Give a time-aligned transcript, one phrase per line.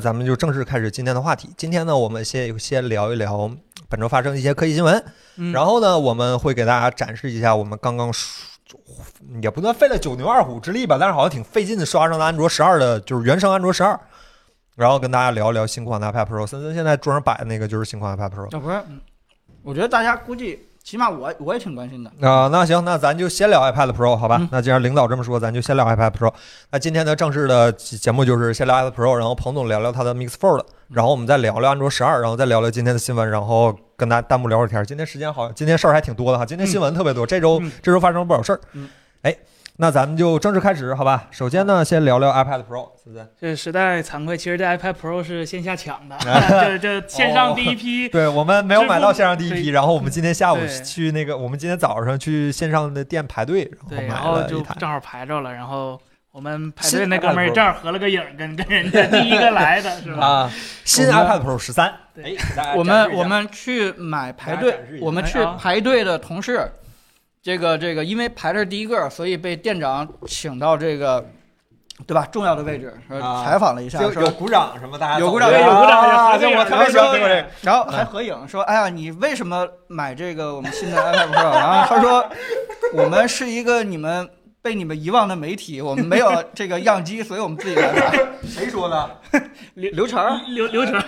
[0.00, 1.50] 咱们就正式开始今天的话题。
[1.56, 3.50] 今天呢，我们先先聊一聊
[3.88, 5.04] 本周发生一些科技新闻，
[5.36, 8.48] 嗯然后呢，我们会给大家展示一下我们刚刚刷
[9.42, 13.98] 也不算费了九牛二虎之力吧，但是好像挺费劲的刷上了安卓十二的，就是原生安卓十二。
[14.76, 16.46] 然后跟大家聊一聊新款的 iPad Pro。
[16.46, 18.70] 森森现在桌上摆的那个就是新款 iPad Pro 要不
[19.62, 22.10] 我觉得大家估计，起码我我也挺关心的。
[22.28, 24.38] 啊、那行，那咱就先聊 iPad Pro 好吧？
[24.40, 26.34] 嗯那既然领导这么说，咱就先聊 iPad Pro。
[26.72, 34.84] 那今天的正式的节目就是先聊 iPad Pro，然后彭总聊聊他的 Mix Fold，然后我们再聊聊安卓十二，然后再聊聊今天的新闻，然后跟大家弹幕聊会儿天儿。
[34.84, 38.60] 今天时间好像今天事儿还挺多的哈，今天新闻特别多，这周、嗯这周发生了不少事儿。
[38.72, 38.88] 嗯，
[39.22, 39.36] 哎，
[39.80, 41.24] 那咱们就正式开始好吧？
[41.30, 43.26] 首先呢，先聊聊 iPad Pro，是不是。
[43.40, 54.76] 这时代惭愧，其实这 iPad Pro 是线下抢的，啊 这这线上第一批，对我们没有买到线上第一批，然后我们今天下午去那个，我们今天早上去线上的店排队，然对，后买然后就了一台。
[54.78, 55.98] 正好排着了，然后
[56.30, 60.26] 我们排队那哥们儿正好合了个影，跟跟人家第一个来的是吧？
[60.26, 60.50] 啊，
[60.84, 66.70] 新 iPad Pro 十三，对哎，给大家我们我们去买排队我们去排队的同事，
[67.42, 71.24] 这个这个因为排的是第一个，所以被店长请到这个，
[72.06, 72.26] 对吧？
[72.30, 77.46] 重要的位置，啊采访了一下，有鼓掌什么，大家有鼓掌有鼓掌啊就我特别喜欢听过这个。
[77.62, 82.28] 然后还合影说：“哎呀，你为什么买这个我们新的 iPad Pro？” 然后他说
[82.92, 84.28] ：“我们是一个你们
[84.60, 88.18] 被你们遗忘的媒体，我们没有这个样机，所以我们自己来买。
[88.46, 89.20] 谁说的？
[89.74, 90.94] 刘刘成刘刘成，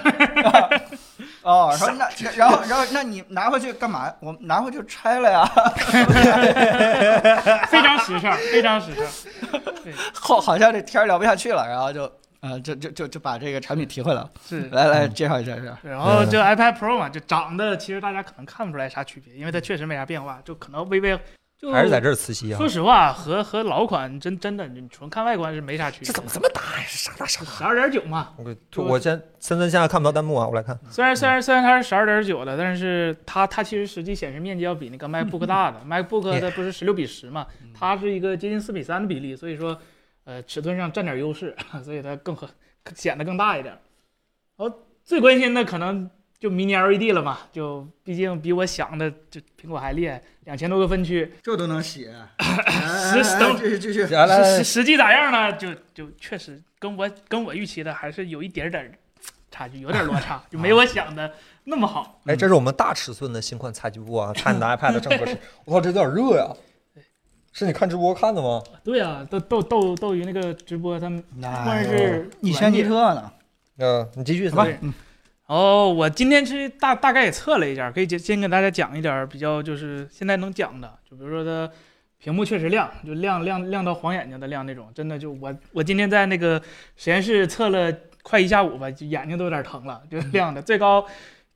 [1.43, 4.13] 哦，然后那然后然后那你拿回去干嘛？
[4.21, 5.45] 我拿回去拆了呀。
[7.67, 9.05] 非常时尚，非常时尚。
[10.15, 14.31] 后好像这天聊不下去了，然后就呃就就就就把这个产品提回来了。
[14.49, 15.75] 是，来来介绍一下，是。
[15.83, 21.19] 然后就 iPad Pro 嘛，就长得其实大家可能看不出来啥区别，因为它确实没啥变化，就可能微微
[21.63, 22.69] 就还是在这儿磁吸啊说？
[22.69, 26.07] 实话，和和老款真真的，你纯看外观是没啥区别。
[26.09, 26.83] 这怎么这么大呀？
[26.89, 27.51] 是啥大啥大？
[27.53, 28.35] 十二点九嘛？
[28.37, 30.77] 我我先森森现在看不到弹幕啊，我来看。
[30.91, 35.81] 虽然虽然虽然它是十二点九的，但是它它其实实际显示面积要比那个 MacBook 大的。
[35.89, 39.79] MacBook 它不是十六比十嘛，它是一个接近四比三的比例，所以说
[40.25, 42.49] 呃尺寸上占点优势， 所以它更合
[42.93, 43.79] 显得更大一点。
[44.57, 46.11] 然后最关心的可能
[46.43, 51.33] 就 Mini LED 了嘛，就毕竟比我想的就苹果还厉害，两千多个分区。
[51.41, 52.13] 这都能写，
[53.15, 55.53] 实实实际咋样呢？
[55.53, 58.91] 就就确实跟我跟我预期的还是有一点点儿
[59.53, 61.33] 差距，有点落差，就没 我想的
[61.63, 62.21] 那么好。
[62.25, 65.39] 哎，这是我们大尺寸的新款采集布啊，看你的 iPad 正合适。
[65.65, 66.53] 我靠，这有点热呀！
[67.53, 68.61] 是你看直播看的吗？
[68.83, 72.91] 对呀、斗斗斗斗鱼那个直播，他们那关键是一千尼软件。
[72.91, 73.33] 特呢？
[73.79, 74.51] 嗯，你继续。
[74.51, 74.77] 好吧对，
[75.49, 81.71] 然后我今天是大大概也测了一下，可以先先给大家讲一点比较就是现在能讲的，就比如说它
[82.19, 86.63] 屏幕确实亮，就亮亮亮到晃眼睛的亮那种，真的就我我今天在那个
[86.97, 87.93] 实验室测了
[88.23, 91.05] 快一下午吧，就眼睛都有点疼了，就亮的最高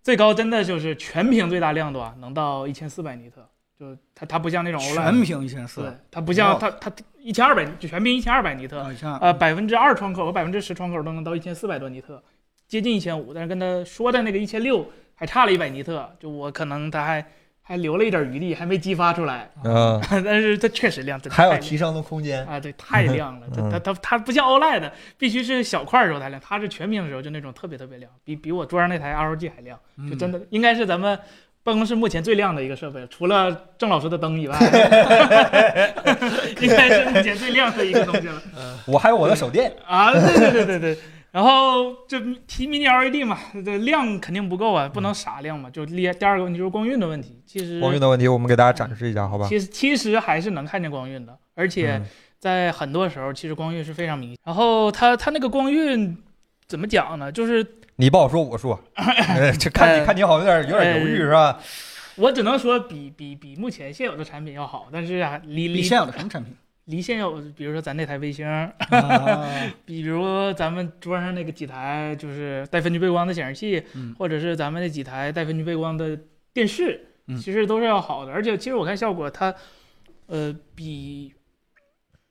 [0.02, 3.48] 最高真的就是全屏最大亮度啊，能到一千四百尼特，
[3.78, 12.22] 就它它不像那种全屏一千四对，，它不像它它一千二百就全屏一千二百尼特，啊，呃，百分之二窗口和百分之十窗口都能到一千四百多尼特，
[12.68, 17.24] 接近一千五，但是跟他说的那个一千六还差了一百尼特，就我可能他还
[17.62, 22.44] 还留了一点余地，还没激发出来，嗯， 但是它确实亮，真的还有提升的空间。
[22.46, 29.78] 啊，对，太亮了，嗯它它它它不像 OLED，必须是小块的时候才亮，它是全屏的时候就那种特别特别亮，比比我桌上那台 ROG 还亮，
[30.08, 31.18] 就真的的应该是咱们。
[31.66, 34.56] 办公室目前最亮的一个设备，除了郑老师的灯以外，
[36.60, 38.40] 应该是目前最亮的一个东西了。
[38.86, 39.74] 我还有我的手电。
[39.84, 40.98] 啊，对对对对对。
[41.36, 45.68] 然后就提 mini LED 嘛，这量肯定不够啊，不能傻量嘛。
[45.68, 49.46] 就第第二个问题就是光晕的问题，其实光晕的问题，我们给大家展示一下，好吧？
[49.46, 52.06] 其实其实还是能看见光晕的，而且嗯
[52.38, 54.38] 在很多时候其实光晕是非常明显。
[54.46, 56.16] 然后它它那个光晕
[56.66, 57.30] 怎么讲呢？
[57.30, 58.80] 就是你不好说，我说。
[58.94, 61.60] 呃 这看你呃看你好像有点有点犹豫是吧？
[62.16, 66.56] 我只能说比比比目前现有的产品要好，但是啊，离离你现有的什么产品？
[66.86, 68.72] 离线有，比如说咱那台卫星，啊
[69.84, 76.18] 比如咱们桌上那个几台就是带分区背光的显示器，嗯或者是咱们那几台带分区背光的
[76.52, 78.32] 电视，嗯其实都是要好的。
[78.32, 79.54] 而且其实我看效果，它
[80.26, 81.32] 呃比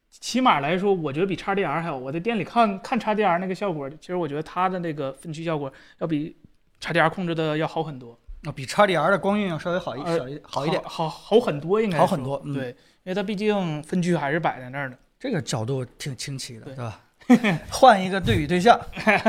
[0.09, 1.97] 起码来说，我觉得比 XDR 还好。
[1.97, 6.33] 我在店里看看 XDR 那个效果，其实我觉得它的那个分区效果要比
[6.79, 10.81] XDR 控制的要好很多，啊，比 XDR 的光晕要稍微好一呃小一好一点。
[10.85, 12.75] 好好很多，应该说好很多嗯对，
[13.05, 14.97] 因为它毕竟分区还是摆在那儿的。
[15.17, 17.01] 这个角度挺清奇的，对对吧？
[17.71, 18.79] 换一个对比对象，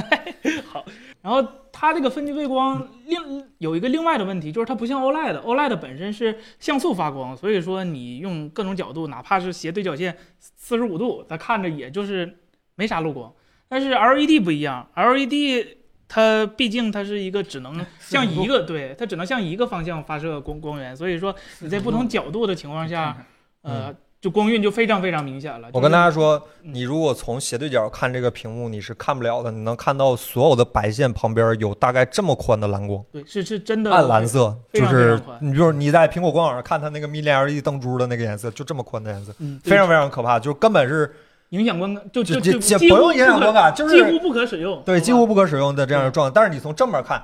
[0.69, 0.84] 好
[1.23, 1.43] 然后
[1.73, 12.37] 它这个分区背光另有一个另外的问题，就是它不像 OLED，OLED 本身是像素发光，所以说你用各种角度，哪怕是斜对角线四十五度，它看着也就是
[12.75, 13.32] 没啥漏光。
[13.69, 15.67] 但是 LED 不一样，LED
[16.06, 23.17] 它毕竟它是一个只能 向一个对，它只能向一个方向发射光光源，所以说你在不同角度的情况下，
[23.66, 25.68] 呃，就光晕就非常非常明显了。
[25.72, 29.50] 我跟大家家说，嗯你如果从斜对角看这个屏幕，你是看不了的。
[29.50, 41.14] 你能看到所有的白线旁边有大概这么宽的蓝光，对是是真的暗蓝色，就是你比如你在苹果官网上看它那个 mini LED 灯珠的那个颜色，就这么宽的颜色，嗯，非常非常可怕，就根本是
[41.50, 46.32] 影响观感，就就就不用影响可观感，就是几乎不可使用，对几乎不可使用的这样的状态。
[46.34, 47.22] 但是你从正面看。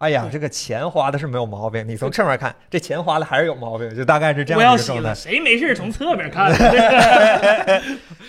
[0.00, 5.14] 哎呀，这个钱花的是没有毛病，你从侧面看，这钱花的还是有毛病，就大概是这样一个状态。
[5.14, 6.50] 谁没事从侧面看？
[6.56, 7.82] 这 个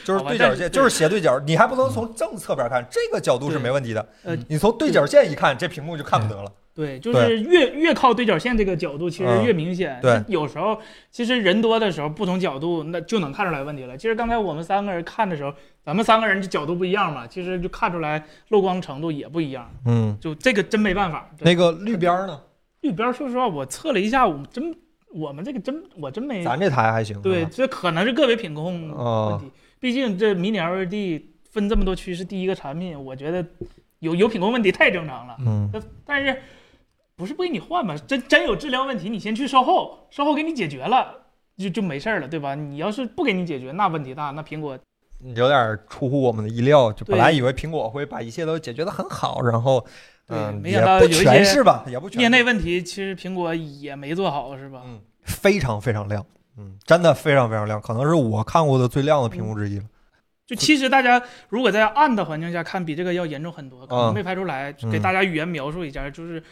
[0.04, 4.06] 就是对角线，就是斜对角，你还不能从正侧边看，这个角度是没问题的。
[4.24, 6.52] 呃你从对角线一看，这屏幕就看不得了。
[6.74, 9.98] 对，就是越越靠对角线这个角度，其实嗯越明显。
[10.02, 10.78] 对有时候
[11.10, 13.96] 其实人多的时候，不同角度那就能看出来问题了。
[13.96, 15.54] 其实刚才我们三个人看的时候，
[15.84, 19.70] 咱们三个人这角度不一样嘛，其实就看出来漏光程度也不一样。
[19.86, 21.30] 嗯，就这个真没办法。
[21.40, 22.40] 那个绿边呢？
[22.82, 24.76] 绿边，说实话，我测了一下，我们真
[25.14, 27.22] 我们这个真我真没咱这台还行。
[27.22, 29.52] 对，这可能是个别品控问哦题。
[29.80, 33.46] 毕竟这迷你 LED 分这么多区是第一个产品，我觉得
[34.00, 35.36] 有有品控问题太正常了。
[35.46, 35.72] 嗯，
[36.06, 36.42] 但是
[37.16, 37.96] 不是不给你换嘛？
[37.98, 41.16] 真真有质量问题，你先去售后，售后给你解决了，
[41.58, 42.56] 就就没事儿了，对吧？
[42.56, 44.78] 你要是不给你解决，那问题大，那苹果
[45.36, 46.92] 有点出乎我们的意料。
[46.94, 49.86] 就本来以为苹果会把一切都解决的很好，然后
[50.28, 54.82] 对嗯，没也不想到有一些全是吧，也不全业内问题，其实苹果也没做好，是吧？
[54.86, 56.26] 嗯，非常非常亮，
[56.58, 59.86] 嗯，真的非常非常亮，可能是我看过的最亮的屏幕之一了。
[60.48, 64.74] 就其实大家如果在暗的环境下看，比这个要严重很多，可能嗯没拍出来。
[64.84, 66.44] 嗯给大家语言描述一下，就是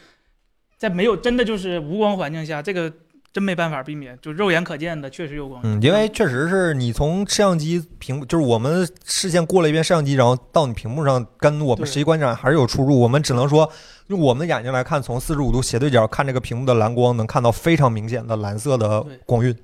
[0.78, 2.90] 在没有真的就是无光环境下，这个
[3.32, 5.62] 真没办法避免，就肉眼可见的确实有光。
[5.64, 13.00] 嗯，因为确实是你从摄像机屏，就是我们视线过了一遍摄像机，然后到你屏幕上，跟我们实际观察还是有出入。
[13.00, 13.72] 我们只能说，
[14.08, 19.56] 用我们的眼睛来看，从四十五度斜对角看这个屏幕的蓝光，能看到非常明显的蓝色的光晕。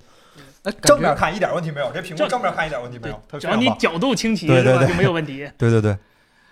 [0.61, 3.67] 哎，正面看一点问题没有，这屏幕正正面看一点问题没有，只要你。
[3.79, 4.45] 角度清晰？
[4.47, 5.47] 对对对就没有问题。
[5.57, 5.97] 对对对，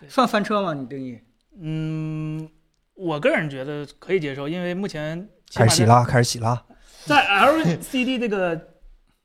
[0.08, 0.74] 算翻车吗？
[0.74, 1.20] 你定义？
[1.62, 2.50] 嗯，
[2.96, 6.64] 我个人觉得可以接受，因为目前开始洗啦，开始洗拉。
[7.06, 8.60] 在 LCD 这个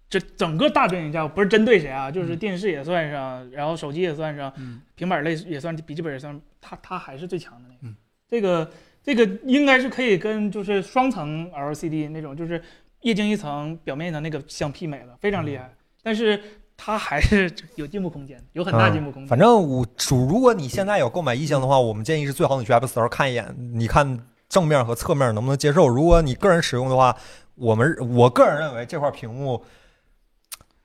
[0.09, 7.81] 这整个大背景下，不是针对谁啊，就是电视也算上，然后手机也算上，嗯，平板类也算，笔记本也算，它它还是最强的那个。
[7.83, 7.95] 嗯
[8.31, 8.71] 这个
[9.03, 12.63] 这个应该是可以跟就是双层 LCD 那种，就是
[13.01, 15.73] 液晶一层、表面一层那个相媲美了，非常厉害。
[16.03, 16.39] 但是
[16.77, 19.29] 它还是有进步空间，有很大进步空间。
[19.29, 25.89] 反正我主，如果你现在有购买意向的话，我们建议是最好你去 App Store 看一眼，你看正面和侧面能不能接受。
[25.89, 27.17] 如果你个人使用的话，
[27.59, 29.63] 我们我个人认为这块屏幕。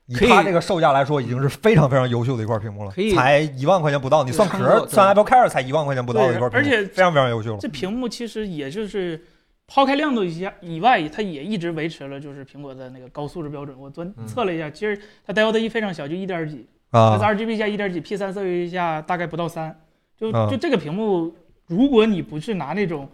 [0.06, 4.22] 以它这个售价来说，已经是非常非常优秀的一块屏幕了可以，才一万块钱不到。
[4.22, 7.58] 你算壳，算 Apple Care 才一万块钱不到的一块屏幕，而且非常非常优秀了。
[7.58, 9.24] 这屏幕其实也就是
[9.66, 13.74] 抛开亮度以下以外，它也一直维持了就是苹果的那个高素质标准。
[13.80, 19.74] 我昨嗯测了一下，其实它 Delta E 非常小，就一点几，它，RGB 下一点几，P 3色域下大概不到三。
[20.18, 21.34] 就啊就这个屏幕，
[21.66, 23.08] 如果你不是拿那种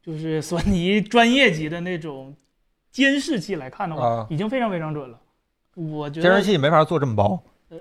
[0.00, 2.32] 就是索尼专业级的那种
[2.96, 5.20] 监视器来看的话，啊已经非常非常准了。
[5.74, 7.38] 我觉得监视器没法做这么薄。
[7.68, 7.78] 对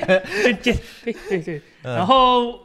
[0.00, 1.62] 对对对对。
[1.84, 2.58] 嗯然后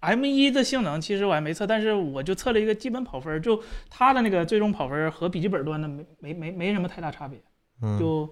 [0.00, 7.38] M 1的性能其实我还没测，但是我就测了一个基本跑分儿，就它的那个最终跑分儿和笔记本端的没没没没什么太大差别，
[7.82, 8.28] 嗯，就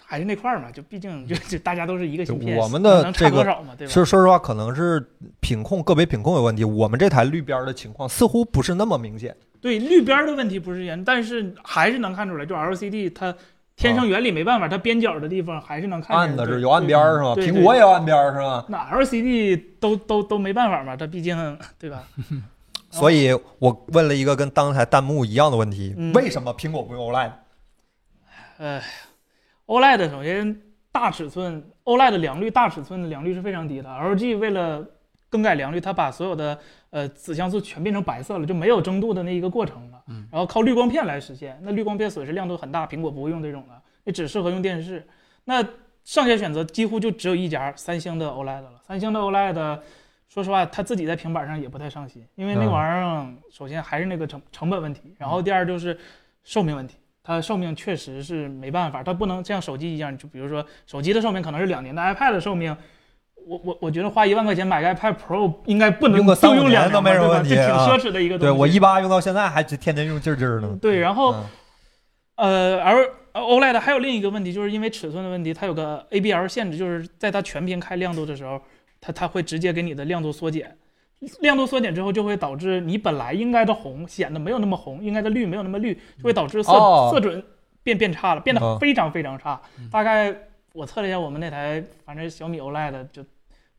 [0.00, 3.92] 还是那块儿嘛，就毕竟 就就大家都是一个芯片，我们的能这个差多少嘛，对吧？
[3.92, 5.04] 说说实话，可能是
[5.40, 6.64] 品控个别品控有问题。
[6.64, 9.36] 我们这台绿边儿的情况似乎不是那么明显。
[9.60, 13.34] 对绿边儿的问题不是严，但是还是能看出来，就 LCD 它
[13.76, 17.34] 天生原理没办法，它边角的地方还是能看见暗的是有暗边儿是吗？
[17.34, 18.64] 对对苹果也有暗边儿是吗？
[18.68, 22.02] 那 LCD 都都都没办法嘛，它毕竟对吧？
[22.90, 27.30] 所以我问了一个跟刚才弹幕一样的问题：嗯为什么苹果不用 OLED？
[28.56, 28.80] 呃
[29.66, 30.60] ，OLED 首先
[30.90, 33.88] 大尺寸，OLED 良率大尺寸的良率是非常低的。
[33.88, 34.84] LG 为了
[35.28, 36.58] 更改良率，它把所有的
[36.90, 40.02] 呃子像素全变成白色了，就没有蒸镀的那一个过程了。
[40.08, 45.06] 嗯，然后靠滤光片来实现，那滤光片损失亮度很大，苹果不会用这种的，也只适合用电视。
[45.44, 45.62] 那
[46.04, 48.80] 剩下选择几乎就只有一家三星的 OLED 了。
[48.82, 49.80] 三星的 OLED，
[50.28, 55.98] 说实话，它自己在平板上也不太上心，因为那嗯玩意儿首先还是那个成成本问题，然后第二就是
[56.44, 56.96] 寿命问题。
[57.22, 62.74] 它寿命确实是没办法，它不能像手机一样，就比如说手机的寿命可能是两年，但 iPad 的寿命，
[63.48, 68.50] 我我我觉得花一万块钱买个 iPad Pro 应该不能用个就三五年用两都没什么问题挺啊奢侈的一个东西。
[68.50, 70.78] 对我一八用到现在还天天用劲儿劲儿呢。
[70.80, 71.44] 对，然后嗯
[72.36, 78.60] 呃，而 OLED 还有另一个问题，就是因为尺寸的问题，它有个 ABL 限制，就是在它全屏开亮度的时候，
[79.00, 80.76] 它它会直接给你的亮度缩减。
[81.40, 87.42] 亮度缩减之后，就会导致你本来应该的红显得没有那么红，应该的绿没有那么绿，就会导致色、哦色准
[87.82, 89.60] 变变差了，变哦得非常非常差。
[89.78, 90.32] 嗯大概
[90.72, 93.24] 我测了一下，我们那台反正小米 OLED 就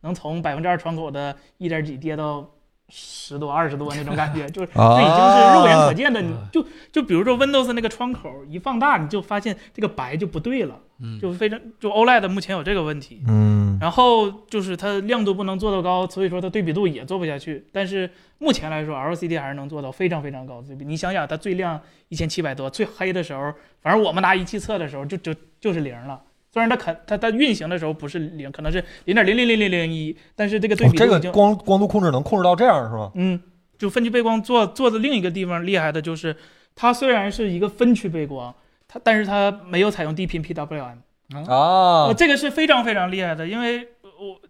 [0.01, 2.49] 能从百分之二窗口的一点几跌到
[2.89, 6.21] 十多、二十多那种感觉， 就是啊这已经是肉眼可见的。
[6.21, 13.23] 你啊就就比如说 Windows 那个窗口一放大，你就发现这个白就不对了，嗯，就非常就 OLED 目前有这个问题。
[13.27, 17.65] 嗯然后就是它亮度不能做到高，所以说它对比度也做不下去。
[17.71, 20.83] 但是目前来说，LCD 还是能做到非常非常高的对比。
[20.83, 21.79] 你想想，它最亮
[22.09, 26.21] 一千七百多，最黑的时候，反正我们拿仪器测的时候就就就是零了。
[26.51, 33.11] 虽然它可它它运行的时候不是零，可能是零点零零零零零一，但是这个对哦这个已经、光光度控制能控制到这样是吗？
[33.15, 33.39] 嗯，
[33.77, 36.35] 就分区背光做做的另一个地方厉害的就是，
[36.75, 38.53] 它虽然是一个分区背光，
[38.87, 40.97] 它但是它没有采用低频 PWM。
[41.47, 44.41] 啊呃，这个是非常非常厉害的，因为呃我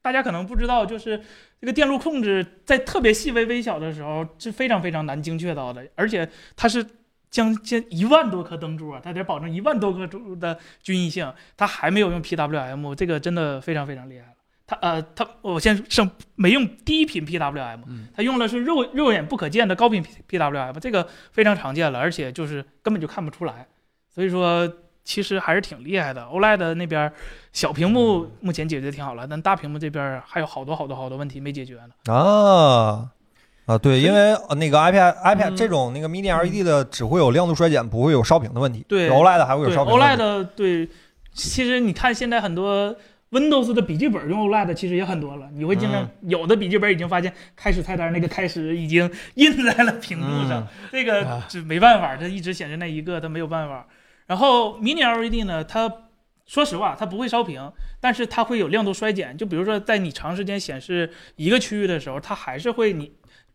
[0.00, 1.20] 大家可能不知道，就是
[1.60, 6.84] 这个电路控制在特别细微微小的时候是非常非常难精确到的，而且它是
[7.32, 14.34] 将近一万多颗灯珠啊，它得保证一万多颗珠的均一性，它还没有用 PWM，这个真的非常非常厉害了。
[14.66, 23.66] 它呃，它我先上没用低频 PWM，嗯它用的是肉肉眼不可见的高频 PWM，这个非常常见了，而且就是根本就看不出来，
[24.14, 24.70] 所以说
[25.02, 26.22] 其实还是挺厉害的。
[26.24, 27.10] OLED 那边
[27.52, 32.14] 小屏幕目前解决的挺好了，但大屏幕这边还有好多好多好多问题没解决呢。
[32.14, 33.10] 啊
[33.72, 38.84] 啊，对，因为呃那个 iPad iPad 嗯这种那个 Mini LED 的只会有亮度衰减，不会有烧屏的问题。
[38.88, 40.22] 对，OLED 还会有烧屏的问题。
[40.22, 40.88] OLED 对，
[41.32, 42.94] 其实你看现在很多
[43.30, 53.86] Windows 的笔记本用 OLED 其实也很多了，你会经常、有的笔记本已经发现开始菜单那个开始已经 印在了屏幕上，嗯这个啊这没办法，它一直显示那一个，它没有办法。
[54.26, 55.90] 然后 Mini LED 呢，它
[56.44, 59.36] 说实话它不会烧屏，但是它会有亮度衰减。
[59.36, 63.12] 就比如说在你长时间显示一个区域的时候，它还是会你。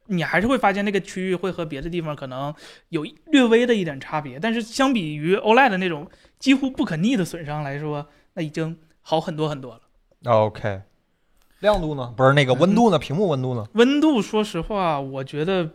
[0.07, 2.53] 你还是会发现那个区域会和别的地方可能
[2.89, 6.07] 有略微的一点差别，但是相比于 OLED 那种
[6.39, 9.81] 几乎不可逆的损伤来说，那已经好很多很多了。
[10.31, 10.81] OK，
[11.59, 12.13] 亮度呢？
[12.17, 12.97] 不是那个温度呢？
[12.97, 13.65] 屏幕温度呢？
[13.73, 15.69] 温度，说实话，我觉得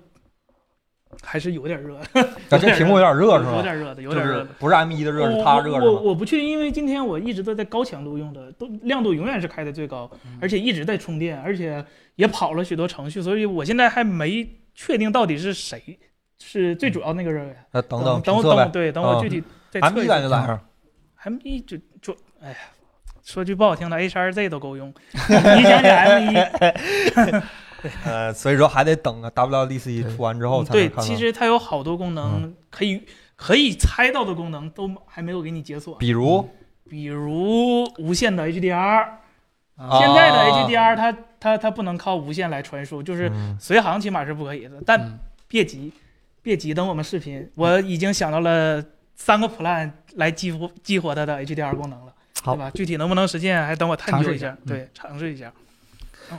[1.22, 2.04] 还是有点热，啊，
[2.48, 3.56] 这屏幕有点热是吧？
[3.56, 4.50] 有点热的，有就是点热的。
[4.58, 5.84] 不是 M 1的热，是它热是吗？
[5.84, 11.84] 我我不确定，因为今天我一直都在高强度用的，都亮度永远是开的最高，嗯而且一直在充电，而且
[12.16, 15.98] 也跑了许多程序，所以我现在还没确定到底是谁
[16.38, 17.56] 是最主要那个热源。
[17.72, 18.64] 那等等等我等我。
[18.66, 20.14] 对，等我嗯具体再 M 1测一下。
[20.14, 20.60] 感觉咋样
[21.24, 22.56] ？M 一就就哎呀，
[23.22, 24.92] 说句不好听的，HRZ 都够用。
[25.12, 26.36] 你想想 M 一，
[28.04, 31.02] 呃，所以说还得等啊，WDC 出完之后才能对，看到。
[31.02, 33.02] 其实它有好多功能可以
[33.36, 36.48] 可以猜到的功能都还没有给你解锁，比如
[36.88, 39.21] 比如无线的 HDR。
[39.88, 44.82] 啊现在的 HDR 它它它不能靠无线来传输，就是嗯随行起码是不可以的。
[44.86, 45.92] 但嗯别急，
[46.42, 48.82] 别急，等我们视频，我已经想到了
[49.14, 52.12] 三个 plan 来激活激活它的 HDR 功能了，
[52.42, 52.70] 好对吧？
[52.74, 55.52] 具体能不能实现，还等我探究一下，对，尝试一下。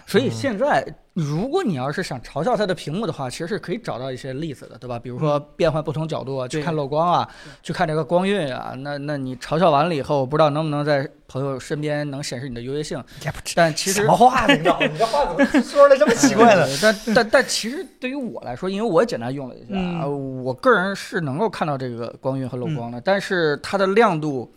[0.08, 4.98] 所以现在，如果你要是想嘲笑它的屏幕的话，其实是可以找到一些例子的，对吧？
[4.98, 7.30] 比如说变换不同角度啊，去看漏光啊，
[7.62, 8.74] 去看这个光晕啊。
[8.80, 14.56] 那那你嘲笑完了以后，我不知道能不能在朋友身边能显示你的优越性，也不知但其实什么话呢？
[14.56, 14.88] 你知道吗？
[14.92, 16.66] 你这话怎么说的这么奇怪呢？
[16.82, 24.52] 但但但其实对于我来说，因为我也简单用了一下，嗯啊，我个人是能够看到这个光晕和漏光的，但是它的亮度。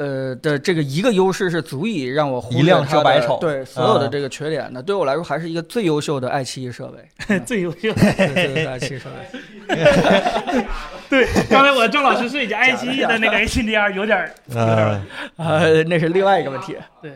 [0.00, 6.86] 呃的这个一个优势是足以让我忽略它的遮百丑对所有的啊这个缺点的，对我来说还是一个最优秀的爱奇艺设
[7.28, 7.92] 备， 最优秀。
[7.92, 9.40] 对对对，爱奇艺设备。
[11.10, 15.02] 对，刚才我郑老师是已经， 爱奇艺的那个 HDR 有点儿，嗯，
[15.36, 17.12] 呃，那是另外一个问题对，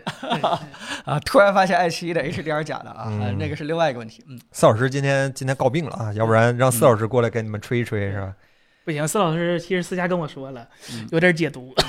[1.04, 1.18] 啊！
[1.24, 4.22] 突然发现爱奇艺的 HDR 假的啊，那个是另外一个问题。
[4.28, 8.32] 嗯，四老师今天今天告病了啊，要不然让四老师过来给你们吹一吹是吧？
[8.84, 11.74] 不行，司老师其实私下跟我说了嗯，有点解读。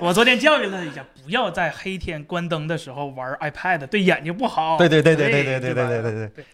[0.00, 4.76] 我昨天教育了他一下，不要在黑天关灯的时候玩 iPad，对眼睛不好。
[4.76, 6.44] 对对对对对对对对对对对对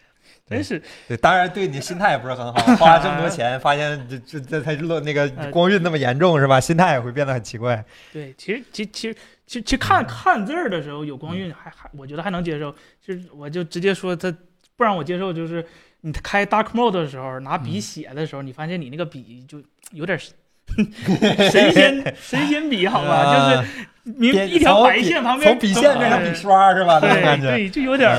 [0.46, 6.60] 真是对，当然对你心态也不是很好，花这么多钱，发现这这这它落那个光晕那么严重是吧？
[6.60, 7.82] 心态也会变得很奇怪。
[8.12, 8.34] 对。
[8.36, 9.14] 其实其其实
[9.46, 14.30] 其实其实看看字儿的时候有光晕还还我觉得还能接受，就是我就直接说他
[14.76, 15.64] 不让我接受，就是
[16.02, 20.18] 你开 Dark Mode 的时候拿笔写的时候，你发现你那个笔就有点
[21.50, 23.64] 神仙神仙笔好吧，
[24.04, 27.00] 就是一条白线旁边从笔线变成笔刷是吧？
[27.00, 27.40] 对。
[27.40, 28.10] 对，就有点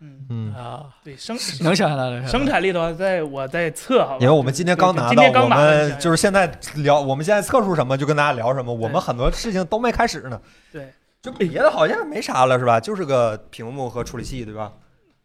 [0.00, 2.26] 嗯嗯，啊，对生能想象到的。
[2.26, 10.40] 生产力的话，在我在测好吧，因为我们今天刚拿到，我今天刚拿到们就是现在聊，我们现在测出什么就跟大家聊什么，我们很多事情都没开始呢。
[10.72, 12.80] 对，就别的好像没啥了是吧？
[12.80, 14.72] 就是个屏幕和处理器对吧？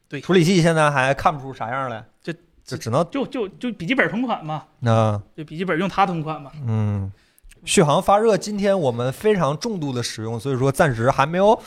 [0.08, 0.22] 对。
[0.22, 2.34] 处理器现在还看不出啥样来，这
[2.64, 6.52] 就只能就就就笔记本同款嘛，那就笔记本用它同款嘛。
[6.66, 7.12] 嗯，
[7.64, 11.62] 续航发热，今天我们非常重度的使用，所以说暂时还没有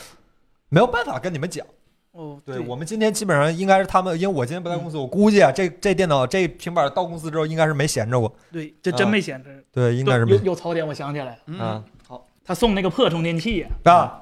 [0.69, 1.65] 没有办法跟你们讲。
[2.11, 2.59] 哦，对。
[2.59, 8.35] 我们今天基本上应该是他们，因为我今天不在公司，我估计啊，这这电脑这平板到公司之后应该是没闲着过。
[8.51, 9.49] 对，这真没闲着。
[9.71, 10.35] 对，应该是有没。
[10.43, 14.19] 有槽点，我想起来了，嗯啊，好，他送那个破充电器，啊，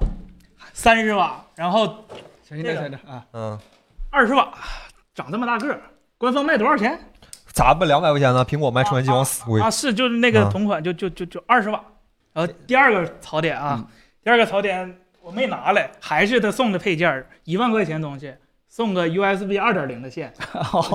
[0.72, 1.86] 三十瓦，然后
[2.46, 3.58] 行这个行行啊，嗯，
[4.10, 4.52] 二十瓦，
[5.14, 5.80] 长这么大个儿，
[6.16, 6.98] 官方卖多少钱？
[7.52, 8.44] 咋不两百块钱呢？
[8.44, 11.82] 苹果卖充电器往死贵啊，是就是那个啊同款，就就就就二十瓦。
[12.32, 13.86] 然后第二个槽点啊，
[14.22, 18.32] 第二个槽点我没拿来，还是他送的配件儿，一万块钱东西，
[18.68, 20.32] 送个 USB 二点零的线，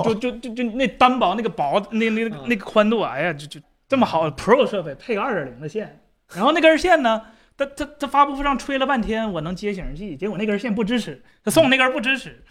[0.02, 6.00] 就就就就那单薄那个薄那那那那个宽度，哎呀，就就这么好 Pro 设备配个二点零的线，
[6.34, 7.22] 然后那根线呢？
[7.56, 12.42] 他他他发布会上吹了半天，我能接显示器，结果那根线不支持，他送那根不支持。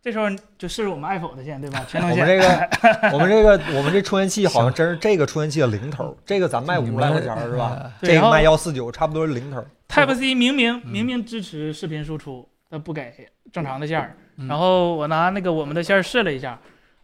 [0.00, 0.26] 这时候
[0.56, 1.84] 就试试我们 iPhone 的线，对吧？
[1.90, 2.22] 全能线。
[2.22, 7.90] 我们这个，我们这个，我们这充电器好像真是这个 充电器的零头，这个咱卖五十来块钱儿是吧？
[8.00, 9.64] 这个卖幺四九，差不多是零头。
[9.88, 13.12] Type C 明明明明支持视频输出，它不给
[13.52, 14.16] 正常的线儿。
[14.36, 16.56] 嗯然后我拿那个我们的线儿试了一下，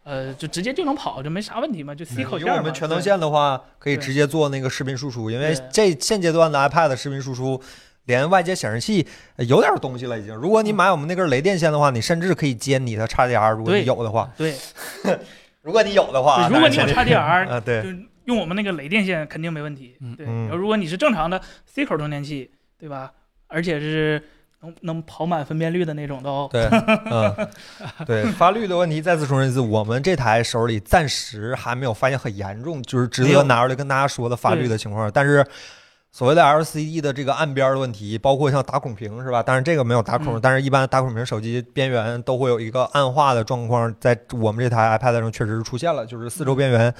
[0.05, 7.61] 呃，就直接就能跑，就没啥问题嘛，就 C 口线我们全能线的话，可以直接做那个视频输出，因为这现阶段的 iPad 视频输出。
[8.07, 9.07] 连外接显示器
[9.37, 10.35] 呃有点东西了，已经。
[10.35, 14.31] 如果你买我们那根雷电线的话，你甚至可以接你的 XDR， 如果你有的话。
[14.37, 14.55] 对，
[15.63, 17.89] 如果你有的话，如果你有 XDR，啊，对，就
[18.27, 19.97] 用我们那个雷电线肯定没问题。
[20.01, 23.13] 嗯对，嗯然后如果你是正常的 C 口充电器，对吧？
[23.47, 24.23] 而且是
[24.61, 26.49] 能能跑满分辨率的那种的哦。
[26.51, 26.67] 对，
[27.11, 27.49] 嗯，
[28.07, 35.11] 对，发绿的问题再次重申一次，我们这台手里暂时还没有发现很严重，就是值得拿出来跟大家说的发绿的情况。
[35.13, 35.47] 但是
[36.15, 39.43] 所谓的 LCD 的这个暗边的问题，包括像打孔屏是吧？
[39.45, 46.95] 但是这个没有打孔，嗯但是一般打孔屏手机边缘都会有一个暗化的状况，在我们这台 iPad 上确实是出现了，就是四周边缘。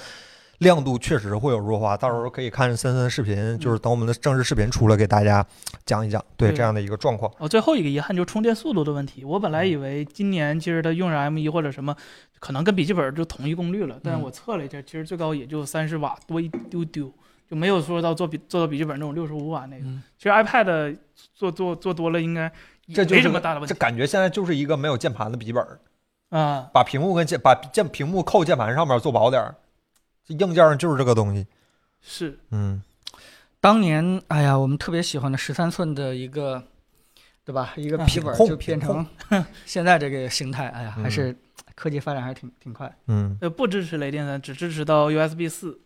[0.57, 5.45] 亮度确实会有弱化，到时候可以看森森的视频，就是等我们的正式视频出来给大家
[5.85, 7.31] 讲一讲，对对这样的一个状况。
[7.37, 9.23] 哦，最后一个遗憾就是充电速度的问题。
[9.23, 11.95] 我本来以为今年其实它用上 M 1或者什么，
[12.39, 17.11] 可能跟笔记本就同一功率了，但是嗯我测了一下，其实最高也就三十瓦多一丢丢，
[17.49, 19.85] 就没有说到做笔做到笔记本那种六十五瓦那个。
[19.85, 20.97] 嗯其实 iPad
[21.33, 22.43] 做做做多了应该
[22.87, 25.79] 也没这就是什么大的问题这感觉现在就是一个没有键盘的笔记本儿，
[26.29, 26.69] 啊。
[26.73, 29.55] 把屏幕跟键把键屏幕扣键盘上面做薄点儿，
[30.25, 31.45] 这硬件上就是这个东西。
[32.01, 32.81] 是，嗯，
[33.59, 36.63] 当年哎呀，我们特别喜欢的十三寸的一个，
[37.43, 37.73] 对吧？
[37.75, 39.05] 一个啊笔记本就变成
[39.65, 41.35] 现在这个形态，哎呀，嗯还是
[41.75, 42.91] 科技发展还是挺挺快。
[43.07, 45.79] 嗯呃，不支持雷电三，只支持到 USB 四。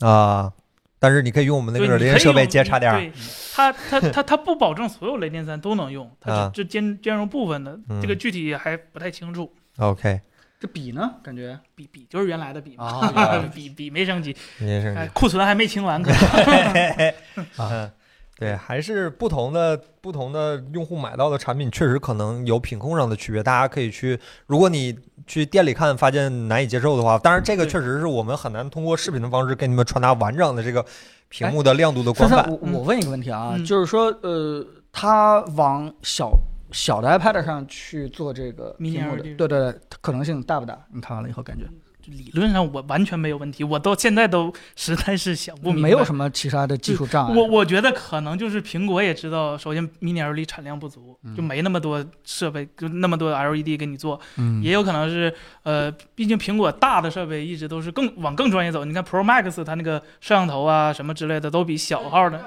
[0.00, 0.52] 啊，
[1.00, 2.92] 但是你可以用我们那，个雷电设备接插电。
[2.92, 3.10] 对，
[3.54, 9.50] 它它它它不保证所有雷电三都能用，它是只只兼兼容部分的，嗯这个具体还不太清楚。
[9.78, 10.20] OK，
[10.60, 17.14] 这笔呢，感觉笔笔就是原来的笔嘛，啊 笔笔没升级，没升级，库存还没清完，可能。
[17.58, 17.90] 嗯，
[18.40, 23.42] 对，还是不同的不同的用户买到的产品，确实可能有品控上的区别。
[23.42, 30.82] 大家可以去，如果你去店里看发现难以接受的话，当然这个确实是我们很难通过视频的方式给你们传达完整的这个
[31.28, 32.50] 屏幕的亮度的观感。
[32.50, 36.32] 我我问一个问题啊，嗯就是说，呃，它往小
[36.72, 40.78] 小的 iPad 上去做这个 Mini 屏幕的，对对对，可能性大不大？
[40.94, 41.66] 你看完了以后感觉
[42.10, 45.88] 理论上我完全没有问题，我到现在都实在是想不明白。
[45.88, 47.34] 没有什么其他的技术障碍。
[47.34, 58.84] 我我觉得可能就是苹果也知道，首先 Mini LED 产量不足，嗯就没那么多设备，就那么多 LED 给你做，嗯也有可能是呃，毕竟苹果大的设备一直都是更往更专业走。
[58.84, 62.44] 你看 Pro Max 它那个摄像头啊什么之类的都比小号的，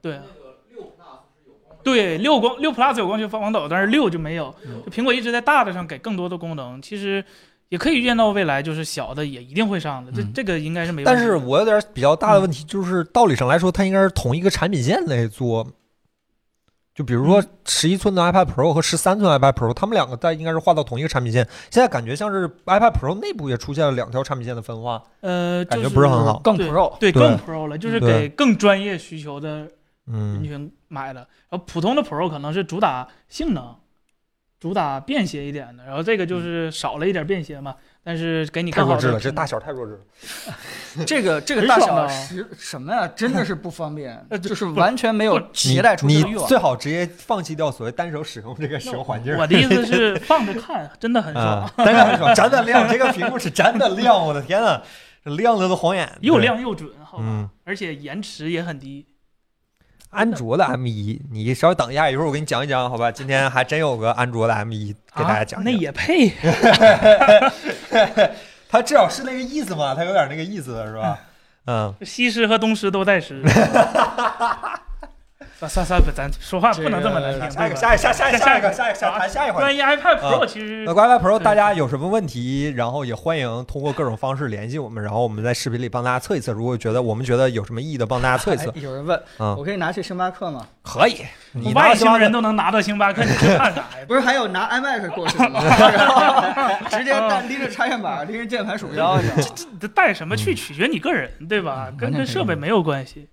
[0.00, 0.18] 对。
[1.84, 4.54] 对，六光六 Plus 有光学防抖，但是六就没有。
[4.64, 7.24] 嗯就苹果一直在大的上给更多的功能，其实
[7.72, 11.10] 也可以预见到未来就是小的也一定会上的，这嗯这个应该是没问题。
[11.10, 15.66] 但是我有点比较大的问题，就是道理上来说，它应该是同一个产品线来做。
[16.94, 21.48] 就比如说十一寸的 iPad Pro 和十三寸 iPad Pro，它们两个在应该是划到同一个产品线。
[21.70, 26.38] 现在感觉像是 iPad Pro 内部也出现了两条产品线的分化，呃，感觉不是很好。
[26.40, 29.70] 更 Pro，对，对更 Pro 了，就是给更专业需求的人
[30.08, 31.20] 嗯群买的。
[31.48, 33.74] 然后普通的 Pro 可能是主打性能，
[34.62, 39.98] 主打便携一点的，然后这个就是少了一点便携嘛，但是给你更好的太弱智了，这大小太弱智了。
[41.04, 43.08] 这个这个大小是什么呀？
[43.08, 46.44] 真的是不方便 呃，就是完全没有携带出你这个欲望。
[46.44, 49.36] 你最好直接放弃掉所谓单手使用这个使用环境。
[49.36, 54.80] 我的意思是放着看，真的很爽啊，，真的很爽， 真的亮，这个屏幕是真的亮，我的天呐，
[55.24, 56.38] 这亮的都晃眼，又。
[56.38, 59.04] 亮又准，好吧，嗯而且延迟也很低。
[60.12, 63.10] 安卓的 M 一，你稍微等一下，一会儿我给你讲一讲，好吧？
[63.10, 65.72] 今天还真有个安卓的 M 一给大家讲啊，那。
[65.72, 66.30] 也配？
[68.68, 71.18] 它至少是那个意思嘛，它有点那个意思，是吧？
[71.66, 73.42] 嗯，西施和东施都在施。
[75.68, 77.76] 算算算，不，咱说话不能这么难听，下一个？
[77.76, 79.64] 下一个，下下下一个，下一个，下啊谈下一个话题。
[79.64, 86.52] 关于 iPad 啊 Pro，其实那 iPad Pro，大家有什么问题，然后也欢迎通过各种方式联系我们，然后我们在视频里帮大家测一测。
[86.52, 88.80] 如果觉得我们觉得有什么意义的，帮大家测一测哎。
[88.80, 90.66] 有人问，嗯我可以拿去星巴克吗？
[90.82, 94.04] 可以，你外星人都能拿到星巴克，你去看啥呀？
[94.08, 95.60] 不是还有拿 iMac 过去的吗？
[95.62, 96.42] 然后
[96.90, 99.42] 直接带拎着插线板，拎着键盘鼠标，你知道吗？
[99.80, 101.88] 这带什么去取决你个人，对吧？
[101.96, 103.28] 跟这设备没有关系。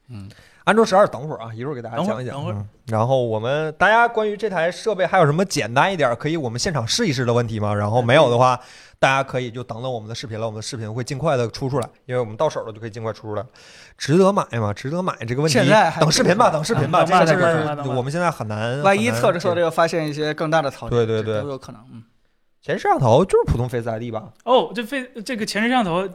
[0.69, 2.35] 安卓十二，等会儿啊，一会儿给大家讲一讲。
[2.35, 7.73] 等会儿会儿嗯然后我们大家关于这台设备还有什么简单一点可以我们现场试一试的问题吗？
[7.73, 8.59] 然后没有的话，
[8.99, 13.43] 大家可以就等等我们的视频了，我们的视频会尽快的出出来，因为我们到手了就可以尽快出出来。
[13.97, 14.71] 值得买吗？
[14.71, 18.79] 值得买这个问题现在，等视频吧，等视频吧，这个等吧等吧等吧是我们现在很难。
[18.83, 21.81] 万一测着测着又发现一些更大的槽点，对对对都有可能。
[21.91, 22.03] 嗯，
[22.61, 24.29] 前摄像头就是普通 Face ID 吧？
[24.45, 26.07] 哦，这 Face 这个前置摄像头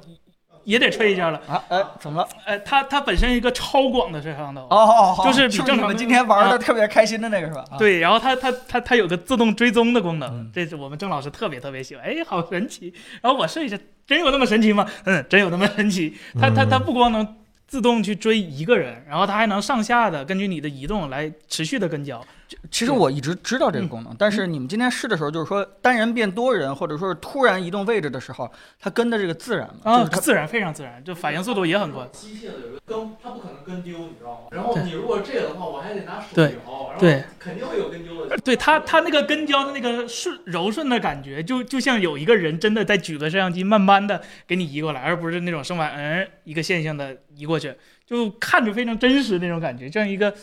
[0.64, 1.40] 也得吹一下了。
[1.46, 2.28] 啊，哎，怎么了？
[2.44, 7.64] 哎，它它本身一个超广的摄像头，哦哦，哦就是比正常的今天玩的啊特别开心的那个是吧？
[7.70, 12.92] 啊，对，然后它它它它有个自动追踪的功能嗯，这是我们郑老师特别特别喜欢，哎，好神奇。
[13.20, 14.86] 然后我试一下，真有那么神奇吗？
[15.04, 16.16] 嗯，真有那么神奇。
[16.40, 22.24] 它它它嗯不光能自动去追一个人，然后它还能上下的根据你的移动来持续的跟焦。
[22.70, 32.06] 其实我一直知道这个功能，但是你们今天试的时候，就是说单人变多人，或者说是突然移动位置的时候，它跟的这个自然嘛，啊就是，自然非常自然，就反应速度也很快。
[32.12, 34.48] 机械的有一个跟，它不可能跟丢，你知道吗？
[34.50, 38.36] 然后你如果这个的话，我还得拿手对摇，然后对肯定会有跟丢的。
[38.38, 47.74] 对它，它那个跟焦的那个顺柔顺的感觉，就就像有一个人真的在举着摄像机，慢慢的给你移过来，而不是那种生完嗯一个线性的移过去，
[48.06, 50.34] 就看着非常真实那种感觉，像一个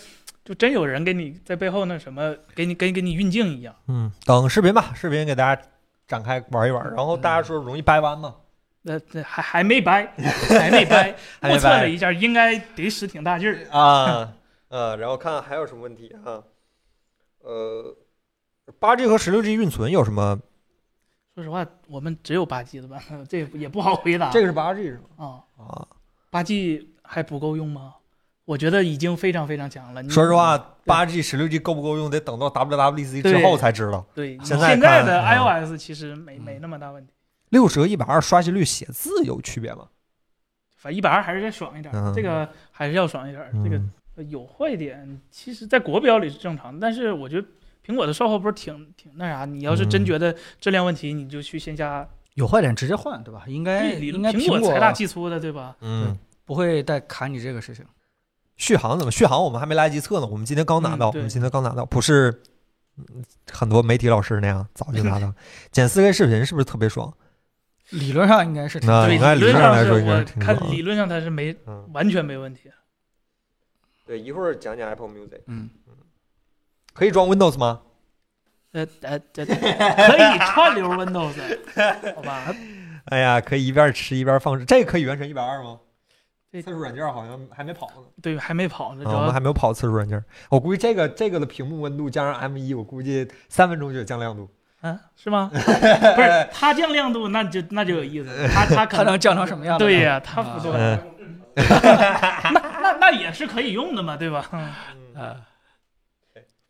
[0.43, 3.75] 就真有人给你在背后那什么给你给给你运镜一样。
[3.87, 5.61] 嗯，等视频吧，视频给大家
[6.07, 6.83] 展开玩一玩。
[6.93, 8.35] 然后大家说容易掰弯吗？
[8.83, 10.11] 那那还还没掰，
[10.49, 13.69] 还没掰，目测了一下，应该得使挺大劲儿。
[13.69, 14.33] 啊，
[14.69, 16.41] 呃，然后看看还有什么问题啊？
[17.41, 17.95] 呃，
[18.79, 20.39] 八 G 和十六 G 运存有什么？
[21.35, 22.99] 说实话，我们只有八 G 的吧，
[23.29, 24.31] 这也不好回答。
[24.31, 25.25] 这个是八 G 是吧？
[25.25, 25.25] 啊，
[25.57, 25.87] 啊，
[26.31, 27.93] 八 G 还不够用吗？
[28.45, 30.03] 我觉得已经非常非常强了。
[30.09, 34.05] 说实话，八 G、十六 G 够不够用，得等到 WWDC 之后才知道。
[34.15, 37.13] 对，现在现在的 iOS 其实没没那么大问题，
[37.49, 39.87] 六十和一百二刷新率写字有区别吗？
[40.75, 43.47] 反正一百二还是再爽一点嗯，这个还是要爽一点。
[43.63, 43.79] 这个
[44.23, 47.47] 有坏点，其实在国标里是正常的，但是我觉得
[47.85, 53.43] 苹果的售后不是挺挺那啥，你要是真嗯觉得质量问题，你就去线下，有坏点直接换，对吧？
[53.45, 55.75] 应该应该苹果财大气粗的，对吧？
[55.81, 57.85] 嗯，不会再卡你这个事情。
[58.61, 59.11] 续航怎么？
[59.11, 62.41] 续航我们还没来得及测呢，我们今天刚拿到，嗯我们今天刚拿到，不是
[62.97, 65.33] 嗯很多媒体老师那样早就拿到。
[65.71, 67.11] 剪四 K 视频是不是特别爽？
[67.89, 72.71] 理论上应该是挺，那应该理论论上来说应该是挺爽理论上它是没嗯，完全没问题。
[74.05, 75.69] 对，一会儿讲讲 Apple Music，嗯，
[76.93, 77.81] 可以装 Windows 吗？
[78.73, 81.33] 呃呃，这 可以串流 Windows，
[82.15, 82.55] 好吧？
[83.05, 85.79] 哎呀，可以一边吃一边放，这个可以原神一百二吗？
[86.51, 90.21] 这测试软件好像还没跑呢，对，还没跑呢，啊我们还没有跑测试软件。
[90.49, 94.49] 我估计这个这个的屏幕温度加上 M 一，我估计三分钟就有降亮度。
[94.81, 95.49] 啊是吗？
[95.53, 99.77] 不是它降亮度，那就那就有意思，它它可它能降成什么样？
[99.77, 100.99] 对呀，它不多，嗯
[101.55, 104.49] 那那那也是可以用的嘛，对吧？
[104.51, 104.73] 嗯
[105.13, 105.37] 呃，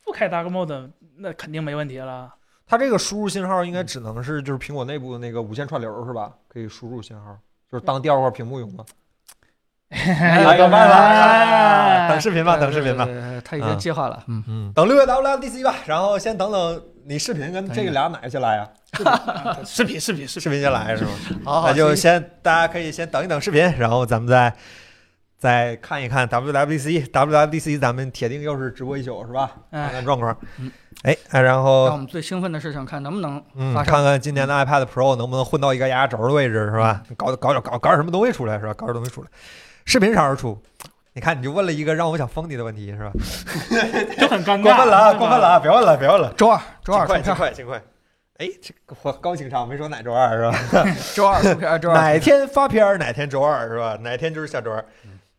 [0.04, 2.34] 不开 Dark Mode 那肯定没问题了。
[2.68, 6.34] 它这个输入信号应该只能是就是苹果内部的那个无线串流是吧？
[6.48, 7.38] 可以输入信号，
[7.72, 8.86] 就是当第二块屏幕用吗？
[9.94, 13.08] 哎有办法哎等视频吧，等视频吧。
[13.44, 18.68] 他已经计划了，嗯，嗯，等六月 WWDC 吧，然后先等等你视频跟这个俩哪个先来 呀？
[19.66, 21.12] 视频视频视视频，先来是吗？
[21.44, 24.54] 好那就先大家可以先等一等视频，然后咱们再
[25.38, 27.10] 再看一看 WWDC。
[27.12, 29.52] WWDC 咱们铁定又是直播一宿是吧？
[29.72, 30.72] 看哎，看状况嗯。
[31.04, 37.02] 哎，然后让我们最兴奋的事情，看能不能嗯，看看今年的 iPad Pro 能不能混到一个压压轴的位置是吧？
[37.18, 38.74] 搞搞点搞搞点什么东西出来是吧？
[38.74, 39.28] 搞点东西出来。
[39.92, 40.58] 视频啥时候出？
[41.12, 43.12] 你看你就问了一个让我想封你的问题是吧？
[44.18, 44.64] 就很尴尬。
[44.64, 45.14] 过分了啊！
[45.14, 45.48] 过分了！
[45.50, 45.60] 啊！
[45.60, 46.34] 别问了，别问了。
[46.38, 47.84] 周二周二尽快，尽快，尽快。
[48.38, 50.86] 哎，这个我高情商，没说哪周二是吧？
[51.14, 53.98] 周二出片，周二哪天发片儿，哪天周二是吧？
[54.00, 54.86] 哪天就是下周二。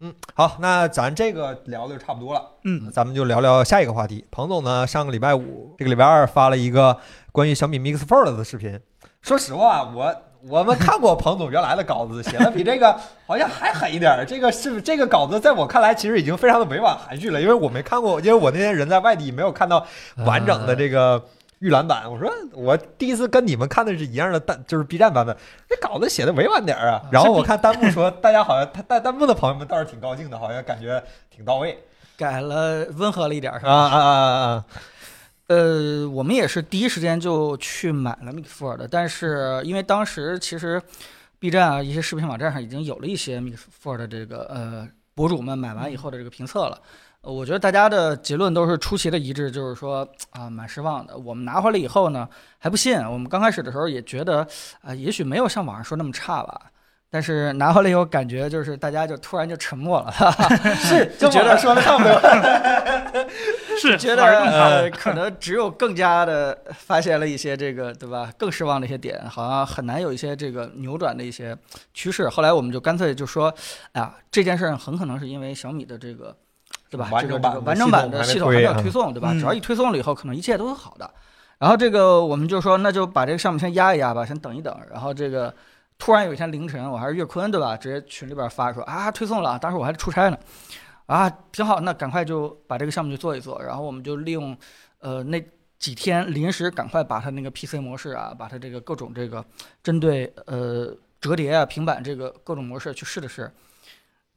[0.00, 4.26] 嗯，好，那咱这个聊的就差不多了，嗯，咱们就聊聊下一个话题。
[4.30, 6.98] 彭总呢，上个礼拜五，这个礼拜二发了一个
[7.32, 8.78] 关于小米 Mix Fold 的视频。
[9.22, 10.14] 说实话，我
[10.48, 14.24] 我们看过彭总原来的稿子，写的比这个好像还狠一点儿。
[14.26, 19.86] 这个是这个稿子，在我看来其实已经非常的委婉含蓄了，因为我没看过，因为我那天人在外地，没有看到
[20.24, 21.22] 完整的这个
[21.60, 22.10] 预览版。
[22.10, 25.36] 我说我第一次跟你们看的是一样的但，就是 B 站版本，
[25.68, 27.02] 这稿子写的委婉点儿啊。
[27.10, 31.00] 然后我看弹幕说，大家好像弹弹弹幕的朋友们倒是挺高兴的，好像感觉
[31.30, 31.78] 挺到位
[32.16, 33.96] 改了温和了一点儿是啊吧？
[33.96, 34.64] 啊啊啊！
[35.52, 40.80] 呃，我们也是第一时间就去买了 Mix Four 的，但是因为当时其实
[41.38, 46.80] B 站啊一些视频网站上已经有了一些 Mix Four 的这个呃博主们买完以后的这个评测了。
[47.20, 51.16] 呃我觉得大家的结论都是出奇的一致，就是说啊，蛮失望的。
[51.16, 52.26] 我们拿回来以后呢，
[52.58, 52.98] 还不信。
[52.98, 54.46] 我们刚开始的时候也觉得
[54.80, 56.62] 啊、也许没有像网上说那么差吧。
[57.10, 60.10] 但是拿回来以后，感觉就是大家就突然就沉默了，
[60.80, 62.12] 是就觉得说的差不多。
[63.90, 68.30] 是觉得呃， 可能只有更加的发现了一些这个，对吧？
[68.38, 71.56] 更失望的一些点，好像很难有一些这个扭转的一些
[71.92, 72.28] 趋势。
[72.28, 73.52] 后来我们就干脆就说，
[73.92, 76.36] 哎呀，这件事儿很可能是因为小米的这个，
[76.90, 77.08] 对吧？
[77.10, 79.30] 完这个整版的这个完整版的系系统还没有推送，对吧？
[79.32, 81.10] 嗯只要一推送了以后，可能一切都是好的。
[81.58, 84.76] 然后这个我们就说，那就把这个项目先压一压吧，先等一等。
[84.90, 85.54] 然后这个
[85.96, 87.76] 突然有一天凌晨，我还是岳坤，对吧？
[87.76, 90.36] 直接群里边发说啊，推送了，当时我还出差呢。
[91.06, 94.56] 啊，挺好，那赶快就把这个项目就做一做，然后我们就利用，
[95.00, 95.42] 呃，那
[95.78, 99.44] 几天临时赶快把它那个 PC 模式啊，把它这个各种这个
[99.82, 103.50] 针对呃折叠啊、平板这个各种模式去试了试，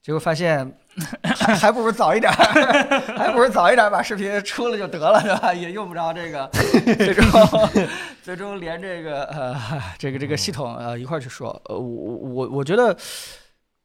[0.02, 0.76] 结果发现
[1.60, 2.32] 还不如早一点，
[3.16, 5.54] 还不如早一点把视频出了就得了，对吧？
[5.54, 6.48] 也用不着这个
[6.98, 7.26] 最终
[8.24, 9.56] 最终连这个呃
[10.00, 12.98] 这个这个系统呃一块去说，呃我我我觉得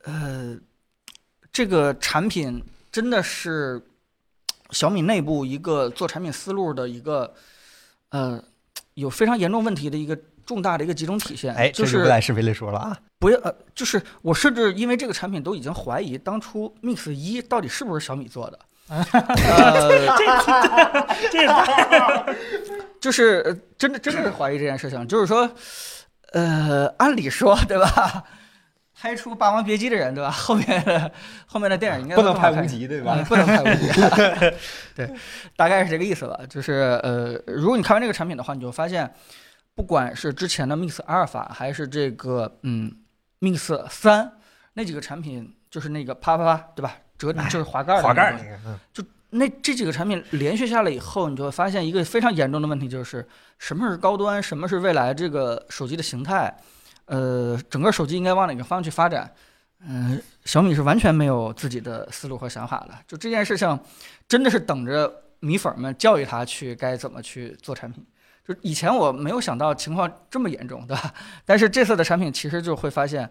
[0.05, 0.57] 呃
[1.53, 2.63] 这个产品。
[2.93, 3.81] 真的是
[4.73, 7.33] 小米内部一个做产品思路的一个，
[8.09, 8.43] 呃，
[8.95, 11.55] 有非常严重问题的一个重大的一个集中体现。
[11.55, 12.99] 哎，就是不在视频里说了啊。
[13.21, 18.59] 不要，呃，就是我甚至因为这个产品都已经怀疑当初 Mix 一到底是不是小米做的。
[18.89, 19.89] 呃，
[21.31, 22.37] 这个
[23.01, 25.49] 就是呃真的真的是怀疑这件事情，就是说，
[26.33, 28.25] 呃，按理说对吧？
[29.01, 30.29] 拍出《霸王别姬》的人对吧？
[30.35, 31.11] 后面的
[31.47, 33.25] 后面的电影应该不能拍无极，对嗯吧？
[33.27, 33.89] 不能拍无极。
[34.95, 35.11] 对，
[35.57, 36.39] 大概是这个意思吧。
[36.51, 39.11] 就是呃，如果你看完这个产品的话，你就发现，
[39.75, 42.93] 不管是之前的 Mix 阿尔法，还是这个嗯
[43.41, 44.31] Mix 三
[44.75, 46.97] 那几个产品，就是那个啪啪啪，对吧？
[47.17, 53.25] 折就是滑盖儿的滑盖儿那个那个，嗯那这几个产品连续下来以后，你就会发现一个非常严重的问题，就是
[53.59, 56.53] 什么是高端，什么是未来这个手机的形态，
[57.11, 59.29] 呃，整个手机应该往哪个方向去发展？
[59.81, 62.95] 嗯、小米是完全没有自己的思路和想法的。
[63.09, 63.79] 就这件事情，
[64.29, 68.07] 真的是等着米粉们教育他去该怎么去做产品。
[68.47, 71.13] 就以前我没有想到情况这么严重，对吧？
[71.45, 73.29] 但是这次的产品其实就会发现，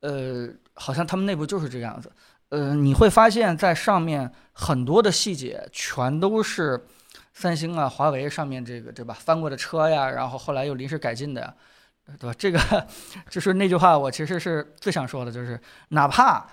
[0.00, 2.10] 呃，好像他们内部就是这样子。
[2.48, 6.84] 呃，你会发现在上面很多的细节全都是
[7.32, 11.54] 三星啊、华为上面这个对吧翻过的车呀，然后后来又临时改进的呀，
[12.18, 12.34] 对吧？
[12.38, 12.86] 这个
[13.28, 16.46] 就是那句话，我其实是最想说的，就是哪怕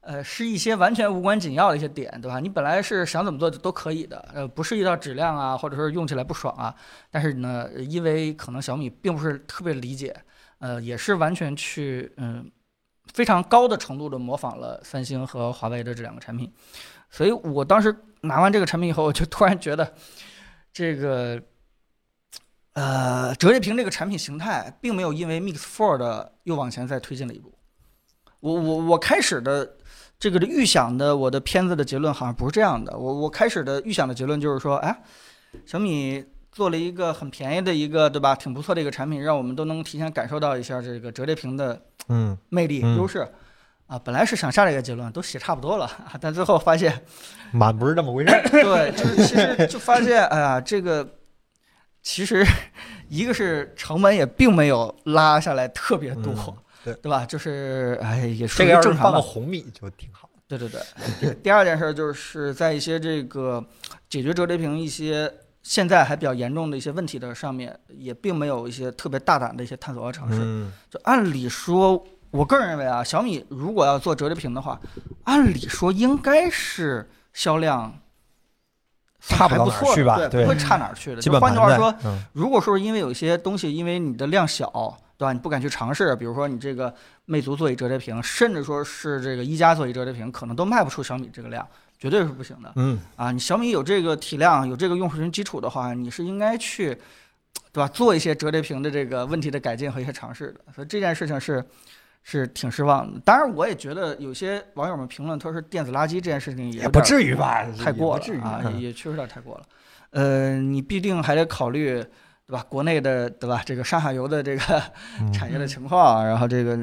[0.00, 2.40] 呃是一些完全无关紧要的一些点，对吧？
[2.40, 6.74] 你本来是想怎么做都可以的，呃，不涉及到质量啊，或者说用起来不爽啊，
[7.10, 10.14] 但是呢，因为可能小米并不是特别理解，
[10.58, 12.50] 呃，也是完全去嗯。
[13.14, 16.52] 非常高的程度的模仿了三星和华为的这两个产品，
[17.08, 19.94] 所以我当时拿完这个产品以后，我就突然觉得，
[20.70, 21.42] 这个
[22.78, 27.52] 呃折叠屏这个产品形态并没有因为 Mix Four 的又往前再推进了一步。
[28.40, 29.68] 我我我开始的
[30.18, 35.02] 这个的预想的我的片子的结论好像不是这样的，我我开始的预想的结论就是说，哎，
[35.66, 36.24] 小米。
[36.50, 38.34] 做了一个很便宜的一个，对吧？
[38.34, 43.24] 挺不错的一个产品，让我们都能提前感受到一下这个折叠屏的嗯，魅力、嗯优势
[43.86, 43.96] 啊。
[44.02, 45.88] 本来是想下这个结论，都写差不多了，
[46.20, 47.00] 但最后发现，
[47.52, 48.42] 满不是这么回事儿。
[48.50, 51.06] 对，就是其实就发现，哎呀，这个
[52.08, 52.42] 其实
[53.10, 57.26] 一个是成本也并没有拉下来特别多，嗯对对吧？
[57.26, 59.20] 就是哎，也属这于个要是放个正常吧。
[59.20, 60.30] 红米就挺好。
[60.46, 60.66] 对对
[61.20, 61.34] 对。
[61.42, 63.62] 第二件事就是在一些这个
[64.08, 65.30] 解决折叠屏一些。
[65.60, 70.38] 现在还比较严重的一些问题的上面，也并没有一些特别大胆的一些探索和尝试。
[70.40, 74.80] 嗯，就按理说，我个人认为啊，小米如果要做折叠屏的话，
[75.24, 78.00] 按理说应该是销量
[79.36, 81.20] 差不到哪儿去吧对对不会差哪儿去的。
[81.20, 84.70] 基就本换句话说，嗯如果说因为有些东西，因为你的量小，
[85.16, 85.32] 对吧？
[85.32, 86.92] 你不敢去尝试，比如说你这个
[87.26, 91.66] 魅族座椅折叠屏，甚至说是这个一加座椅折叠屏，可能都卖不出小米这个量，
[91.98, 92.72] 绝对是不行的。
[92.76, 96.94] 嗯，啊，你小米有这个体量，有这个用户群基础的话，你是应该去
[97.72, 97.88] 对吧？
[97.88, 101.64] 做一些折叠屏的这个问题的改进和一些尝试的，所以这件事情是
[102.30, 103.18] 是挺失望的。
[103.24, 107.64] 当然，我也觉得有些网友们评论说是电子垃圾这件事情也也不至于吧？
[107.82, 109.64] 太过了啊，也也确实有点太过了。
[110.10, 112.04] 呃，你必定还得考虑，
[112.46, 112.62] 对吧？
[112.68, 113.62] 国内的，对吧？
[113.64, 114.82] 这个上下游的这个
[115.20, 116.78] 嗯产业的情况，然后这个，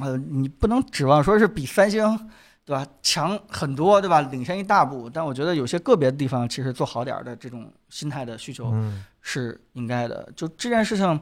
[0.00, 2.30] 呃，你不能指望说是比三星，
[2.64, 2.86] 对吧？
[3.02, 4.20] 强很多，对吧？
[4.20, 5.10] 领先一大步。
[5.10, 10.28] 但我觉得有些个别的地方，其实做好点儿的这种心态的需求嗯是应该的。
[10.36, 11.20] 就这件事情，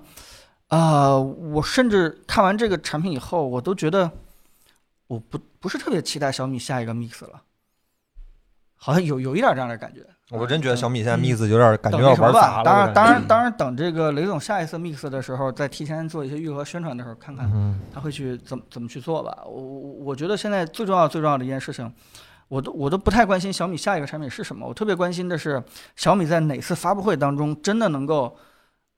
[0.73, 4.11] 啊、我甚至看完这个产品以后，我都觉得
[5.07, 7.43] 我不不是特别期待小米下一个 Mix 了，
[8.77, 10.01] 好像有有一点这样的感觉。
[10.31, 12.65] 我真觉得小米现在嗯 Mix 有点感觉要玩砸了。
[12.65, 19.43] 当然，当然，当然，等这个雷总下一次 Mix 的时候，再提前做一些预和宣传的时候，看看嗯他会去怎么怎么去做吧。
[19.45, 21.93] 我我我觉得现在最重要最重要的一件事情，
[22.49, 25.63] 我都我都不太关心小米下一个产品是什么，我特别关心的是
[25.97, 28.35] 小米在哪次发布会当中真的能够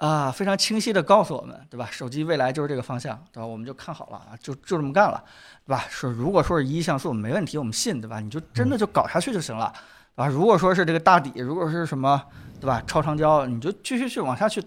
[0.05, 1.88] 啊非常清晰的告诉我们，对吧？
[1.90, 3.47] 手机未来就是这个方向，对吧？
[3.47, 5.23] 我们就看好了啊，就就这么干了，
[5.64, 5.85] 对吧？
[5.88, 8.21] 说如果说是一亿像素没问题，我们信，对吧？
[8.21, 9.73] 你就真的就搞下去就行了。
[10.17, 12.23] 啊，如果说是这个大底，如果是什么，
[12.61, 12.83] 对吧？
[12.87, 14.62] 超长焦，你就继续去往下去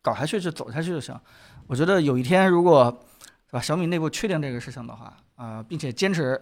[0.00, 1.14] 搞下去，就走下去就行。
[1.66, 2.90] 我觉得有一天，如果
[3.50, 6.40] 对吧，小米内部确定这个事情的话，啊、并且坚持，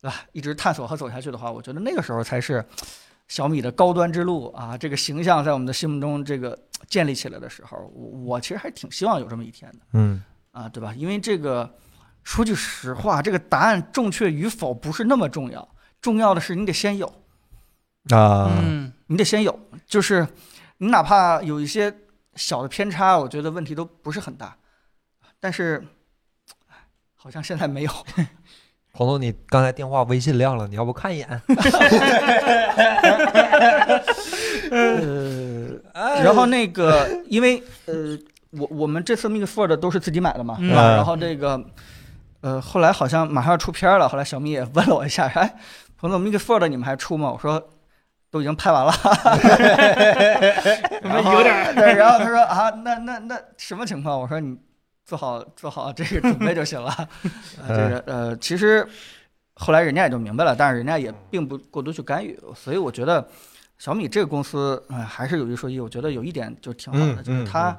[0.00, 2.64] 对吧，一直探索和走下去的话，我觉得那个时候才是
[3.28, 10.94] 小米的高端之路啊，这个形象在我们的心目中这个建立起来的时候，我我其实还挺希望有这么一天的嗯啊，对吧？
[10.94, 11.78] 因为这个
[12.24, 15.68] 说句实话，这个答案正确与否不是那么重要，
[16.00, 17.06] 重要的是你得先有。
[18.10, 20.26] 啊，嗯，你得先有，就是
[20.78, 21.94] 你哪怕有一些
[22.34, 24.56] 小的偏差，我觉得问题都不是很大，
[25.38, 25.86] 但是
[27.14, 27.92] 好像现在没有。
[28.98, 31.28] 彭总，你刚才电话微信亮了，你要不看一眼？
[34.72, 35.68] 呃，
[36.24, 38.18] 然后那个，因为呃，
[38.50, 40.82] 我我们这次 Mix Fold 都是自己买的嘛，嗯吧？
[40.82, 41.64] 嗯然后这个
[42.40, 45.54] 呃，后来好像马上要出片了，后来小米也问了我一下， 哎，
[45.96, 47.30] 彭总 Mix Fold 你们还出吗？
[47.30, 47.68] 我说。
[48.30, 48.92] 都已经拍完了，
[51.32, 54.20] 有点儿对，然后他说啊，那那那什么情况？
[54.20, 54.54] 我说你
[55.08, 56.90] 做好做好这个准备就行了。
[56.90, 57.08] 啊、
[57.66, 58.86] 这个呃，其实
[59.54, 63.26] 后来人家也就明白了，但是人家也并不过多去干预，所以我觉得
[63.78, 67.70] 小米这个公司，哎、还是有一说一，我觉得有一点就挺好的，就是它。
[67.70, 67.76] 嗯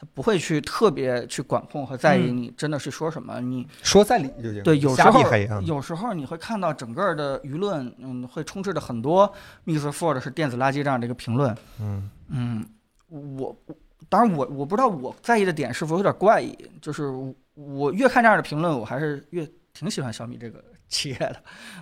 [0.00, 4.62] 它不会去特别去管控和在意嗯你真的是说什么，你说在理就行。
[4.62, 9.34] 对，有时候啊，有时候你会看到整个的舆论，嗯，会充斥着很多
[9.66, 11.52] Mix Fold 是电子垃圾这样的一个评论。
[11.80, 12.64] 嗯嗯，
[13.08, 13.56] 我我
[14.08, 21.36] 当然我我不知道我在意的点是否有点怪异，就是我我越看这样的评论，我还是越挺喜欢小米这个 企业的。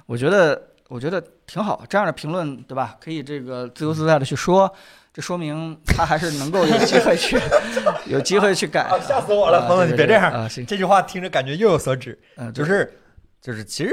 [0.07, 2.97] 我觉得我觉得挺好，这样的评论对吧？
[3.01, 4.73] 可以这个自由自在的去说。
[5.13, 7.41] 这说明他还是能够有机会去，
[8.05, 8.83] 有机会去改。
[8.83, 10.47] 啊吓死我了啊彭总你别这样啊！
[10.47, 12.93] 行，这句话听着感觉又有所指，嗯，就是
[13.41, 13.93] 就是，其实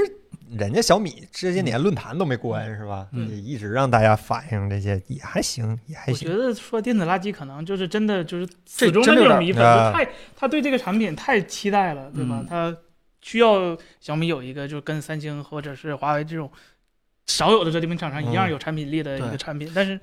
[0.58, 3.08] 人家小米这些年论坛都没关是吧？
[3.12, 3.30] 嗯。
[3.30, 6.30] 也一直让大家反映这些，也还行，也还行。
[6.30, 6.42] 我觉。
[6.42, 9.63] 得说电子垃圾可能就是真的就是这死忠的真的有点这种米粉，
[9.94, 12.39] 太他对这个产品太期待了，对吧？
[12.42, 12.48] 嗯。
[12.48, 12.78] 他
[13.22, 16.52] 需要小米有一个就是跟三星或者是华为这种
[17.28, 18.52] 少有的折叠屏厂商一样嗯。
[18.52, 20.00] 有产品力的一个产品，但是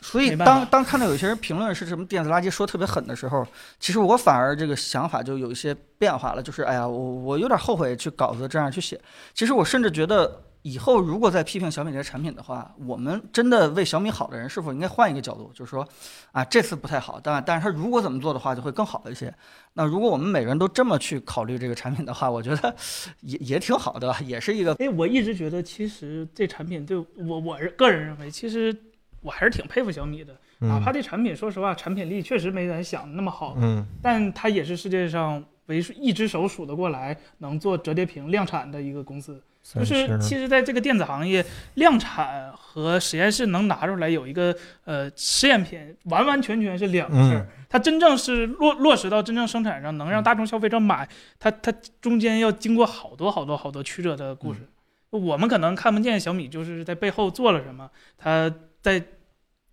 [0.00, 3.46] 所以当当看到有些人评论是什么电子垃圾说特别狠的时候，
[3.78, 9.00] 其实我反而这个想法就有一些变化了，就是哎呀，我我有点后悔去稿子这样去写。
[9.32, 15.86] 其实我甚至觉得以后如果再批评小米这些产品的话，我们真的为小米好的人是否应该换一个角度，就是说
[16.32, 19.32] 啊这次不太好，但但是他如果怎么做的话就会更好一些。
[19.74, 22.74] 那如果我们每个人都这么去考虑这个产品的话，我觉得
[23.20, 28.76] 也也挺好的吧，也是一个哎，我一直觉得其实这产品对我我个人认为，其实
[29.22, 39.42] 我还是挺佩服小米的，哪嗯怕这产品说实话产品力确实没咱想的那么好，嗯但它也是世界上为数一只手数得过来能做折叠屏量产的一个公司。
[39.62, 44.52] 就是其实在这个电子行业，量产和实验室能拿出来有一个
[44.84, 47.42] 呃试验品，完完全全是两个事儿。
[47.42, 51.72] 嗯它真正是落落实到真正生产上，能让大众消费者买，它它
[52.02, 54.68] 中间要经过好多好多好多曲折的故事。
[55.08, 57.88] 我们可能看不见小米就是在背后做了什么，
[58.18, 58.52] 它
[58.82, 59.02] 在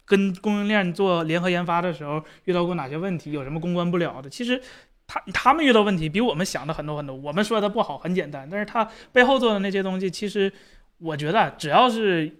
[0.05, 4.29] 跟供应链做联合研发的时候遇到过哪些问题，有什么公关不了的。
[4.29, 4.61] 其实
[5.05, 7.15] 他他们遇到问题比我们想的很多很多。
[7.15, 10.51] 我们说它不好很简单，但是它背后做的那些东西，其实
[10.99, 12.31] 我觉得只要是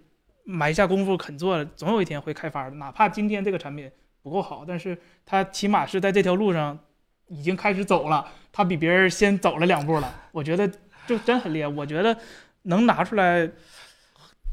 [0.44, 2.76] 埋下功夫肯做，总有一天会开发的。
[2.76, 3.90] 哪怕今天这个产品
[4.22, 4.96] 不够好，但是
[5.26, 6.78] 它起码是在这条路上
[7.28, 10.12] 已经开始走了，它比别人先走了两步了。
[10.32, 10.68] 我觉得
[11.06, 11.68] 就真很厉害。
[11.68, 12.16] 我觉得
[12.62, 13.48] 能拿出来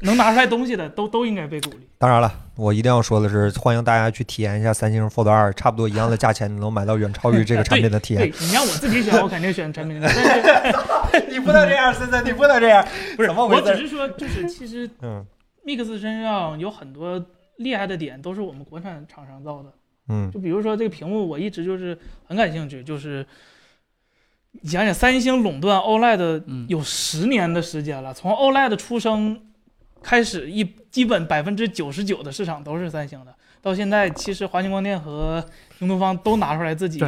[0.02, 1.88] 能拿出来东西的都都应该被鼓励。
[1.98, 8.30] 当然了，我一定要说的是，欢迎大家去体验一下三星 Fold 二，差不多一样的价钱，你能买到远超于这个 产品的体验。
[8.30, 10.08] 对你让我自己选，我肯定选产品的。
[11.28, 12.86] 你不能这样，森森，你不能这样。
[13.16, 15.24] 不是，我只是说，就是其实嗯
[15.64, 17.24] Mix 身上有很多
[17.56, 19.72] 厉害的点，都是我们国产厂商造的。
[20.10, 23.26] 嗯就比如说这个屏幕，我一直就是很感兴趣，就是
[24.52, 29.38] 你想想，三星垄断 OLED 嗯有十年的时间了，从 OLED 出生
[30.02, 35.44] 开始，一基本百分之九十九的市场都是三星的，到现在其实华星光电和
[35.78, 37.02] 京东方都拿出来自己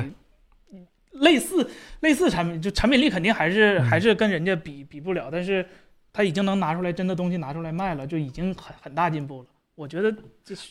[1.12, 1.68] 类似
[2.00, 5.66] 类似产品，就产品力肯定还是、嗯还是跟人家比比不了，但是
[6.12, 9.48] 他已经能拿出来真的东西拿出来卖了，就已经很很大进步了。
[9.74, 10.14] 我觉得
[10.44, 10.70] 这是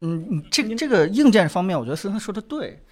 [0.00, 2.82] 嗯，你这个这个硬件方面，我觉得森森说的对。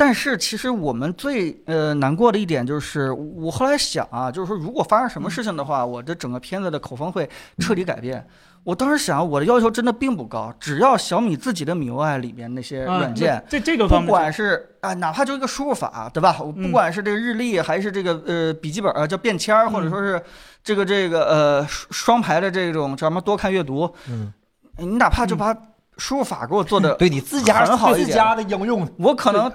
[0.00, 7.28] 但是其实我们最呃难过的一点就是，我后来想啊，就是说如果发生什么事情的话，我的整个片子的口风会
[7.58, 8.24] 彻底改变。
[8.62, 16.36] 我当时想，我的要求真的并不高，只要小米自己的米 UI 里面那些啊软件，这这个方面不管是啊，哪怕就一个输入法，对吧？
[16.38, 16.70] 我不嗯。
[16.70, 19.90] 管是这个日历，还是这个呃笔记本啊，叫便签儿，或者嗯。
[19.90, 20.22] 说是
[20.62, 24.32] 这个这个呃双双排的这种叫什么多看阅读，嗯，
[24.76, 25.38] 你哪怕就嗯。
[25.38, 25.56] 把
[25.96, 29.50] 输入法给我做的，对你自家很好一点自家的应用，我可能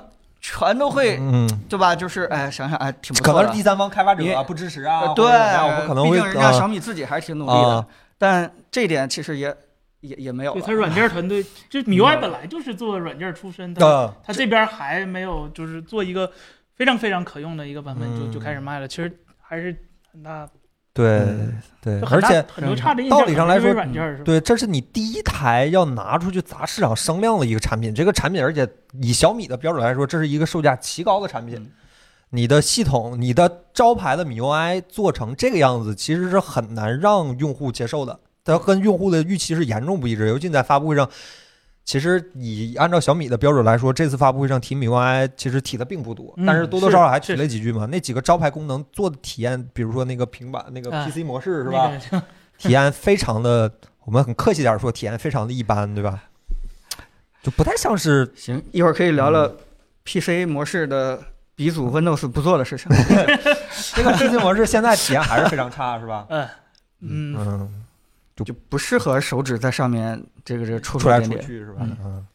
[0.45, 1.95] 全都会，嗯，对吧？
[1.95, 3.45] 就是哎，想想哎，挺不可错的。
[3.45, 7.87] 能是第三方开发者啊不支持啊，呃或者怎么样我对，不可能会毕竟人家啊小米自己还是挺努力的啊，
[8.17, 9.55] 但这一点其实也
[10.01, 10.51] 也也没有。
[10.51, 16.29] 对他软件团队， 就是米 UI 本来就是做软件出身的，啊，他这边还没有就是做一个
[16.75, 19.09] 非常非常可用的一个版本就就嗯开始卖了，其实
[19.41, 19.73] 还是
[20.11, 20.45] 很大，
[20.93, 23.73] 对嗯对，而且很多差的印象道理上来说？
[24.23, 27.93] 对，这是你第一台要拿出去砸市场声量的一个产品。
[27.93, 28.67] 这个产品，而且
[29.01, 31.55] 以小米的标准来说，这是一个售价奇高的产品。
[31.57, 31.71] 嗯
[32.35, 38.19] 你的系统、你的招牌的米 UI 做成这个样子，其实是很难让用户接受的。
[38.43, 41.07] 它跟用户的预期是严重不一致，尤其你在发布会上。
[41.85, 47.85] 其实以按照小米的标准来说，这次发布会上提米 UI 其实提的并不多，嗯但是多多少少还提了几句嘛。
[47.85, 51.91] 那几个招牌功能做的体验，比如说那个平板那个啊 PC 模式是吧？
[51.91, 52.25] 那个
[52.57, 53.69] 体验非常的，
[54.05, 56.23] 我们很客气点说，体验非常的一般，对吧？
[57.41, 59.57] 就不太像是行，一会儿可以聊聊嗯
[60.05, 61.21] PC 模式的
[61.55, 62.89] 鼻祖 Windows 不做的事情。
[63.93, 66.25] 这个 PC 模式，现在体验还是非常差，是吧？
[66.29, 66.47] 嗯
[67.01, 67.83] 嗯，嗯，
[68.45, 71.81] 就不适合手指在上面这个这个出出来出去是吧？
[71.81, 72.25] 嗯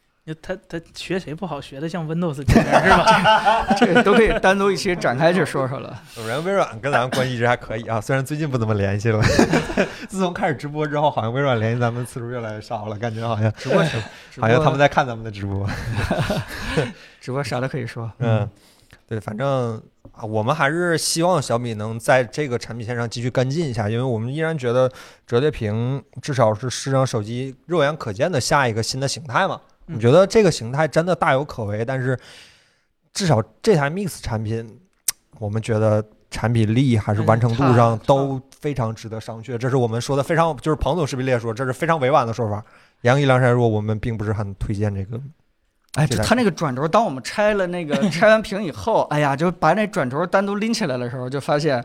[0.42, 3.64] 他他学谁不好，学的像 Windows 这边是吧？
[3.80, 5.98] 这个都可以单独一期展开去说说了。
[6.18, 9.22] 有人微软跟咱们关系一直还可以啊，虽然最近不怎么联系了。
[10.06, 13.98] 自从开始直播之后，好像微软联系咱们次数越来越少了，感觉好像直播直
[14.38, 15.66] 播好像他们在看咱们的直播。
[17.22, 18.12] 直播啥都可以说。
[18.18, 18.46] 嗯，
[19.06, 19.82] 对，反正
[20.18, 24.90] 啊，我们还是希望小米能在这个产品线上继续跟进一下，因为我们依然觉得
[25.26, 29.60] 折叠屏至少是市场手机肉眼可见的下一个新的形态嘛。
[29.86, 32.18] 嗯我觉得这个形态真的大有可为，但是
[33.14, 34.78] 至少这台 Mix 产品，
[35.38, 39.56] 我们觉得产品力还是完成度上都非常值得商榷。
[39.56, 42.62] 这是我们说的非常，就是彭总视频里也说，这是非常委婉的说法。
[43.00, 45.18] 杨一梁山说，我们并不是很推荐这个。
[45.98, 51.84] 哎，它那个转轴，当我们拆了那个 拆完屏以后，哎呀，就把那转轴单独拎起来的时候，就发现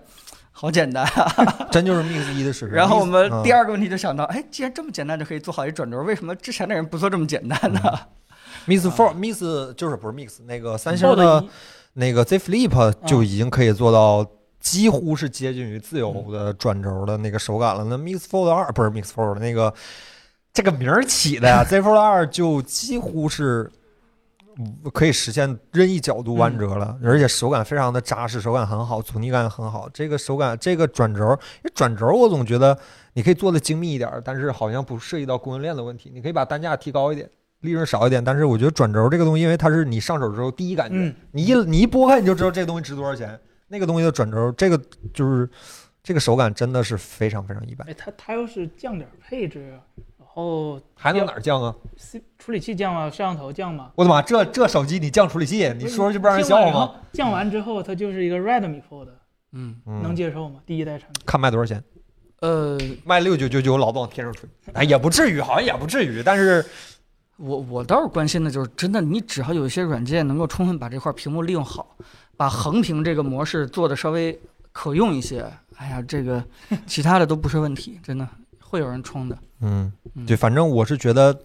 [0.51, 1.03] 好简单。
[1.71, 2.77] 真就是 Mix 一的水平。
[2.77, 7.81] 然后我们第二个问题就想到，哎，既然这么简单就可以做好一转轴，为什么之前的人不做这么简单呢
[8.67, 11.43] ？Mix Four、Mix 就是不是 Mix 那个三星的
[11.93, 14.23] 那个 Z Flip 就已经可以做到
[14.59, 17.83] 几乎是接近于自由的转轴的那个手感了。
[17.85, 19.73] 那 Mix Fold 二不是 Mix Fold 那个
[20.53, 23.71] 这个名儿起的呀， Z Fold 二就几乎是。
[24.93, 29.89] 可以实现任意角度弯折了，而且手感非常的扎实，手感很好，阻尼感很好。
[29.93, 32.77] 这个手感，这个转轴，因为转轴我总觉得
[33.13, 36.11] 你可以做的精密一点儿，但是好像不涉及到供应链的问题。
[36.13, 37.29] 你可以把单价提高一点，
[37.61, 43.39] 利润少一点，但是我觉得转轴这个东西，因为它是你上手之后第一感觉，嗯你一你一拨开你就知道这个东西值多少钱。
[43.69, 44.79] 那个东西的转轴，这个
[45.11, 45.49] 就是
[46.03, 47.89] 这个手感真的是非常非常一般。
[47.89, 49.79] 哎，它它要是降点配置，然
[50.33, 56.95] 后还能哪儿降啊？C 处理器降了，摄像头降嘛，我的妈，这这手机你降处理器，你说说就不让人笑话吗？？
[57.13, 59.09] 降完之后，它就是一个 Redmi Fold，
[59.51, 60.59] 嗯，能嗯，接受吗？
[60.65, 61.23] 第一代产品。
[61.25, 61.83] 看卖多少钱？
[62.39, 64.49] 呃，卖六九九九，老子往天上吹。
[64.73, 66.65] 哎，也不至于，好像也不至于，但是
[67.37, 71.95] 我我倒是关心的就是，真的，你只要有一些软件能够充分把这块屏幕利用好，
[72.35, 74.37] 把横屏这个模式做的稍微
[74.71, 75.45] 可用一些，
[75.77, 76.43] 哎呀，这个
[76.85, 78.27] 其他的都不是问题，真的
[78.73, 79.37] 会有人冲的。
[79.61, 81.37] 嗯，嗯对，反正我是觉得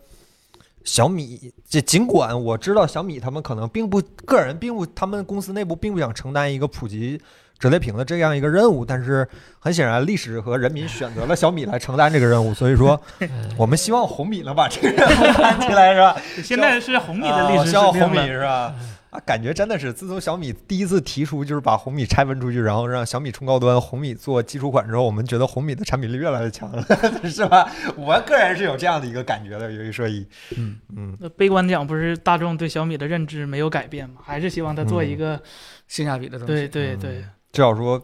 [0.83, 7.21] 小米，这尽管我知道小米他们可能并不，个人并不，他们公司内部并不想承担一个普及
[7.59, 9.29] 折叠屏的这样一个任务，但是
[9.61, 12.99] 很显然，历史和人民选择了小米来承担这个任务，所以说，
[13.59, 16.17] 我们希望红米能把这个任务担起来，是吧？
[16.43, 18.23] 现在是红米的啊历史我希望红使命了。
[18.23, 18.75] 米是吧？
[19.19, 26.83] 啊，感觉真的是，自从小米第一次提出就是把红米拆分出去，然后让小米冲高端，红米做基础款之后，我们觉得红米的产品力越来越强了，
[27.29, 27.69] 是吧？
[27.97, 34.21] 我个人是有这样的一个感觉的，有一说一，嗯嗯，那悲观讲，不是大众对小米的认知没有改变吗？
[34.23, 35.41] 还是希望它做一个
[35.87, 36.55] 性价比的东西。
[36.55, 38.01] 对对对，至少说，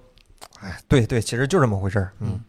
[0.60, 2.40] 哎，对对，其实就这么回事儿，嗯。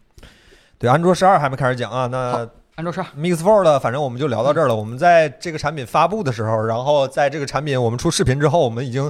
[0.78, 4.76] 对，安卓十二还没开始讲啊，那安卓十二，Mix Fold 反正我们就聊到这儿了。
[4.76, 9.10] 我们在这个产品发布的时候，然后在这个产品我们出视频之后，我们已经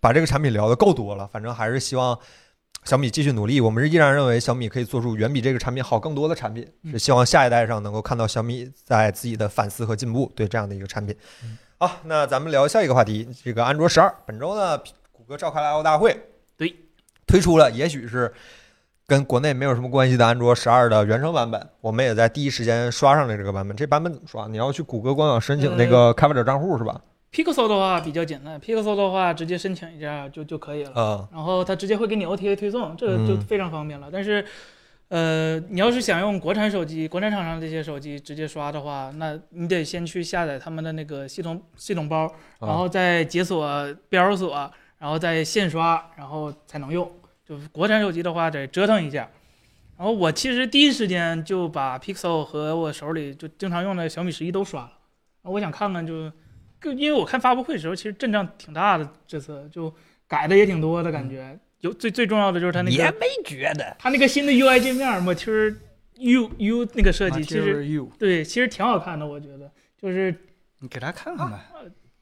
[0.00, 1.26] 把这个产品聊得够多了。
[1.26, 2.16] 反正还是希望
[2.84, 3.60] 小米继续努力。
[3.60, 11.16] 我们是依然认为小米可以做出远比这个产品好更多的产品，嗯是希望下一代上能够看到小米在自己的反思和进步，对这样的一个产品。
[11.78, 14.14] 好，那咱们聊下一个话题，这个安卓十二。
[14.24, 14.78] 本周呢，
[15.10, 16.16] 谷歌召开了 I/O 大会，
[16.56, 16.72] 对，
[17.26, 18.32] 推出了也许是
[19.12, 23.76] 跟国内没有什么关系的安卓十二的原生版本，我们也在第一时间刷上了这个版本。
[23.76, 24.48] 这版本怎么刷？
[24.48, 26.98] 你要去谷歌官网申请那个开发者账户是吧
[27.30, 30.92] ？Pixel 的话比较简单，Pixel 的话直接申请一下就就可以了。
[30.96, 34.08] 嗯然后它直接会给你 OTA 推送，这个就嗯非常方便了。
[34.10, 34.42] 但是，
[35.08, 42.26] 呃，你要是想用国产手机、国产厂商这些手机直接刷的话，那你得先去下载他们的那个系统系统包，
[42.60, 47.06] 嗯然后再解锁标锁，然后再线刷，然后才能用。
[47.44, 49.28] 就是国产手机的话得折腾一下。
[49.96, 54.92] 然后我其实第一时间就把 Pixel 和我手里就经常用的小米十一都刷了。
[55.42, 56.32] 我想看看就，
[56.80, 59.94] 就因为我看发布会的时候其实阵仗挺大的，这次就
[60.26, 61.58] 改的也挺多的感觉。
[61.80, 63.96] 有最最重要的就是它那个也没觉得。
[63.98, 65.76] 它那个新的 UI 界面 Material
[66.16, 69.70] U U 那个设计，其实 you，对其实挺好看的，我觉得
[70.00, 70.34] 就是
[70.78, 71.58] 你给他看看呗。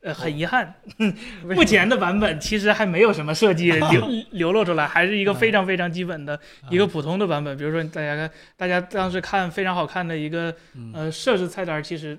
[0.03, 0.75] 呃很遗憾，
[1.45, 6.39] 为目前的版本其实还没有什么设计 流流露出来，还是一个非常非常基本的
[6.71, 7.57] 一个普通的版本。
[7.57, 12.19] 比如说大家看，大家当时看非常好看的一个嗯呃设置菜单，其实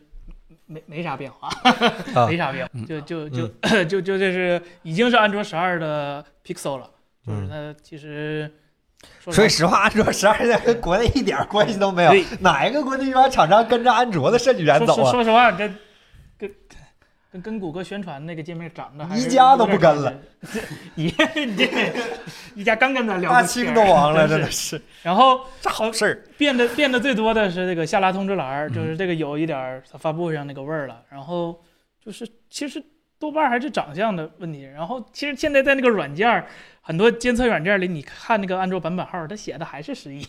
[0.67, 1.47] 没没啥变化，
[2.13, 3.47] 啊 没啥变化，嗯就就就
[3.85, 6.89] 就就这是已经是安卓十二的 Pixel 了，
[7.25, 8.51] 就是它其实。
[9.31, 12.13] 说实话，安卓十二现在跟国内一点关系都没有。
[12.41, 14.95] 哪一个国内一般厂商跟着安卓的设计员说走啊？
[14.95, 15.75] 说说实话，跟
[17.31, 20.59] 跟跟跟谷歌宣传那个界面长得还是一加都不跟了关系，
[20.95, 21.93] 一这
[22.55, 24.51] 一家刚跟咱聊大清都亡了， 真真的。
[24.51, 26.23] 是然后 这好事儿。
[26.37, 31.03] 变得变得最多的是这个下拉通知栏就是这个有一点儿它发布会上那个味儿了。
[31.09, 31.57] 然后
[32.03, 32.83] 就是其实
[33.17, 34.63] 多半还是长相的问题。
[34.63, 36.45] 然后其实现在在那个软件儿，
[36.81, 40.25] 很多监测软件里，你看那个安卓版本号，它写的还是十一，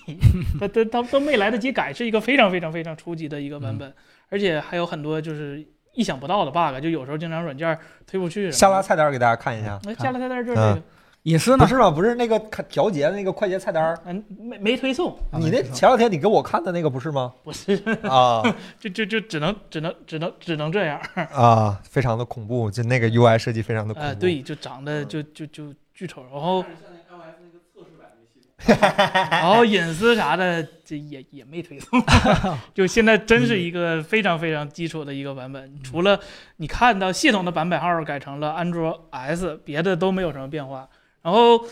[0.61, 3.93] 它它它都没来得及改，是一个非常非常非常初级的一个版本，
[4.29, 8.51] 而且还有很多就是意想不到的 bug，就有时候经常软件推不去。
[8.51, 10.83] 下拉菜单给大家看一下，哎，下拉菜单就是这个，
[11.25, 11.59] 隐私呢？
[11.59, 11.91] 不是吗？
[11.91, 12.39] 不是那个
[12.69, 17.33] 调节的那个快捷菜单，嗯，没没推送，啊你那前两天你给我看的那个不是吗？
[17.45, 17.75] 不是，
[18.09, 18.43] 啊
[18.81, 21.01] 就就就只能只能只能只能这样。
[21.33, 24.09] 啊，非常的恐怖，就那个 UI 设计非常的恐怖。
[24.09, 28.51] 呃，对，就长得就就就巨丑，然后像那 iOS 那个测试版的系统，
[29.31, 32.03] 然后隐私啥的，这也也没推送，
[32.75, 36.19] 就现在真是一个非常非常基础的一个版本，除了
[36.57, 40.89] 你看到系统的版本号改成了安卓 S，别的都没有什么变化。
[41.23, 41.65] 然后，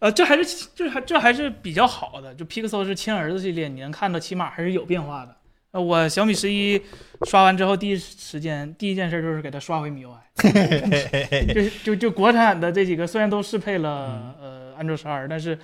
[0.00, 5.36] 呃，这还是这还这还是比较好的，就 Pixel 是亲儿子系列，你能看到起码还是有变化的。
[5.70, 6.80] 呃，我小米十一
[7.26, 10.16] 刷完之后，第一时间第一件事就是给它刷回 MIUI，
[11.52, 15.58] 就就就国产的这几个虽然都适配了呃安卓十二，但是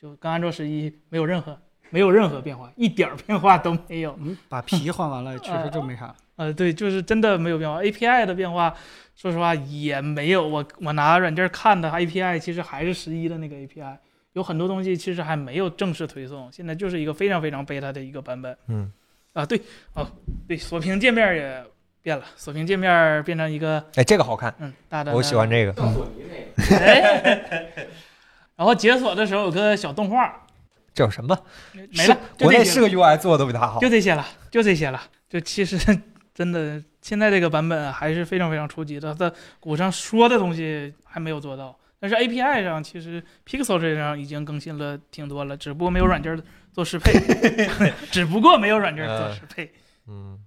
[0.00, 1.58] 就跟安卓十一没有任何
[1.90, 4.14] 没有任何变化，一点儿变化都没有。
[4.20, 6.14] 嗯，把皮换完了， 确实就没啥。
[6.36, 7.82] 呃，对，就是真的没有变化。
[7.82, 8.74] API 的变化，
[9.16, 10.46] 说实话也没有。
[10.46, 13.96] 我我拿软件看的 API，其实还是十一的那个 API，
[14.34, 18.56] 有很多东西其实还没有正式推送，现在就是一个非常非常 beta 的一个版本。
[18.68, 18.92] 嗯，
[19.32, 19.60] 啊，对，
[19.94, 20.06] 哦，
[20.46, 21.64] 对，锁屏界面也
[22.02, 25.72] 变了，锁屏界面变成一个哎，这个好看，嗯大的，我喜欢这个。
[25.72, 27.86] 像索尼那个，哎，
[28.58, 30.44] 然后解锁的时候有个小动画，
[30.92, 31.44] 叫什么？
[31.72, 33.78] 没了，就这些国内是个 UI 做的都比它好。
[33.78, 35.00] 就这些了，就这些了。
[35.30, 35.78] 就其实
[36.34, 41.78] 真的，现在这个版本还是非常非常初级的，它鼓上说的东西还没有做到。
[42.00, 46.40] 但是 API 上，其实 Pixel 这上已经更新了挺多了，只不过没有软件
[46.72, 47.12] 做适配，
[48.10, 49.72] 只不过没有软件做适配。
[50.08, 50.38] 嗯，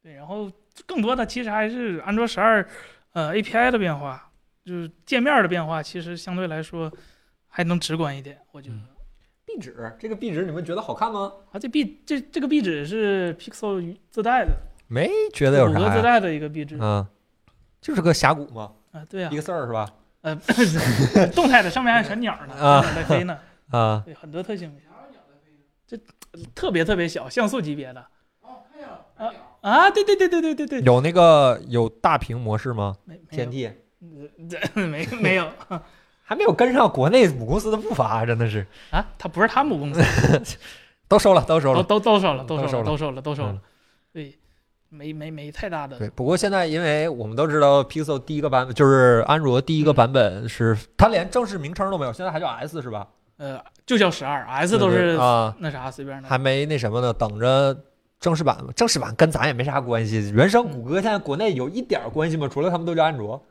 [0.00, 0.48] 对，然后
[0.86, 2.64] 更多的其实还是安卓十二，
[3.12, 4.30] 呃 API 的变化，
[4.64, 6.92] 就是界面的变化，其实相对来说
[7.54, 8.76] 还能直观一点，我觉得。
[9.44, 11.30] 壁纸这个壁纸你们觉得好看吗？
[11.50, 14.52] 啊，这壁这这个壁纸是 Pixel 自带的，
[14.88, 15.96] 没觉得有谷歌啥呀？
[15.96, 16.78] 自带的一个壁纸。
[16.80, 17.06] 嗯，
[17.78, 19.92] 就是个峡谷嘛，啊，对啊一，个字儿是吧？
[20.22, 20.34] 呃，
[21.34, 23.38] 动态的上面还有小鸟呢，鸟在飞呢，
[23.70, 24.74] 啊，对，很多特性，
[25.86, 25.98] 这
[26.54, 28.00] 特别特别小，像素级别的
[28.40, 29.34] 哦，看见了。
[29.60, 32.96] 啊，对对对对对对对，有那个有大屏模式吗？
[33.04, 33.70] 没没天有，地
[34.48, 35.50] 这没没有
[36.32, 40.00] 还没有跟上国内母公司的步伐，真的是啊，他不是他母公司，
[41.06, 41.82] 都收了，都收了。
[41.82, 43.58] 都都收了，都收了都收了，都收了，
[44.14, 44.34] 对，
[44.88, 53.06] 没没没太大的对，不过现在因为我们都知道 Pixel 第一个版本就是安卓第一个版本是它连正式名称都没有，现在还叫 S 是吧？
[53.36, 56.26] 呃，就叫十二，S 都是啊，那啥随便的。
[56.30, 57.76] 还没那什么呢，等着
[58.18, 58.72] 正式版吧。
[58.74, 60.32] 正式版跟咱也没啥关系。
[60.34, 62.48] 原生谷歌现在国内有一点关系吗？
[62.50, 63.44] 除了他们都叫安卓，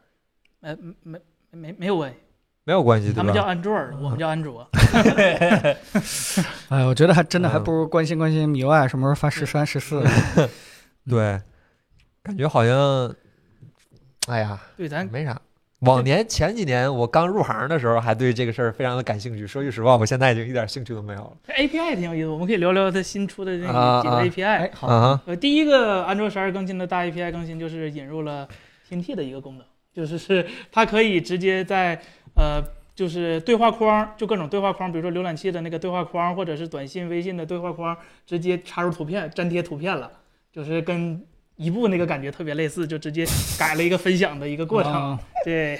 [0.61, 1.19] 呃，没没
[1.51, 2.17] 没没有关系，
[2.63, 3.43] 没有关系，对他们叫？
[3.43, 4.67] 安卓， 我们叫安卓。
[6.69, 10.03] 哎，我觉得还真的还嗯不如关心关心 MIUI 什么时候发十三、十四。
[11.09, 11.39] 对，
[12.23, 13.13] 感觉好像，
[14.27, 15.39] 哎呀，对，咱没啥。
[15.79, 19.47] 往年前几年我刚入行的时候，还对这个事儿非常的感兴趣。
[19.47, 21.31] 说句实话，我现在已经一点兴趣都没有了。
[21.43, 24.45] 这 API 挺有意思，我们可以聊聊它新出的那几个啊 API。
[24.45, 28.47] 哎，好，啊，呃，第一个安卓十二更新的大 API 更新就是引入了
[28.87, 31.99] 新 T 的一个功能，就是是它可以直接在
[32.35, 32.63] 呃。
[32.93, 40.11] 就是对话框，就各种对话框，比如说浏览器的那个对话框，或者是短信、微信的对话框，直接插入图片、粘贴图片了，
[40.51, 41.19] 就是跟
[41.55, 43.25] 一步那个感觉特别类似，就直接
[43.57, 44.91] 改了一个分享的一个过程。
[44.93, 45.79] 啊对，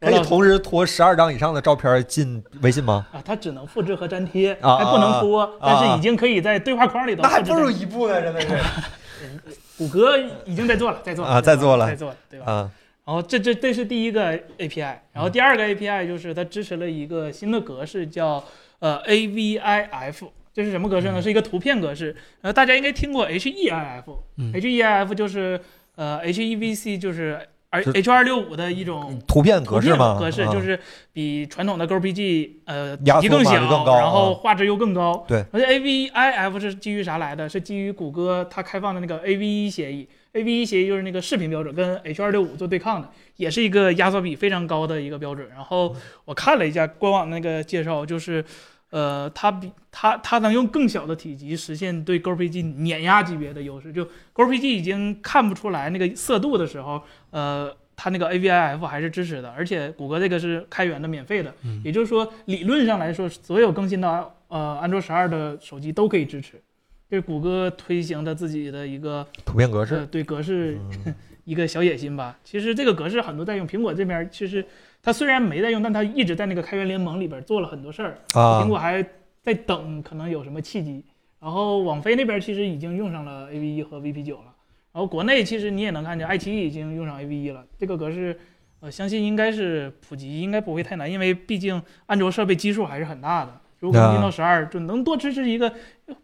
[0.00, 3.06] 可以同时拖十二张以上的照片进微信吗？
[3.12, 7.70] 啊，它只能复制和粘贴，啊还不能拖，啊但是已经可以在对话框里头那还不如。
[7.70, 8.48] 一步呢，真的是。
[9.78, 12.52] 谷歌已经在做了，在做了啊在做了在做了，对吧？
[12.52, 12.70] 啊
[13.10, 18.44] 然后这这这是第一个 API，然后第二个 API 就是它支持了一个新的格式，叫
[18.78, 20.28] 呃 AVIF。
[20.54, 21.20] 这是什么格式呢？
[21.20, 22.14] 是一个图片格式。
[22.40, 25.60] 呃，大家应该听过 HEIF，HEIF、嗯就是
[25.96, 27.40] 呃 HEVC 就是
[27.70, 30.16] 而 H 二六五的一种图片格式吗？
[30.16, 30.78] 格式啊就是
[31.12, 33.54] 比传统的 GoPG 呃体积更小，
[33.86, 35.24] 然后啊画质又更高。
[35.26, 37.48] 对，而且 AVIF 是基于啥来的？
[37.48, 40.08] 是基于谷歌它开放的那个 AVE 协议。
[40.32, 45.48] AV1 协议就是那个视频标准，跟 H265 做对抗的，也是一个压缩比非常高的一个标准。
[45.48, 48.44] 然后我看了一下官网那个介绍，就是，
[48.90, 53.92] 呃，它比它它能用更小的体积实现对 GoPG 碾压级别的优势。
[53.92, 66.62] 就 GoPG 已经看不出来那个色度的时候，呃，它那个 AVIF 还是支持的，而且谷歌这个是开源的、免费的，嗯也就是说理论上来说，所有更新到呃安卓十二的手机都可以支持。
[67.10, 71.12] 这是谷歌推行的自己的一个图片格式呃，对格式嗯
[71.44, 72.38] 一个小野心吧。
[72.44, 74.64] 其实这个格式很多在用，苹果这边其实
[75.02, 78.18] 它虽然没在用，但它一直在那个开源联盟里边做了很多事儿。
[78.34, 79.04] 啊苹果还
[79.42, 81.04] 在等可能有什么契机。
[81.40, 84.54] 然后网飞那边其实已经用上了 AV1 和 VP9 了。
[84.92, 87.64] 然后国内其实你也能看见，爱奇艺已经用上 AV1 了。
[87.76, 88.38] 这个格式，
[88.78, 93.60] 呃，相信应该是普及，应该不会太难，因为毕竟安卓设备基数还是很大的。
[93.78, 95.72] 如果更新到十二，就能多支持一个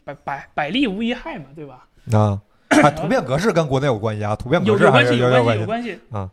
[0.05, 1.87] 百百百利无一害嘛，对吧？
[2.13, 2.41] 啊，
[2.83, 6.31] 啊图片格式跟国内有关系啊，图片有格式还是有关系，有有关系，有关系啊。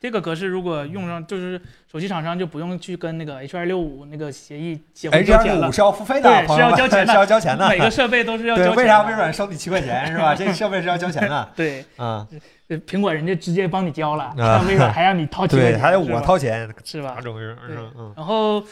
[0.00, 1.60] 这个格式如果用上，就是
[1.92, 7.68] 手机厂商就不用去跟那个 H 二六五那个协议结婚 H 交钱了二六五，是要付费的， 是要交钱的是要交钱的。
[7.68, 8.76] 每个设备都是要交，钱的。
[8.78, 10.34] 为啥微软收你七块钱是吧？
[10.34, 12.26] 这设备是要交钱的对，啊。
[12.68, 14.32] 呃苹果人家直接帮你交了，
[14.66, 17.20] 微软还让你掏七块对，钱，还得我掏钱，是吧哪？
[17.20, 17.54] 种人？
[17.66, 18.62] 对嗯嗯，然后，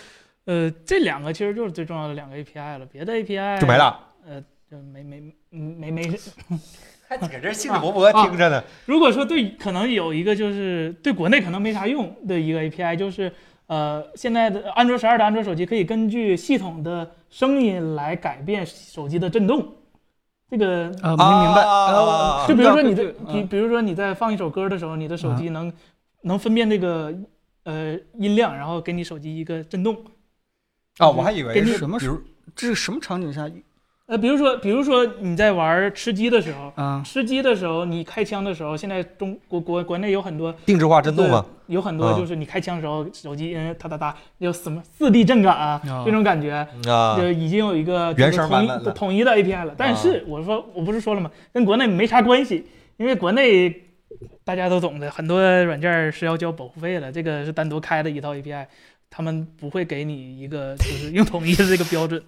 [0.47, 3.77] 呃，这两个其实就是最重要的两个 API 了，别的 API 就没。
[3.77, 3.99] 了。
[4.29, 6.11] 呃，就没没嗯没没。
[7.09, 8.63] 还搁这兴致勃勃听着呢。
[8.85, 13.33] 如果说对，可能有一个就是对国内可能没啥用的一个 API，就是
[13.67, 19.67] 呃，现在的安卓十二的安卓手机可以根据系统的声音来改变手机的震动。
[20.51, 22.47] 这个啊，没明白。
[22.47, 25.73] 就比如说你对的，比比如说你在放一首歌的时候，你的手机能
[26.23, 27.15] 能分辨这个
[27.65, 29.97] 呃音量，然后给你手机一个震动。
[30.99, 32.21] 啊，我还以为是什么比如
[32.55, 33.49] 这是什么场景下
[34.09, 37.03] 呃，比如说比如说你在玩吃鸡的时候，啊？
[37.05, 41.45] 吃鸡的时候你开枪的时候，现在中国国国内有很多定制化震动嘛？
[41.69, 46.67] 对有很多啊就是你开枪的时候，手机嗯哒哒哒有什么四 D 震感啊，啊这种感觉。
[46.89, 51.31] 啊就已经有一个统一生版本了统一的 API 了，但是我说我不是说了吗？
[51.53, 52.65] 跟国内没啥关系，
[52.97, 53.71] 因为国内
[54.43, 58.65] 大家都懂的，很多软件是要交保护费的，这个是单独开的一套 API，
[59.11, 62.23] 他们不会给你一个就是用统一的这个标准，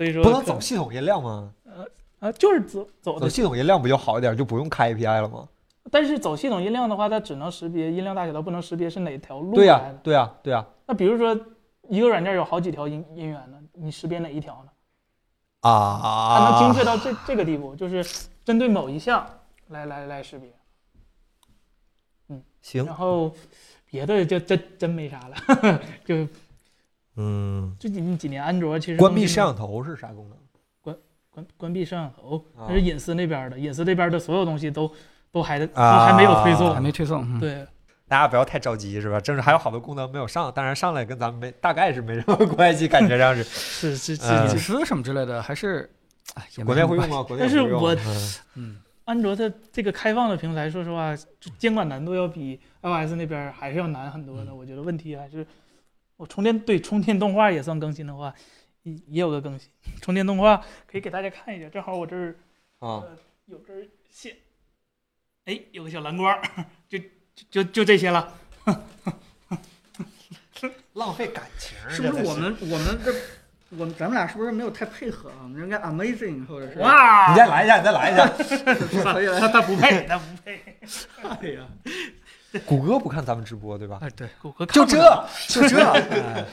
[0.00, 1.52] 所以说不能走系统音量吗？
[1.66, 1.86] 呃
[2.20, 5.46] 啊，就是走走走的，系统音量不就好一点，就不用开 API 了吗？
[5.90, 10.64] 但是走系统音量的话，它只能识别音量大小，它不能识别是哪条路对呀对呀，对呀。
[10.86, 11.38] 那比如说
[11.90, 14.70] 一个软件有好几条音音源呢，你识别哪一条呢？
[15.68, 18.02] 啊它啊，能精确到这这个地步，就是
[18.42, 19.26] 针对某一项
[19.68, 20.48] 来来来识别。
[22.28, 23.30] 嗯行然后
[23.90, 26.26] 别的就真真没啥了， 就
[27.20, 30.38] 嗯，最近几年安卓其实关闭摄像头是啥功能？
[30.80, 30.96] 关
[31.30, 34.90] 关关闭摄像头，啊那是隐私那边的，隐私这边的所有东西都
[35.30, 37.22] 都还都啊还没有推送，还没推送。
[37.22, 37.66] 嗯，对，
[38.08, 39.20] 大家不要太着急，是吧？
[39.20, 43.44] 正是还有好多功能没有上，当然上来跟咱们没大概是没什么 关系，感觉上是。
[43.44, 45.88] 是是隐是，私什么之类的，还是
[46.34, 47.22] 哎也没国内会用吗？
[47.22, 51.14] 国内但是我嗯 嗯，安卓的这个开放的平台，说实话，
[51.58, 54.54] 监管难度要比 iOS 那边还是要难很多的。
[54.54, 55.46] 我觉得问题还是
[56.20, 58.34] 我充电对充电动画也算更新的话，
[58.82, 59.70] 也也有个更新。
[60.02, 62.36] 充电动画可以给大家看一下，正好我这儿
[62.80, 63.02] 啊，
[63.46, 64.36] 有根线，
[65.46, 66.42] 哎，有个小蓝光儿，
[66.90, 67.04] 就就
[67.50, 68.34] 就就这些了。
[70.92, 73.14] 浪费感情是不是我们我们这
[73.70, 75.40] 我们咱们俩是不是没有太配合啊？
[75.44, 78.28] 我们应该 amazing 或者是哇你再来一下，你再来一下。
[79.10, 79.40] 可以了。
[79.40, 80.60] 他他不配，他不配。
[81.24, 81.66] 哎呀，
[82.66, 83.98] 谷歌不看咱们直播对吧？
[84.02, 85.84] 哎对，谷歌就看就这，就这。
[85.90, 86.44] 哎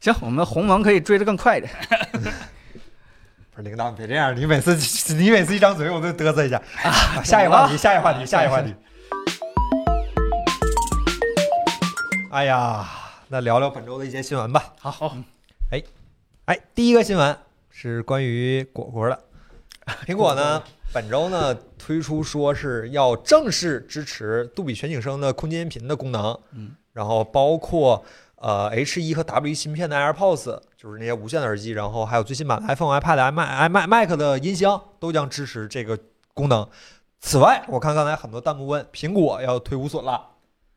[0.00, 1.72] 行，我们鸿蒙可以追得更快一点。
[3.50, 4.74] 不是领导，你别这样，你每次
[5.14, 6.60] 你每次一张嘴我都嘚瑟一下。
[6.82, 8.74] 啊下一个话题，下一个话题，下一个话题。
[12.32, 12.86] 哎呀，
[13.28, 14.74] 那聊聊本周的一些新闻吧。
[14.80, 15.16] 好好，
[15.70, 15.80] 哎
[16.46, 17.38] 哎，第一个新闻
[17.70, 19.18] 是关于果果的。
[20.04, 20.62] 苹果呢，
[20.94, 28.04] 本周呢推出说是要正式支持杜比全景声的空间音频的功能，嗯，然后包括
[28.36, 35.98] 呃 H 1和 W 1芯片的 AirPods，就是那些无线的耳机，然后还有最新版的 iPhone、iPad、iMac、iMac、Mac 的音箱都将支持这个
[36.32, 36.64] 功能。
[37.18, 40.20] 此外，我看刚才很多弹幕问苹果要推无损了，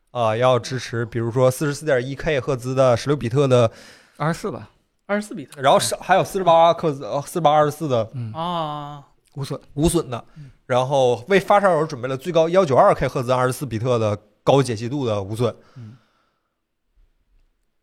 [0.09, 3.69] 呃，要支持比如说四十四点一 K 赫兹的十六比特的，
[4.15, 4.69] 二十四吧，
[5.05, 9.03] 二十四比特，然后是还有四十八克兹、呃四十八二十四的嗯，啊，
[9.37, 9.59] 无损。
[9.75, 15.55] 无损的嗯，然后为发烧友准备了最高幺九二 K 赫兹、二十四比特的高解析度的无损。
[15.75, 15.95] 嗯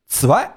[0.07, 0.53] 此外，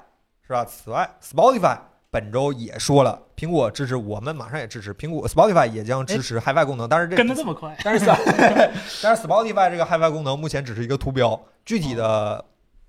[0.45, 0.65] 是吧？
[0.65, 1.79] 此外，Spotify
[2.11, 8.05] 本周也说了，苹果支持，我们马上也支持，苹果 Spotify 也将支持 HiFi 功能，但是这跟的这么快，但是
[9.01, 12.43] 但是 Spotify 这个 HiFi 功能目前只是一个图标，具体的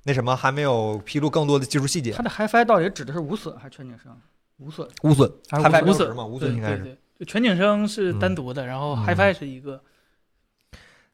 [0.05, 2.23] 那什么还没有披露更多的技术细节它。
[2.23, 4.15] 的 HiFi 到底指的是无损还是全景声？
[4.59, 4.87] 无损。
[5.03, 6.27] 无损，HiFi 没无损有值嘛？
[6.27, 6.99] 无损应该是。
[7.19, 9.83] 对对对，全景声是单独的，然后嗯 HiFi 是一个。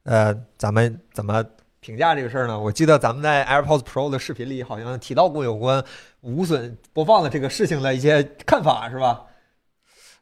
[0.04, 1.42] 呃，咱们怎么
[1.80, 2.58] 评价这个事儿呢？
[2.58, 5.82] 我记得咱们在 AirPods Pro 的视频里好像提到过有关
[6.20, 9.24] 无损播放的这个事情的一些看法，是吧？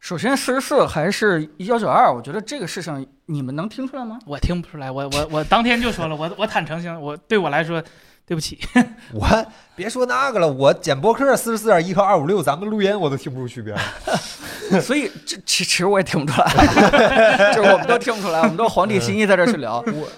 [0.01, 4.19] 首先，四十四还是幺九二，我觉得这个事情你们能听出来吗？
[4.27, 7.83] 我听不出来，我我我当天就说了，我我坦诚性，我对我来说，
[8.25, 8.59] 对不起，
[9.13, 13.75] 我别说那个了，我剪播客四十四点一和二五六，咱们录音我都听不出区别。
[14.81, 16.47] 所以这其其实我也听不出来，
[17.53, 19.85] 就是我们都听不出来，我们都皇帝心意在这儿去聊。
[19.87, 20.09] 我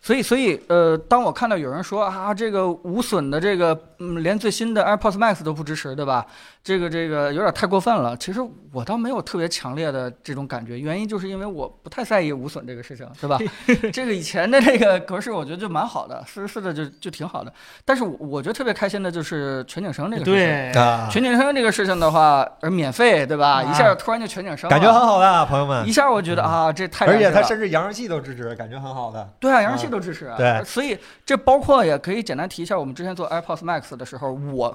[0.00, 6.26] 所以所以呃，当我看到有人说啊，这个无损的这个，嗯，连最新的 AirPods Max 都不支持，对吧？
[6.64, 8.16] 这个这个有点太过分了。
[8.16, 8.40] 其实
[8.72, 13.38] 我倒没有特别强烈的这种感觉，原因就是因为我不太在意无损这个事情，对吧？
[13.92, 17.52] 这个以前的这个格式我觉得就蛮好的，四十四的就就挺好的。
[17.84, 20.34] 但是我我觉得特别开心的就是全景声这个事情。
[20.34, 23.54] 对，啊，全景声这个事情的话，而免费，对吧？
[23.54, 25.92] 啊一下突然就全景声，感觉很好的，朋友们一。
[25.92, 29.28] 下我觉得啊，这太而且它甚至扬声器都支持，感觉很好的。
[29.38, 30.36] 对啊，扬声器都支持啊。
[30.38, 30.96] 对所以
[31.26, 34.74] 这包括也可以简单提一下，我们之前做 AirPods Max 的时候，我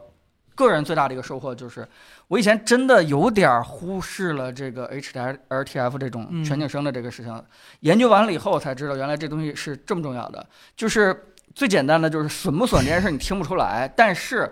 [0.58, 1.88] 个人最大的一个收获就是，
[2.28, 7.44] 我以前真的有点儿忽视了这个 HDR-RTF 这种嗯全景声的这个事情。
[7.82, 10.44] 研究完了以后，我才知道原来这东西是这么重要的。
[10.76, 11.16] 就是
[11.54, 14.52] 最简单的，就是损不损这件事你听不出来，但是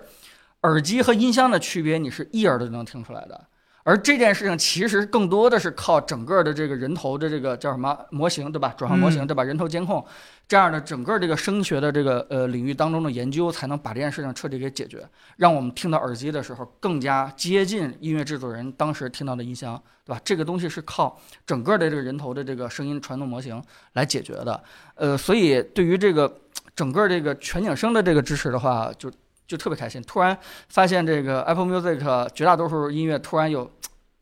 [0.61, 3.43] 耳机和音箱的区别你是一耳朵就能听出来的。
[3.85, 8.73] 而这件事情其实更多的是靠整个的这个人头的这个叫什么模型，对吧？
[8.75, 9.43] 转换模型，嗯对吧？
[9.43, 10.03] 人头监控
[10.47, 15.07] 这样的整个这个声学的这个呃领域当中的研究，才能把这件事情彻底给解决，
[15.37, 20.19] 让我们听到耳机的时候更加接近音乐制作人当时听到的音箱，对吧？
[20.25, 23.61] 这个东西是靠整个的这个人头的这个声音传动模型
[23.93, 24.63] 来解决的。
[24.95, 26.35] 呃，所以对于这个
[26.75, 29.11] 整个这个全景声的这个支持的话，就
[29.47, 30.01] 就特别开心。
[30.03, 30.37] 突然
[30.69, 33.69] 发现这个 Apple Music 绝大多数音乐突然有，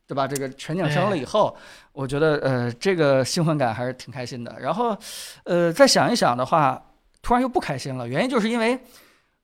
[0.07, 0.27] 对吧？
[0.27, 1.55] 这个全景声了以后，
[1.91, 4.55] 我觉得呃这个兴奋感还是挺开心的。
[4.59, 4.97] 然后
[5.45, 6.81] 呃再想一想的话，
[7.21, 8.07] 突然又不开心了。
[8.07, 8.79] 原因就是因为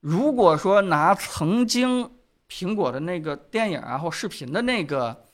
[0.02, 2.10] 如果说拿曾经
[2.50, 5.26] 苹果的那个电影啊或视频的那个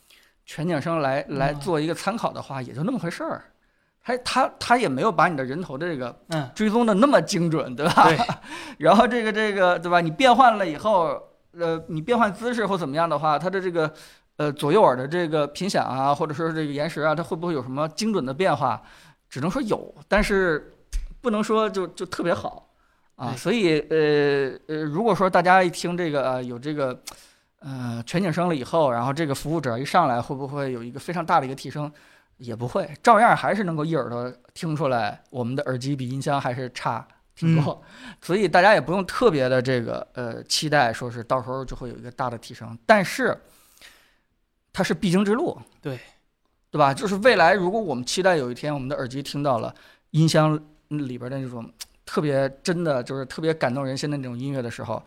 [0.46, 3.44] 全景声来来嗯做一个参考的话，也就那么回事儿。
[4.06, 8.04] 他他他也没有把你的人头的这个嗯，追踪的那么精准，对吧？
[8.04, 8.18] 对。
[8.78, 10.00] 然后这个这个对吧？
[10.00, 11.20] 你变换了以后，
[11.58, 13.92] 呃，你变换姿势或怎么样的话，它的这个
[14.38, 18.80] 呃左右耳的这个频响啊，或者说是这个延时啊，它会不会有什么精准的变化？
[19.28, 20.72] 只能说有，但是
[21.20, 22.70] 不能说就就特别好。
[23.16, 23.34] 啊。
[23.36, 27.02] 所以呃呃，如果说大家一听这个、呃、有这个
[27.60, 31.92] 呃全景声了以后，然后这个服务者一上来，会不会有一个非常大的一个提升？
[32.38, 37.82] 也不会，照样还是能够一耳朵听出来我们的耳机比音箱还是差挺多，
[38.22, 43.38] 所以大家也不用特别的这个呃期待，说是到时候就会有一个大的提升，但是
[44.72, 46.00] 它是必经之路，对
[46.72, 46.94] 对吧？
[46.94, 49.74] 就是未来如果我们期待有一天我们的耳机听到了
[50.12, 50.60] 音箱
[50.90, 51.70] 里边的那种
[52.06, 55.02] 特别真的就是特别感动人心的那种音乐的时候。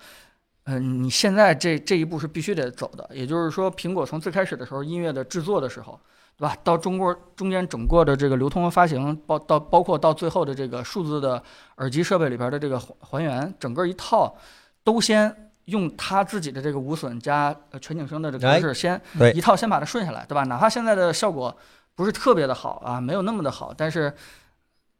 [0.70, 5.98] 嗯、你现在这这一步是必须得走的，也就是说，苹果从最开始的时候音乐的制作的时候，
[6.38, 6.56] 对吧？
[6.62, 11.42] 到中国中间整个的这个流通和发行，包到包括到最后的这个数字的
[11.78, 14.36] 耳机设备里边的这个还还原，整个一套
[14.84, 19.00] 都先用他自己的这个无损加呃全景声的这个格式，先
[19.34, 20.44] 一套先把它顺下来，对吧？
[20.44, 21.52] 哪怕现在的效果
[21.96, 24.14] 不是特别的好啊，没有那么的好，但是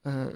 [0.03, 0.27] 呃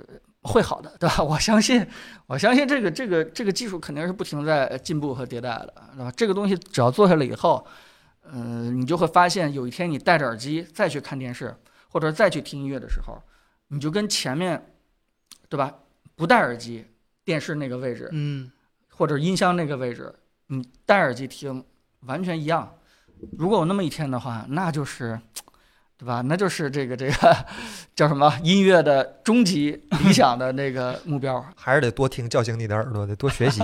[0.43, 1.21] 会好的，对吧？
[1.25, 1.85] 我相信，
[2.29, 6.13] 我相信这个这个这个技术肯定是不停在进步和迭代的，对吧？
[6.17, 7.67] 这个东西只要做下来以后。
[8.23, 11.55] 呃，你就会发现有一天你戴着耳机再去看电视，
[11.89, 13.21] 或者再去听音乐的时候，
[13.69, 14.75] 你就跟前面，
[15.49, 15.75] 对吧？
[16.15, 16.87] 不戴耳机，
[17.25, 18.51] 电视那个位置嗯，
[18.91, 20.15] 或者音箱那个位置，
[20.47, 21.65] 你戴耳机听
[22.01, 22.79] 完全一样。
[23.39, 25.21] 如果有那么一天的话，那就是，
[26.03, 26.21] 对吧？
[26.25, 27.37] 那就是这个这个
[27.95, 29.71] 叫什么音乐的终极
[30.03, 31.45] 理想的那个目标。
[31.55, 33.63] 还是得多听，叫醒你的耳朵，得多学习。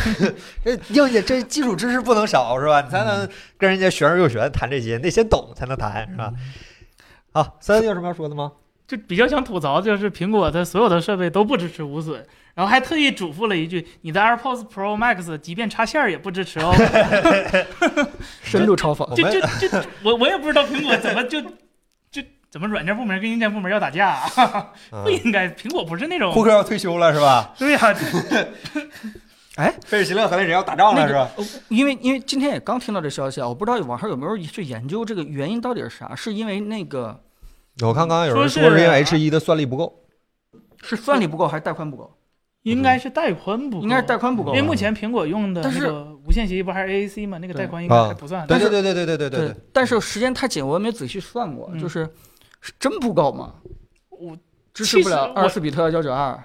[0.64, 2.80] 这硬件这基础知识不能少，是吧？
[2.80, 6.32] 你才能跟人家学而又学谈这些，你得先懂才能谈，是吧？
[7.32, 8.52] 好，三有什么要说的吗？
[8.86, 12.24] 就比较想吐槽，就是苹果的所有的设备都不支持无损，
[12.54, 16.72] 然后还特意嘱咐了一句：你的 AirPods Pro Max 即便插线儿也不支持哦。
[18.42, 19.04] 深度嘲讽。
[19.10, 21.48] 我就们就就我我也不知道苹果怎么就就
[22.56, 27.52] 怎么软件部门跟硬件部门要打架、啊，不嗯应该，苹果不是那种库克要退休了，是吧？
[27.58, 27.94] 对呀、
[29.56, 31.30] 哎，费尔奇勒和那人要打仗了，是吧？
[31.68, 36.14] 因为因为今天也刚听到这消息啊，我不知道网上有没有去研究这个原因到底是啥？
[36.16, 37.22] 是因为那个
[37.82, 39.92] 我看刚刚有人说说是因为 H 一的算力不够，
[40.82, 42.10] 是算力不够还是带宽不够？
[42.62, 47.36] 应该是带宽不够，应该是带宽不够因为目前苹果用的是那个无线协议不还是 AAC 吗？
[47.38, 48.46] 那个带宽应啊该还不算。
[48.46, 52.08] 对对对对对对对但是时间太紧，我也没仔细算过，嗯就是
[52.66, 53.54] 是真不够吗？
[54.10, 54.36] 我
[54.74, 56.42] 支持不了二四比特幺九二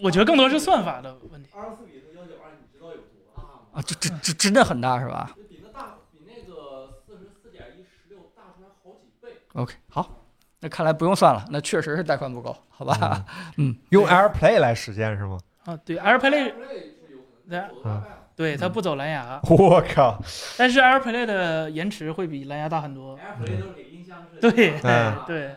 [0.00, 1.50] 我觉得更多是算法的问题。
[1.54, 3.04] 二十四比特幺九二，你知道有多
[3.36, 3.48] 大吗？
[3.74, 9.42] 啊，这这这真的很大是吧比那大，比那个四十四点一十六大出来好几倍。
[9.52, 10.24] ？OK，好，
[10.60, 13.22] 那看来不用算了，那确实是带宽不够，好吧？
[13.58, 15.38] 嗯，用 AirPlay 来实现是吗？
[15.66, 20.20] 啊，对，AirPlay 是有可对能走得大概对它不走蓝牙， 我靠！
[20.58, 23.16] 但是 AirPlay 的延迟会比蓝牙大很多。
[23.18, 24.80] ，AirPlay 都给音箱设对的。
[24.84, 25.50] 嗯 对，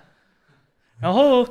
[1.01, 1.47] 然后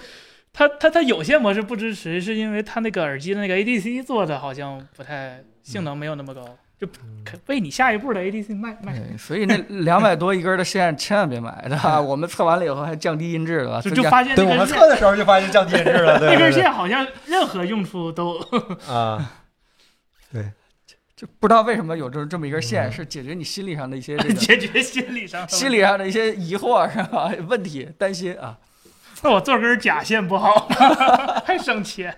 [0.53, 6.43] 它它它有线模式不支持，是因为它那个耳机的那个 ADC 做的好像不太性能没有那么高，
[6.81, 6.87] 就
[7.24, 8.95] 可为你下一步的 ADC 卖卖。
[9.18, 12.01] 所以那两百多一根的线千万别买，对吧？
[12.01, 18.39] 我们测完了以后还降低音质了，就就发现对我们那根线测的时候就发现降低音质了， 那根对对线好像任何用处都
[18.89, 19.33] 啊，
[21.17, 27.33] 就不知道为什么有这这么一根线，嗯是解决你心理上的一些这个 解决心理上心理上的一些疑惑是吧？
[27.49, 28.59] 问题担心啊。
[29.23, 30.69] 那我做根假线不好，
[31.47, 32.14] 还省钱。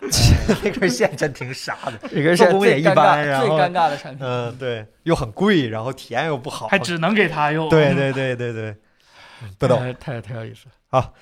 [0.62, 2.08] 这根线真挺傻的。
[2.08, 4.26] 这根线做工也一最尴尬、般然后最尴尬的产品。
[4.26, 7.68] 嗯，对，又很贵，然后体验又不好，还只能给他用。
[7.68, 8.76] 对对对对对，
[9.58, 11.12] 不懂太太太有意思了。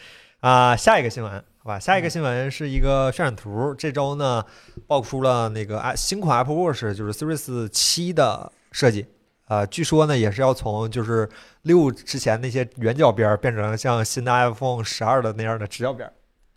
[0.40, 0.74] 啊。
[0.76, 3.74] 下一个新闻，好吧，下一个新闻是一个渲染图。
[3.74, 4.42] 这周呢，
[4.86, 9.06] 爆出了那个啊新款 Apple Watch 就是 Series 七的设计。
[9.46, 11.28] 呃，据说呢，也是要从就是
[11.62, 16.12] 六之前那些圆角边儿变成像新的 iPhone 十二的那样的直角边儿，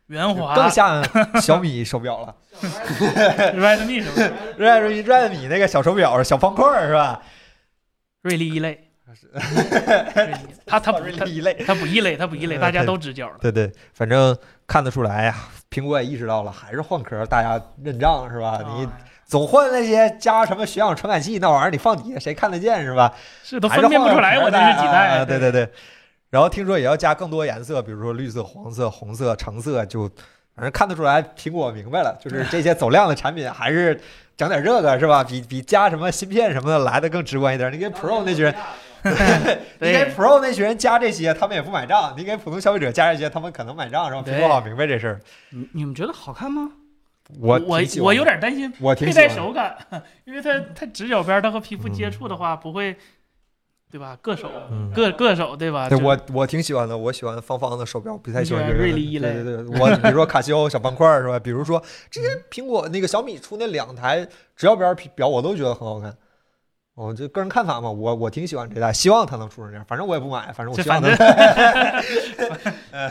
[0.08, 1.04] 圆滑更像
[1.41, 2.36] 小米手表了。
[2.62, 4.06] Redmi
[4.58, 7.22] red mi Redmi 那个小手表，小方块是吧？
[8.22, 8.92] 锐利一类，
[10.16, 10.34] 瑞丽
[10.66, 11.53] 它它不它瑞丽一类。
[11.66, 13.36] 他不异类，他不异类，嗯 大家都直角了。
[13.41, 14.36] 对对，反正
[14.68, 15.36] 看得出来呀，
[15.70, 18.59] 苹果也意识到了，还是换壳，大家认账是吧？
[18.76, 18.91] 你啊
[19.26, 23.14] 总换那些加什么血氧传感器那玩意儿，你放底下谁看得见是吧？
[23.43, 25.26] 是都分辨不出来我这是几代啊代。
[25.26, 25.68] 对对对。
[26.30, 30.07] 然后听说也要加更多颜色，比如说绿色、黄色、红色、橙色，就
[30.55, 33.99] 反正看得出来，苹果明白了，就是这些走量的产品还是
[34.36, 35.23] 整点这个是吧？
[35.23, 37.71] 比比加什么芯片什么的来的更直观一点。
[37.71, 38.55] 你给 Pro 那群人，
[39.79, 44.21] 你给 Pro 那群人加这些，他们也不买账；你给普通消费者加这些，他们可能买账，是吧？
[44.23, 45.21] 对苹果好明白这事儿。
[45.51, 46.71] 你你们觉得好看吗？
[47.39, 49.77] 我我我有点担心佩戴手感，
[50.25, 52.95] 因为它它直角边，它和皮肤接触的话不会
[53.93, 54.17] 对吧？
[54.23, 55.87] 各手嗯，各各手对吧？
[55.87, 61.37] 对我我挺喜欢的，我喜欢方方的手表，不太喜欢你喜欢圆圆的锐利一类对对对，我比如说卡西欧小方块是吧？
[61.37, 61.79] 比如说
[62.09, 64.25] 之前苹果那个小米出那两台
[64.55, 66.17] 直角边表，我都觉得很好看。
[66.95, 69.83] 我、就个人看法嘛，我我挺喜欢这代，希望它能出成这样。
[69.85, 72.03] 反正我也不买，反正我希望能 反。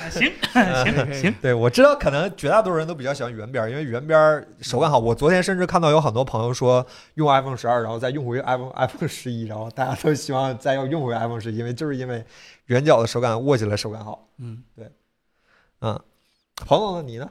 [0.09, 5.01] 行行 行，对，我知道可能绝大多数人都比较喜欢圆边，因为圆边手感好。
[5.01, 12.25] 我昨天甚至看到有很多朋友说用 iPhone 十二，然后再用回 iPhone iPhone 十一，然后大家都希望再要用回 iPhone 十一，因为就是因为
[12.67, 14.29] 圆角的手感握起来手感好。
[14.39, 14.89] 嗯，对
[15.81, 16.01] 嗯，
[16.55, 17.03] 彭总呢？
[17.03, 17.29] 你呢？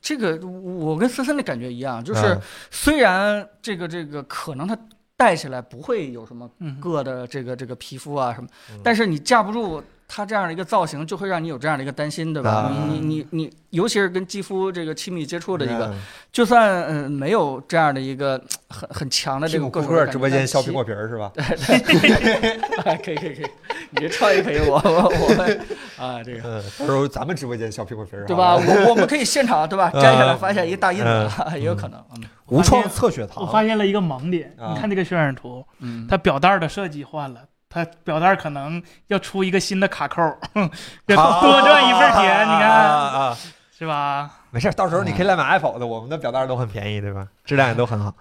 [0.00, 2.40] 这个我跟森森的感觉一样，就是嗯
[2.70, 4.78] 虽然这个这个可能它
[5.18, 12.50] 戴起来不会有什么嗯，硌的这个这个皮肤啊什么嗯，但是你架不住它这样的一个造型，就会让你有这样的一个担心，对吧？
[12.50, 16.00] 啊你你你你，尤其是跟肌肤这个亲密接触的一个，嗯
[16.32, 18.32] 就算嗯没有这样的一个
[18.68, 21.30] 呃很很强的这个库克直播间削苹果，皮儿是吧？
[21.34, 21.44] 对
[21.84, 23.46] 对可以可以可以，
[23.90, 25.60] 你这创意可以，我 我我们
[25.98, 26.40] 啊这个。
[26.42, 28.56] 嗯，到时候咱们直播间削苹果皮儿，对吧？
[28.56, 29.90] 我我们可以现场对吧？
[29.92, 32.02] 嗯摘下来发现一个大印子，也有可能。
[32.16, 37.42] 嗯无创测血糖，我发现了一个盲点，啊你看这个渲染图，嗯，它表带儿的设计换了。
[37.68, 40.22] 它表带儿可能要出一个新的卡扣
[40.54, 43.38] 多赚一份钱，你啊看啊，
[43.78, 44.30] 是吧？
[44.50, 47.28] 没事儿，到时候你可以来买 Apple 的，我们的表带都很便宜，对吧？
[47.44, 48.14] 质量也都很好。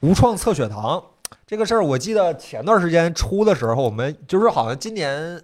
[0.00, 1.02] 无创测血糖
[1.46, 5.42] 这个事儿，我记得前段时间出的时候，我们就是好像今年。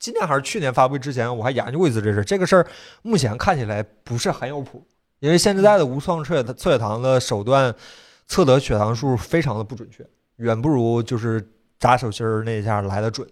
[0.00, 2.24] 今年还是去年发布之前，我还研究过一次这事。
[2.24, 2.66] 这个事儿
[3.02, 4.84] 目前看起来不是很有谱，
[5.20, 7.72] 因为现在的无创测血测血糖的手段
[8.26, 10.04] 测得血糖数非常的不准确，
[10.38, 11.48] 远不如就是
[11.82, 13.28] 扎手心儿那一下来的准。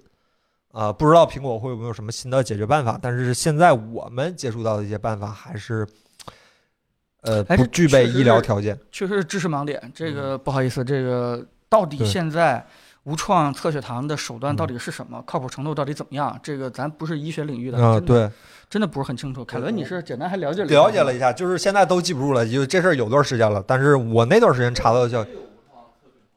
[0.73, 5.87] 呃、不知道苹果会有没有什么新的解决办法，但是现在我们接触到的一些办法还是，
[7.23, 8.77] 呃，不具备医疗条件。
[8.91, 9.81] 确实是知识盲点。
[9.95, 12.65] 这个不好意思，这个到底现在
[13.05, 15.23] 无创测血糖的手段嗯到底是什么？
[15.27, 16.39] 靠谱程度到底怎么样？
[16.43, 18.31] 这个咱不是医学领域的，对，
[18.69, 19.45] 真的不是很清楚。
[19.45, 23.61] 凯伦，你是简单还了解了解了一下，就是现在都记不住了，就这事儿有段时间了。
[23.67, 25.31] 但是我那段时间查到的消息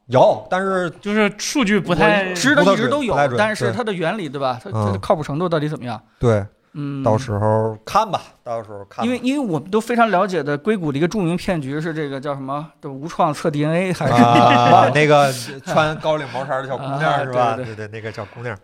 [0.06, 4.60] 有，但是就是数据不太我知道一直都有但是它的原理对吧？
[4.62, 6.00] 它它的嗯靠谱程度到底怎么样？
[6.18, 6.44] 对，
[6.74, 9.04] 嗯，到时候看吧，到时候看。
[9.04, 12.70] 因为因为我们都非常了解的硅谷的一个著名骗局是这个叫什么？
[12.82, 14.12] 的无创测 DNA 还是？
[14.22, 15.32] 啊， 那个
[15.64, 17.56] 穿高领毛衫的小姑娘啊是吧？
[17.56, 18.54] 对对对，那个小姑娘，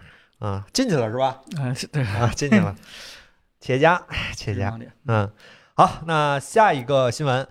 [0.40, 1.38] 啊，进去了是吧？
[1.58, 2.74] 嗯，是对，啊，进去了，
[3.60, 4.78] 企业家，哎企业家。
[5.06, 5.30] 嗯，
[5.74, 7.46] 好，那下一个新闻，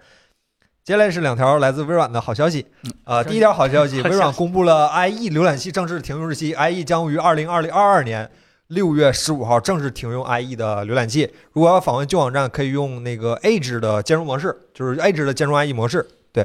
[0.90, 2.66] 接下来是两条来自微软的好消息。
[3.04, 8.28] 呃，第一条 好消息，微软公布了 IE 浏览器正式停用日期，IE 将于二零二零二二年
[8.70, 11.32] 六月十五号正式停用 IE 的浏览器。
[11.54, 16.08] 如果要访问旧网站，可以用那个 Edge 的兼容模式，就是 Edge 的兼容 IE 模式。
[16.34, 16.44] 对，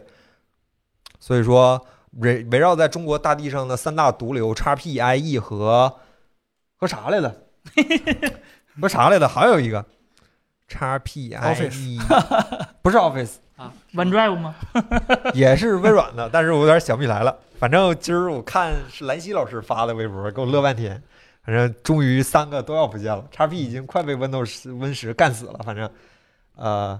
[1.19, 1.83] 所以说
[2.19, 5.91] 围围绕在中国大地上的三大毒瘤 XP、IE 和
[6.77, 7.35] 和啥来着？
[8.79, 9.25] 和啥来着？
[9.27, 9.83] 还有一个
[10.69, 11.99] XP、IE，
[12.83, 13.37] 不是 Office。
[13.95, 14.55] OneDrive 吗？
[15.35, 17.37] 也是微软的，但是我有点想不起来了。
[17.59, 21.01] 反正今儿我看是兰溪老师发的微博，给我乐半天。
[21.45, 25.61] 反正终于三个都要不见了，XP 已经快被 Windows Win 十干死了。
[25.63, 25.89] 反正，
[26.57, 26.99] 呃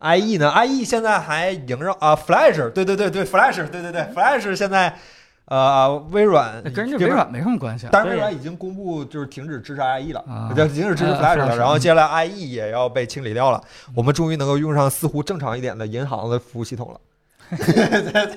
[0.00, 4.98] ，IE 呢？IE 现在还萦绕啊，Flash，对对对对，Flash，对对对，Flash 现在
[5.46, 7.90] 呃微软跟这这边微软没什么关系啊。
[7.92, 13.62] 但是微软已经公布就是停止支持 IE 了，啊就停止支持呃 Flash 了然后接下来 IE 也要被清理掉了，
[13.94, 17.00] 我们终于能够用上似乎正常一点的银行的服务系统了。
[17.48, 18.34] 对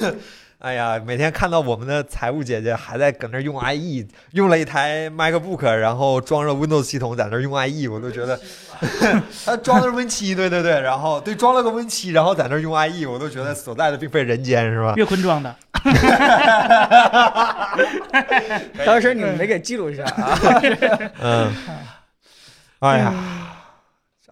[0.00, 0.14] 对，
[0.58, 8.40] 哎呀，每天看到我们的财务姐姐还在搁那用 IE，用了一台 MacBook，然后装着 Windows 系统在那用 IE，我都觉得
[9.46, 14.94] 他装的是 Win 七，对对对，然后对装了个 Win 七，然后在那用 IE，我都觉得所在的并非人间，是吧？
[14.96, 15.54] 岳坤装的，
[18.86, 20.38] 当时你们没给记录一下啊？
[21.20, 21.52] 嗯，
[22.80, 23.12] 哎呀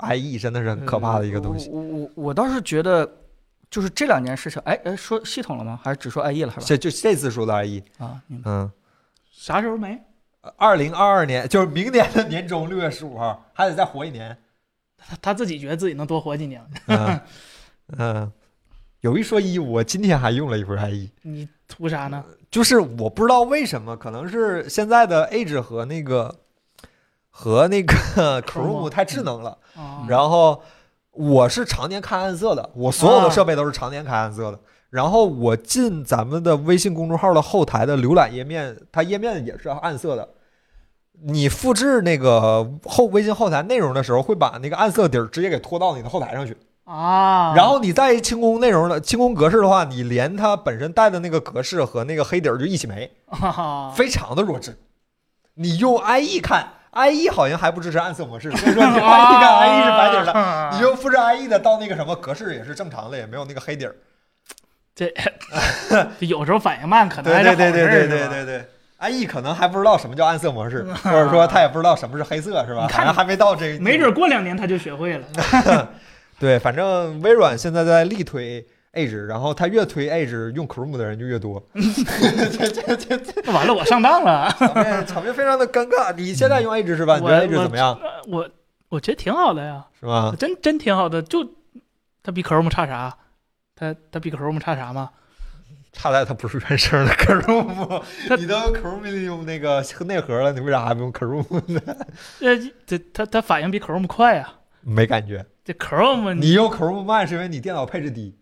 [0.00, 1.68] ，IE 真的是很可怕的一个东西。
[1.70, 3.09] 我我我我倒是觉得，
[3.70, 5.78] 就是这两件事情，哎哎，说系统了吗？
[5.82, 6.62] 还是只说 IE 了是吧？
[6.66, 8.70] 这就这次说的 IE，啊，嗯，
[9.30, 10.00] 啥时候没？
[10.57, 14.36] 二零二二年就是明年的年中六月十五号，还得再活一年。
[14.98, 17.20] 他他自己觉得自己能多活几年，嗯
[17.98, 18.32] 嗯，
[19.03, 22.24] 有一说一，我今天还用了一会儿 IE，你图啥呢？
[22.53, 26.32] 就是我不知道为什么，可能是现在的 Edge 和那个
[27.28, 27.94] 和那个
[28.46, 30.62] Chrome 太智能了，啊，然后
[31.11, 34.61] 我是常年看暗色的，我所有的设备都是常年看暗色的。
[34.90, 40.28] 然后我进咱们的微信公众号的后台的浏览页面，它页面也是暗色的。
[41.24, 46.57] 你复制那个后微信后台内容的时候，会把那个暗色底儿直接给拖到你的后台上去。
[46.85, 54.76] 啊，然后你再清空内容的清空格式的话，你连它本身带的那个格式和那个黑底儿就一起没，啊非常的弱智。
[55.55, 63.95] 你用 IE 看，IE 好像还不支持暗色模式， 所以说你 IE 看 IE 是白底儿的，的你就复制 IE 的到那个什么格式也是正常的，也没有那个黑底儿。
[64.95, 65.12] 这
[66.18, 68.68] 有时候反应慢，可能对还是好对对对对对对对。
[69.11, 72.83] IE 可能还不知道什么叫暗色模式， 或者说他也不知道什么是黑色，是吧？
[72.83, 73.83] 你看反正还没到这个。
[73.83, 75.26] 没准过两年他就学会了。
[76.43, 84.51] 对，反正微软现在在力推 Edge，然后他越推 Edge，用 Chrome 的人就越多，那 完了，我上当了。
[84.59, 86.12] 场面场面非常的尴尬。
[86.12, 87.16] 你现在用 Edge 是吧？
[87.20, 87.97] 你觉得我 Edge 怎么样？
[88.26, 88.51] 我
[88.88, 90.34] 我觉得挺好的呀，是吧？
[90.36, 91.22] 真真挺好的。
[91.22, 91.49] 就
[92.24, 93.16] 它比 Chrome 差啥？
[93.76, 95.11] 它它比 Chrome 差啥吗？
[95.93, 98.03] 差在它不是原生的 Chrome，
[98.36, 101.80] 你都用 Chrome 用那个内核了，你为啥还不用 Chrome 呢？
[102.40, 104.53] 呃，这它它反应比 Chrome 快呀。
[104.80, 105.47] 没感觉。
[105.64, 108.36] 这 Chrome 你用 Chrome 慢是因为你电脑配置低。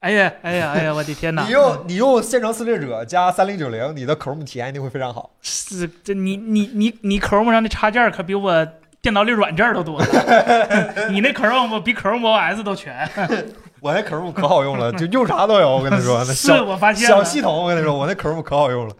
[0.00, 1.44] 哎呀哎呀哎呀，我的天哪！
[1.44, 5.30] 你用你用线程撕裂者加三零九零，你的 Chrome 体验一定会非常好。
[5.42, 8.66] 是这你你你你 Chrome 上的插件可比我
[9.00, 10.06] 电脑里软件都多了，
[11.10, 13.08] 你那 Chrome 比 Chrome OS 都全。
[13.80, 15.76] 我那 Chrome 可好用了，就用啥都有。
[15.76, 17.06] 我跟你说， 那是小我发现。
[17.06, 18.94] 小系统，我跟你说，我那 Chrome 可好用了。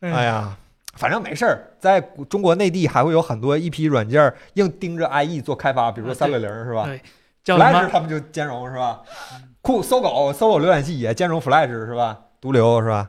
[0.00, 0.56] 嗯哎呀，
[0.94, 7.00] 反正没事儿，在中国内地还会有很多一批软件硬盯着 IE 做开发，比如说啊三六零是吧对
[7.42, 7.88] 叫？Flash？
[7.88, 9.00] 他们就兼容是吧？
[9.62, 12.18] 酷搜狗搜狗浏览器也兼容 Flash 是吧？
[12.40, 13.08] 毒瘤是吧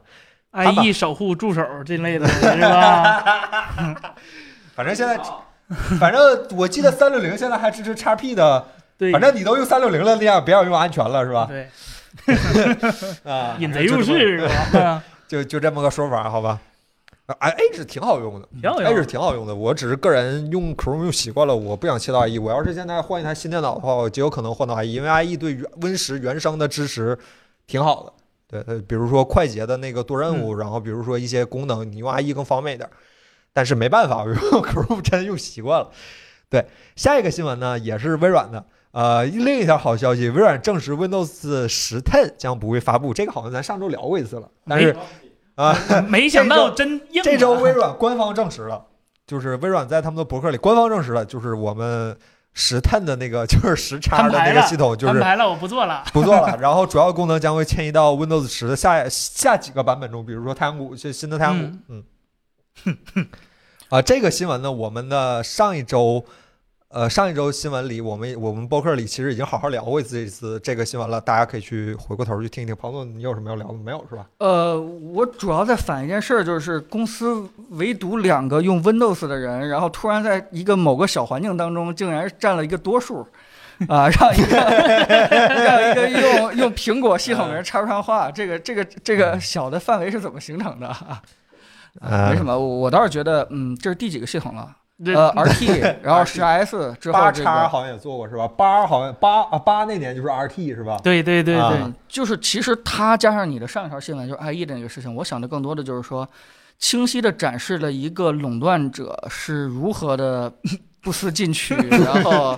[0.53, 3.23] ？IE 守护助手这类的，是吧？
[4.75, 5.19] 反正现在，
[5.99, 8.65] 反正我记得三六零现在还支持 XP 的，
[8.97, 11.47] 对，反正你都用三六零了，那样别要用安全了是吧？
[11.49, 11.67] 对，
[13.29, 14.47] 啊， 引贼入室是
[14.79, 15.03] 吧？
[15.27, 16.59] 就就这么个说法，好吧？
[17.25, 19.55] 哎，Edge 挺好用的挺好用，Edge 挺好用的。
[19.55, 22.37] 我只是个人用 Chrome 用习惯了，我不想切到 IE。
[22.37, 27.17] 我要是现在换一台新电脑的话，我极有可能换到 IE，因为 IE 对原 Win 十原生的支持
[27.65, 28.13] 挺好的。
[28.47, 32.89] 对，呃，比如说快捷的那个多任务，然后比如说一些功能，你用 IE 更方便一点。
[33.53, 35.89] 但是没办法，我 用 Chrome 真的用习惯了。
[36.49, 36.65] 对，
[36.95, 38.65] 下一个新闻呢，也是微软的。
[38.91, 43.11] 呃，另一条好消息，微软证实 Windows 十 Ten 将不会发布。
[43.11, 44.95] 这个好像咱上周聊过一次了，但是
[45.55, 45.75] 啊，
[46.09, 47.23] 没想到真硬啊。
[47.23, 48.85] 这周微软官方证实了，
[49.27, 52.17] 就是微软在他们的博客里官方证实了，就是我们
[52.53, 56.03] 十 Ten 的那个就是十叉的那个系统就是安排了，我不做了。
[56.13, 62.03] 不做了， 然后主要功能将会迁移到 Windows 十的下下几个版本中，比如说太阳谷，新新的太阳谷，嗯，
[63.89, 66.25] 啊，这个新闻呢，我们的上一周。
[66.93, 72.75] 呃，上一周新闻里，我们我们播客里其实已经好好聊过一次这次这个新闻了，大家可以去回过头去听一听。
[72.79, 73.73] 庞总，你有什么要聊的？
[73.73, 74.27] 没有是吧？
[74.37, 83.27] 呃，我主要在反一件事儿，就是公司唯独两个用 Windows 的人，然后突然在一个某个小环境当中，竟然占了一个多数，
[83.87, 90.87] 啊，让一个让一个用用苹果系统的人插不上话，这个这个这个小的范围是怎么形成的？
[90.89, 91.19] 啊，
[92.01, 94.77] 呃没什么，我我倒是觉得，嗯，这是第几个系统了？
[95.03, 97.45] 这呃， RT， 然后十 S 之后八这个。
[97.45, 98.47] 叉好像也做过是吧？
[98.47, 100.99] 八好像八啊八那年就是 RT 是吧？
[101.03, 106.27] 对对对，对，就是其实它加上你的上一条新闻，就是 IE 的那个事情，我想的更多的就是说，
[106.77, 110.51] 清晰的展示了一个垄断者是如何的
[111.03, 112.55] 不思进取，然后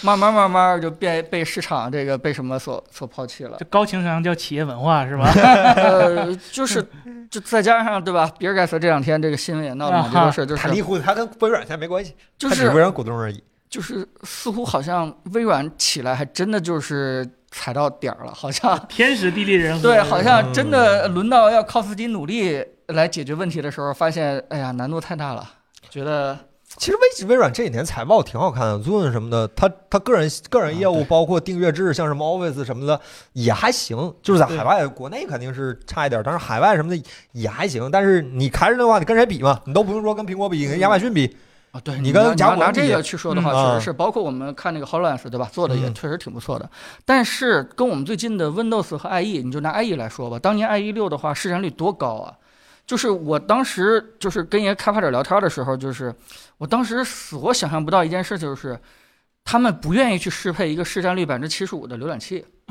[0.00, 3.64] 慢慢慢慢就变被市场这个被什么所所抛弃了这。
[3.66, 5.30] 高情商叫企业文化是吧？
[5.76, 6.82] 呃，就是
[7.30, 13.44] 就再加上对吧，比尔盖茨这两天这个新闻也闹了很多事，就是他离婚，他跟微软现在没关系，就是微软股东而已。
[13.68, 19.82] 就是似乎好像微软起来还真的就是踩到点儿了，好像 天时地利人和。
[19.82, 25.50] 对，好像真的轮到要靠自己努力来解决问题的时候，发现哎呀难度太大了，
[25.88, 26.38] 觉得
[26.76, 32.98] 其实微微软这几年财报挺好看的，Zoom 什么的，他他个人个人业务包括订阅制，像什么 Office 什么的
[33.34, 37.90] 也还行，就是在海外，国内肯定是差一点，但是海外什么的也还行。
[37.90, 39.60] 但是你开着的话，你跟谁比嘛？
[39.66, 41.36] 你都不用说跟苹果比，跟亚马逊比，
[41.72, 46.68] 啊，对你跟要甲骨文比拿拿这个去说的话，嗯确实是，包括我们看那个 Hololens 对吧，做的也嗯确实挺不错的。
[47.04, 52.34] 但是跟我们最近的 Windows 和 IE，你就拿 IE 来说吧，当年 IE 六的话市占率多高啊！
[52.84, 56.12] 就是我当时就是跟一些开发者聊天的时候，就是
[56.62, 58.78] 我当时死活想象不到一件事，就是
[59.42, 62.46] 他们不愿意去适配一个市占率百分之七十五的浏览器，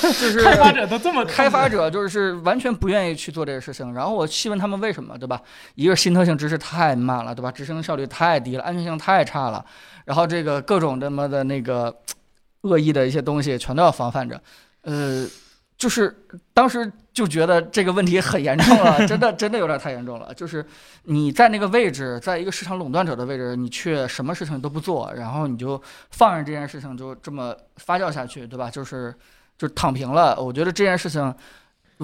[0.00, 5.42] 就是开发者都这么开发者就是完全不愿意去做这个事情，然后我细问他们为什么，对吧？
[5.74, 7.50] 一个是新特性支持太慢了，对吧？
[7.50, 9.66] 执行效率太低了，安全性太差了，
[10.04, 11.92] 然后这个各种他妈的那个
[12.60, 14.40] 恶意的一些东西全都要防范着，
[14.82, 15.26] 呃。
[15.84, 16.16] 就是
[16.54, 20.32] 当时就觉得这个问题很严重了，真的真的有点太严重了。
[20.32, 20.64] 就是
[21.02, 25.78] 你在那个位置，在一个市场垄断者的位置，你却什么事情都不做，然后你就
[26.10, 28.70] 放任这件事情就这么发酵下去，对吧？
[28.70, 29.14] 就是
[29.58, 30.40] 就躺平了。
[30.40, 31.34] 我觉得这件事情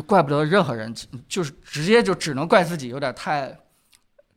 [0.06, 0.94] 怪不得任何人，
[1.26, 3.56] 就是直接就只能怪自己，有点太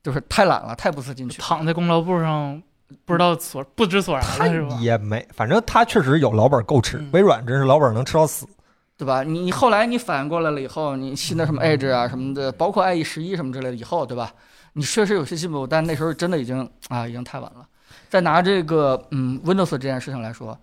[0.02, 1.42] 就是太懒了，太不思进取。
[1.42, 2.64] 躺在功劳簿上，
[3.04, 4.78] 不知道所不知所然他了是吧？
[4.80, 7.10] 也没，反正他确实有老本够吃嗯。
[7.12, 8.48] 微软真是老本能吃到死。
[9.04, 9.22] 对吧？
[9.22, 14.32] 你你后来你反应过来了以后，你新的什么 Edge 啊什么的，包括 IE 十一什么之类的，以后对吧？
[14.76, 17.68] 你确实有些进步，但那时候真的已经啊，已经太晚了。
[18.10, 20.58] 再拿这个嗯 Windows 这件事情来说，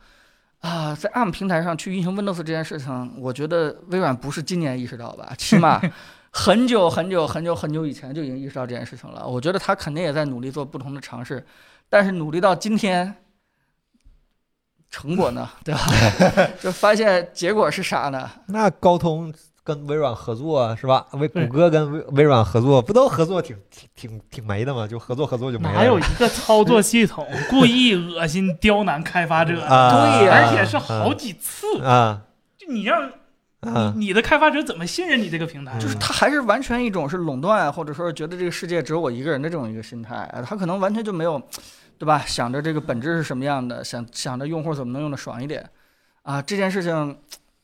[0.60, 5.78] 啊，在 ARM 平台上去运行 Windows 这件事情，我觉得微软不是今年意识到吧，起码
[6.32, 9.26] 很久很久很久很久以前就已经意识到这件事情了。
[9.26, 11.44] 我觉得他肯定也在努力做不同的尝试，
[11.90, 13.14] 但是努力到今天。
[14.90, 15.80] 成果呢， 对吧？
[16.60, 18.28] 就发现结果是啥呢？
[18.46, 21.06] 那高通跟微软合作是吧？
[21.12, 24.86] 微谷歌跟微微软合作，不都合作挺挺挺挺没的吗？
[24.88, 25.74] 就合作合作就没了。
[25.74, 29.62] 哪有一个操作系统 故意恶心刁难开发者？
[29.64, 29.90] 啊？
[29.90, 32.22] 对呀而且是好几次，啊
[32.58, 33.10] 就你让
[33.60, 35.78] 啊你的开发者怎么信任你这个平台？
[35.78, 41.40] 就是他还是完全一种是垄断，或者说觉得这个世界只有我一个人的这种一个心态，他可能完全就没有，
[42.00, 42.24] 对吧？
[42.26, 45.68] 想着这个本质是什么样的，想想着用户怎么能用的爽一点，
[46.22, 47.18] 啊，这件事情，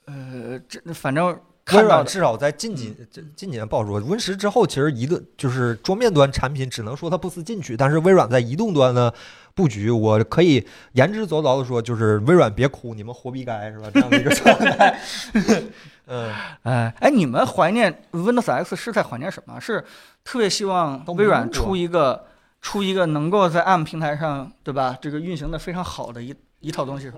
[0.05, 7.75] 呃，这反正微看到至少在近几这近几年爆出 Win 十之后，其实移动就是桌面端产品，只能说它不思进取。
[7.79, 9.13] 但是微软在移动端的
[9.55, 13.89] 布局，我可以言之凿凿的说，就是微软别哭，你们活逼该是吧？
[13.95, 15.01] 这样的一个状态。
[16.09, 16.31] 嗯，
[16.63, 19.59] 哎哎，你们怀念 Windows X 是在怀念什么？
[19.59, 19.83] 是
[20.23, 22.27] 特别希望微软出一个
[22.61, 24.97] 出一个能够在 ARM 平台上，对吧？
[25.01, 27.11] 这个运行的非常好的一一套东西。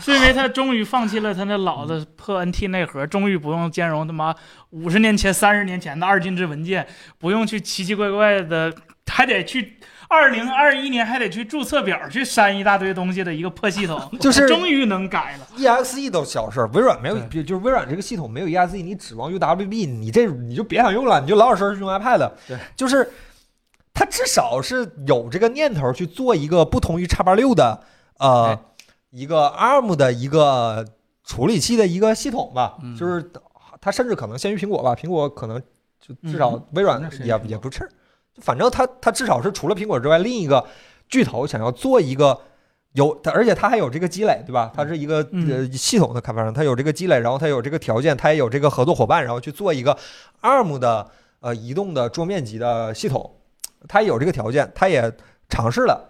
[0.00, 4.34] 是因为他终于放弃了他那老的破 NT 内核，终于不用兼容他妈
[4.70, 6.86] 五十年前、三十年前的二进制文件，
[7.18, 8.74] 不用去奇奇怪怪的，
[9.06, 9.76] 还得去
[10.12, 15.46] 二零二一年还得去注册表去删一大堆东西的一个破系统， 就是终于能改了。
[15.56, 22.30] EXE E 都小事儿，微软没有，就是微软这个系统没有 EXE，你指望 UWB，你这你就别想用了，你就老老实实用 iPad。
[22.46, 23.10] 对，就是
[23.94, 27.82] 它至少是有这个念头去做一个不同于叉八六的
[28.18, 28.58] 呃、哎。
[29.10, 30.86] 一个 ARM 的一个
[31.24, 32.96] 处理器的一个系统吧，嗯。
[32.96, 33.30] 就是
[33.80, 35.60] 它甚至可能先于苹果吧，苹果可能
[36.00, 36.64] 就至少嗯。
[36.72, 37.88] 微软也、也不是，
[38.40, 40.64] 反正他他至少是除了苹果之外另一个
[41.08, 42.40] 巨头想要做一个。
[42.94, 44.70] 有，它而且他还有这个积累，对吧？
[44.76, 49.96] 他是一个嗯呃系统的开发商，他有这个积累，然后他有这个条件，他也有这个合作伙伴，然后去做一个
[50.42, 51.10] ARM 的
[51.40, 53.38] 呃移动的桌面级的系统，
[53.88, 55.10] 他也有这个条件，他也
[55.48, 56.06] 尝试了，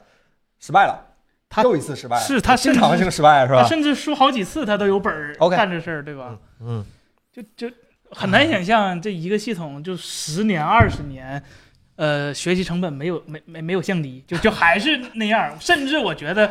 [0.59, 1.07] 失败了，
[1.49, 3.63] 他又一次失败了，是他 经常性失败是吧？
[3.63, 6.37] 他甚至输好几次，他都有本儿 OK 干这事儿，对吧？
[6.59, 6.85] 嗯，
[7.33, 7.73] 就就
[8.11, 11.41] 很难想象这一个系统就十年二十年，
[12.03, 15.57] 呃，学习成本没有没没没有降低，就就还是那样。
[15.61, 16.51] 甚至我觉得，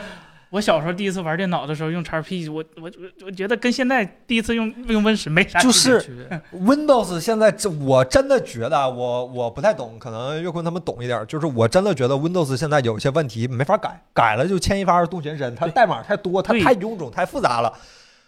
[0.49, 2.91] 我小时候第一次玩电脑的时候用 XP，我我我
[3.26, 11.28] 我觉得跟现在第一次用用 Win 十没啥区别就是 Windows 现在这我真的觉得啊，我我不太懂，可能岳坤他们懂一点。
[11.28, 17.73] 就是我真的觉得 Windows 现在有些问题没法改，改了就牵一发而动全身，它代码太多，它太臃肿、太复杂了，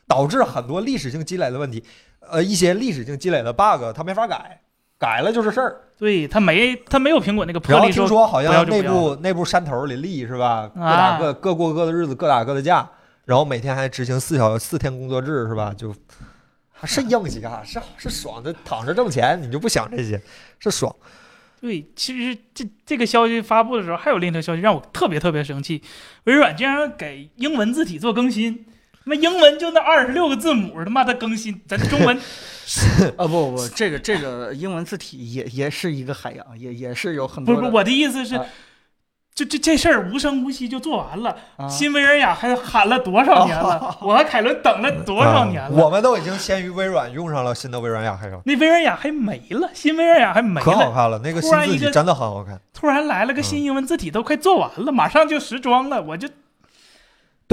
[0.06, 1.82] 导致很多历史性积累的问题，
[2.20, 4.60] 呃，一些历史性积累的 bug 它没法改，
[5.04, 5.82] 改了就是事儿。
[5.98, 10.70] 对他没他没有苹果那个然后魄力说，听说好像内部内部山头林立是吧？
[10.74, 12.90] 各打啊各各过各的日子，各打各的架，
[13.26, 15.74] 然后每天还执行四小四天工作制是吧？
[15.76, 15.94] 就。
[16.86, 20.22] 是硬气啊，是是爽的，躺着挣钱，你就不想这些，
[20.60, 20.94] 是爽。
[21.62, 25.82] 对，其实这这个消息发布的时候，还有另一条消息让我特别特别生气，
[26.26, 28.66] 微软竟然给英文字体做更新。
[29.06, 32.20] 那英文就那二十六个字母，他妈的更新，咱中文
[33.18, 38.46] 啊不不，这个这个英文字体也也是一个海洋，也也是有很多不是不，我的意思是啊，
[39.36, 41.36] 就这这事儿无声无息就做完了。
[41.58, 43.98] 啊新维尔雅还喊了多少年了？
[44.02, 45.68] 我和凯伦等了多少年了？
[45.78, 52.60] 啊我们都已经先于微软用上了新的微软雅黑了，那微软雅还没了，新维尔雅还没了，可好看了，那个新突然一个字体真的很好看。
[52.74, 56.30] 突然来了个新英文字体，都快做完了，马上就时装了，我就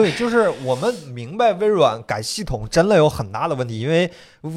[0.00, 4.10] 对，就是我们明白微软改系统真的有很大的问题，因为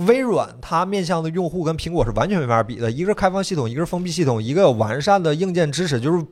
[0.08, 6.00] 微软它面向的用户跟苹果是完全没法比的，一个是开放系统，一个是封闭系统，一个有完善的硬件支持。
[6.00, 6.26] 就是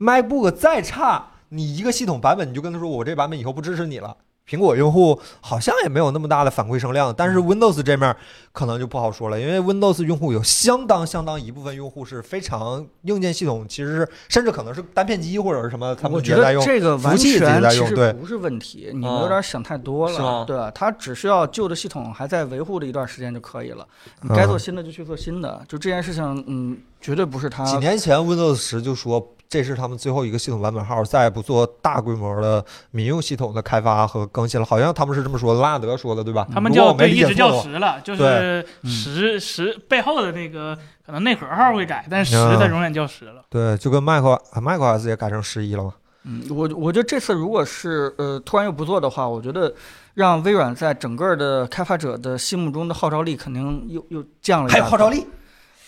[0.00, 4.16] MacBook 再差，你一个系统版本你就跟他说我这版本以后不支持你了。
[4.50, 8.14] 苹果用户好像也没有那么大的反馈声量，但是 Windows 这面
[8.52, 16.64] 可能就不好说了，因为 Windows 用户有相当相当一部分用户是非常硬件系统，其实是甚至可能是单片机或者是什么，他们我觉得直接在用。
[16.64, 20.68] 这个完全在用对其实不是问题，你们啊有点想太多了，对吧？
[20.74, 23.86] 它只需要旧的系统还在维护的一段时间就可以了，
[24.22, 36.46] 你该做新的就去做新的，就这件事情，嗯，绝对不是他几年前 Windows 十就说这是他们最后一个系统版本号，再也不做大规模的民用系统的开发和更新了，好像他们是这么说的，拉纳德说的对吧？
[36.52, 43.42] 他们叫对一直叫十了，就是嗯十十背后的那个可能内核号会改，但是十嗯它永远叫十了。
[43.48, 45.94] 对，就跟 Mac 啊 macOS 也改成十一了嘛。
[46.24, 49.74] 嗯，我我觉得这次如果是呃突然又不做的话，我觉得
[50.14, 54.68] 让微软在整个的开发者的心目中的号召力肯定又又降了。
[54.68, 55.26] 还有号召力，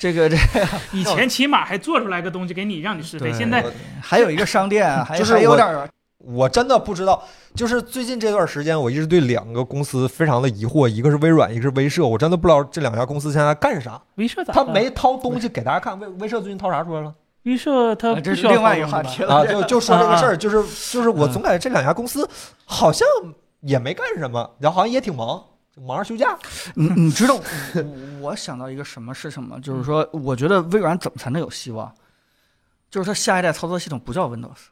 [0.03, 3.65] 这个这个 以前起码还做出来个东西给你让你试飞，对现在
[4.01, 5.89] 还有一个商店， 还就是还有点
[6.19, 7.23] 我真的不知道，
[7.55, 14.01] 就是最近这段时间，我一直对两个公司非常的疑惑，一个是微软，一个是威社，我真的不知道这两家公司现在在干啥。
[14.16, 14.53] 威社咋？
[14.53, 17.15] 他没掏东西给大家看，威威社最近掏啥出来了？
[17.45, 19.35] 威社它啊不需要这是另外一个话题了。
[19.35, 20.57] 啊，就就说这个事儿，就是
[20.93, 22.29] 就是我嗯总感觉这两家公司
[22.65, 23.07] 好像
[23.61, 25.43] 也没干什么，然后好像也挺忙，就
[25.77, 26.39] 忙着休假。
[26.74, 27.35] 你你知道
[27.74, 27.85] 我
[28.20, 29.61] 我想到一个什么是什么？
[29.61, 31.93] 就是说，我觉得微软怎么才能有希望？
[32.90, 34.69] 就是它下一代操作系统不叫 Windows，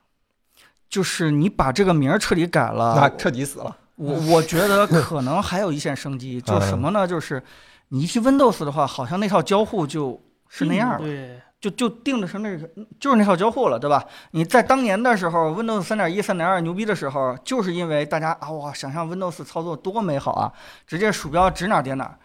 [0.91, 3.09] 就是你把这个名儿彻底改了那。
[3.17, 3.75] 彻底死了。
[3.97, 7.07] 我我觉得可能还有一线生机，就是 什么呢？
[7.07, 7.43] 就是
[7.89, 10.99] 你一提 Windows 的话，好像那套交互就是那样了。
[10.99, 12.69] 对，就就定的是那个，
[12.99, 14.03] 就是那套交互了，对吧？
[14.31, 20.53] 你在当年的时候，Windows 三点一、三点二牛逼的时候，就是因为大家啊哇，想象 Windows 操作多美好啊，
[20.87, 22.19] 直接鼠标指哪儿点哪儿。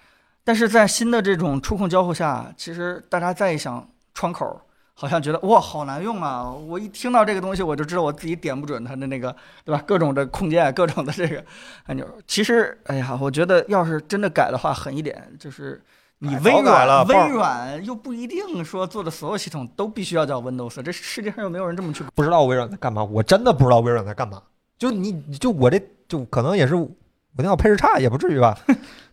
[0.44, 4.62] 但是在新的这种触控交互下，其实大家再一想窗口，
[4.94, 6.50] 好像觉得哇好难用啊！
[6.50, 9.36] 我一听到这个东西，我就知道我自己点不准它的那个，
[9.66, 9.84] 对吧？
[9.86, 11.44] 各种的控件，各种的这个
[11.88, 12.08] 按钮。
[12.26, 15.84] 其实，哎呀，我觉得要是真的改的话，狠一点，就是
[16.26, 22.04] 你微软了软，微软又不一定说做的所有系统都必须要叫 Windows，这世界上又没有人这么去。
[22.16, 24.42] 不知道微软在干嘛，我真的不知道微软在干嘛。
[24.78, 26.90] 就你就我这就可能也是我
[27.38, 28.58] 电脑配置差，也不至于吧。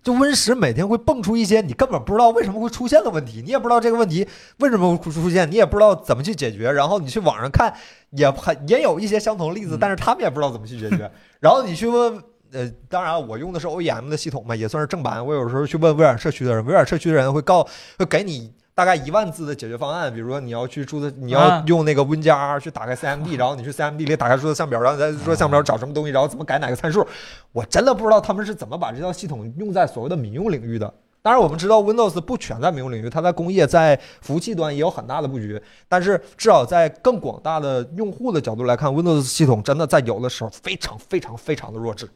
[0.02, 4.26] 就 Win 十每天会蹦出一些你根本不知道为什么会出现的问题，你也不知道这个问题
[4.58, 6.70] 为什么会出现，你也不知道怎么去解决。
[6.72, 7.72] 然后你去网上看，
[8.10, 11.10] 也很也有一些相同例子嗯，但是他们也不知道怎么去解决。
[11.40, 12.22] 然后你去问。
[12.52, 15.24] 呃，当然，我用的是 OEM 的系统嘛，也算是正版。
[15.24, 17.66] 我有时候去问微软社区的人，微软社区的人会告，
[17.98, 20.12] 会给你大概一万字的解决方案。
[20.12, 27.06] 比如说，你要去注册，你要啊用那个 Win 加 R 去打开 CMD，然后你去 CMD 里打开注册项表，然后你再说项表找什么东西，然后怎么改哪个参数。
[27.52, 30.92] 我真的不知道他们是怎么把这套系统用在所谓的民用领域的。
[31.22, 35.58] 当然，我们知道 Windows 不全在民用领域，它在工业、在服务器端也有很大的布局。
[35.88, 42.10] 但是，至少在更广大的用户的角度来看，Windows 系统真的在有的时候非常、非常、非常的弱智。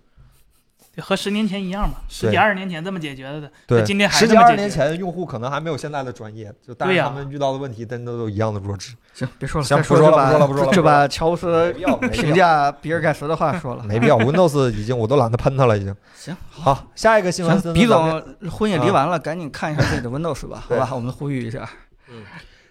[1.03, 8.95] 和十年前一样嘛，十几二十年前这么解决的，对，今天还十几二十年前，用户可能还没有现在的专业，就但是他们遇到的问题真的都一样的弱智。
[9.13, 13.85] 行，别说了，行不说了不说了不说了就把乔布斯要，评，价比尔盖茨的话说了。
[13.89, 14.19] 没必要。
[14.19, 15.95] Windows 已经我都懒得喷他了，已经。
[16.17, 20.91] 行，好，下一个新闻，行，比总婚也离完了，赶紧看一下自己的 Windows 吧， 好吧？
[20.93, 21.69] 我们呼吁一下。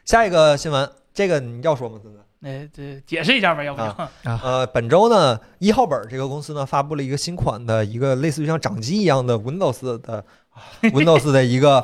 [0.04, 2.00] 下一个新闻，这个你要说吗？
[2.02, 2.22] 森森？
[2.46, 4.12] 哎，这解释一下吧，要不就、啊
[4.44, 10.62] 呃，本周呢，一号本这个公司呢发布了一个新款的一个类似于像掌机一样的 Windows 的啊
[10.94, 11.84] Windows 的一个，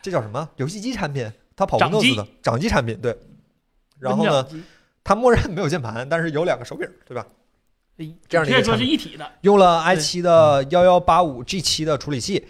[0.00, 1.30] 这叫什么游戏机产品？
[1.54, 3.14] 它跑 Windows 的掌机产品，对。
[3.98, 4.46] 然后呢，
[5.04, 7.26] 它默认没有键盘，但是有两个手柄，对吧？
[8.28, 12.46] 这样的一个说产品是一体的，用了 i 7的幺幺八五 G 七的处理器，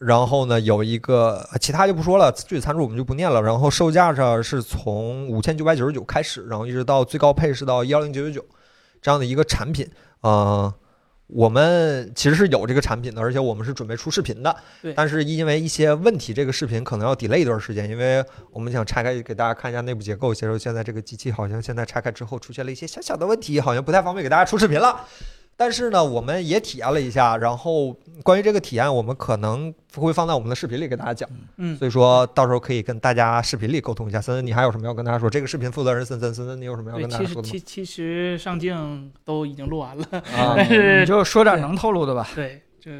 [0.00, 3.42] 然后呢有一个呃其他就不说了，具体参数我们就不念了。
[3.42, 8.46] 然后售价上是从五千九百九十九开始，然后一直到最高配是到幺零九九九
[9.02, 9.86] 这样的一个产品。
[10.22, 10.72] 呃，
[11.26, 14.94] 我们其实是有这个产品的，而且我们是准备出视频的对。
[14.94, 20.32] 但是因为一些问题，这个视频可能要 delay 一段时间，因为我们想拆开给大家看一下内部结构。
[20.32, 25.04] 其实现在这个机器好像现在拆开之后出现了一些小小的问题，好像不太方便给大家出视频了。
[25.60, 31.28] 但是呢，我们也体验了一下，然后关于这个体验，我们可能会放在我们的视频里给大家讲。
[31.58, 34.18] 嗯，所以说到时候可以跟大家视频里沟通一下。
[34.22, 35.28] 森森，你还有什么要跟大家说？
[35.28, 37.84] 这个视频负责人森森，森森，你有什么要，跟大家说的吗其实其？
[37.84, 40.04] 其实上镜都已经录完了，
[40.34, 42.26] 啊 但是你就说点能透露的吧。
[42.34, 42.90] 对，就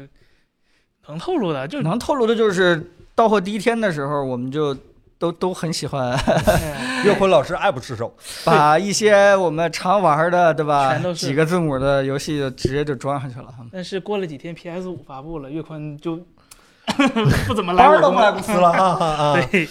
[1.07, 4.77] 能透露的，就能透露的就是到货第一天的时候，我们就
[5.21, 6.11] 都都很喜欢。
[6.13, 8.11] 哎岳坤老师爱不释手，
[8.43, 10.93] 把一些我们常玩的，对吧？
[10.93, 11.13] 全都？
[11.13, 11.27] 是。
[11.27, 13.53] 几个字母的游戏就直接就装上去了。
[13.71, 16.15] 但是过了几天 PS 五发布了，岳坤就
[17.47, 18.69] 不怎么来班儿都不来公司了。
[18.73, 19.47] 啊啊啊！
[19.51, 19.69] 对。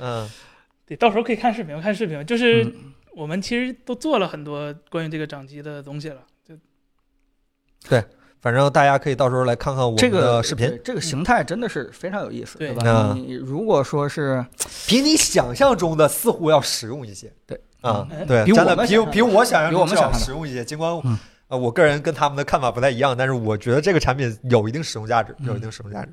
[0.00, 0.28] 嗯，
[0.86, 2.72] 对，到时候可以看视频，看视频，就是嗯。
[3.14, 6.54] 我们其实都做了很多关于这个掌机的东西了，就
[8.42, 12.82] 反正大家可以到时候来看看我们这个的视频对，这个形态真的是非常有意思，对吧？
[12.84, 14.44] 嗯你如果说是
[14.88, 17.32] 比你想象中的似乎要实用一些。
[17.46, 18.76] 对啊嗯，对，比真的
[19.12, 20.64] 比我们想象比我想象比我中实用一些。
[20.64, 21.16] 尽管嗯
[21.48, 26.08] 呃，我个人跟他们的看法不太一样，但是我觉得这个产品有一定使用价值，嗯有一定使用价值。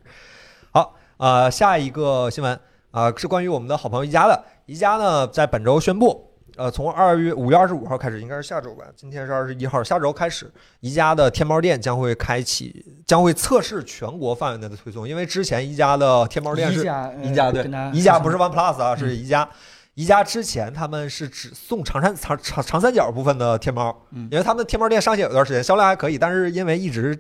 [0.72, 2.60] 好，呃，下一个新闻
[2.92, 4.44] 啊、是关于我们的好朋友宜家的。
[4.66, 6.29] 宜家呢，在本周宣布，
[6.60, 17.64] 呃，从二月五月二十五号开始，应该是下周吧，今天是二十一号，下周开始，宜家的天猫店将会开启，将会测试全国范围内的推送，因为之前宜家的天猫店是宜家，宜家对
[17.94, 19.48] 宜家不是 OnePlus 啊，嗯是宜家。
[19.94, 27.18] 宜家之前他们是只送长三长长长三角部分的天猫，嗯因为他们的天猫店上线有段时间销量还可以，但是因为一直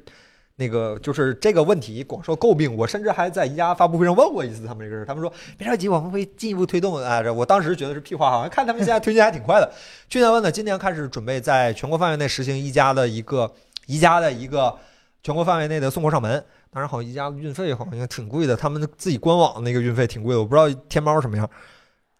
[0.59, 6.97] 那个就是这个问题广受诟病，我甚至还在宜家发布会上问过一次他们这个事儿，他们说别着急，我们会进一步推动。
[6.97, 9.71] 哎，这我当时觉得是屁话，好像看他们现在推进还挺快的。
[10.09, 13.49] 去年问的，今年开始准备在全国范围内实行宜家的一个
[13.87, 14.77] 宜家的一个
[15.23, 16.43] 全国范围内的送货上门。
[16.71, 21.49] 当然，好像宜家运费好像挺贵的，他们自己官网那个运费挺贵的，我不知道天猫什么样。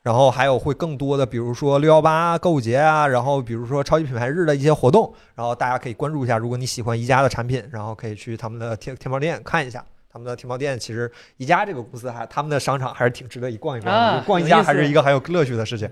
[0.02, 6.38] 然后还有会更多的，比如说六幺八购物节啊，然后比如说超级品牌日的一些活动，然后大家可以关注一下。
[6.38, 9.84] 如果你喜欢宜家的产品，然后可以去他们的天天猫店看一下。
[10.12, 15.88] 他们的天猫店其实宜家这个公司还他们的商场还是挺值得一逛一逛的，啊逛宜家还是一个很有乐趣的事情。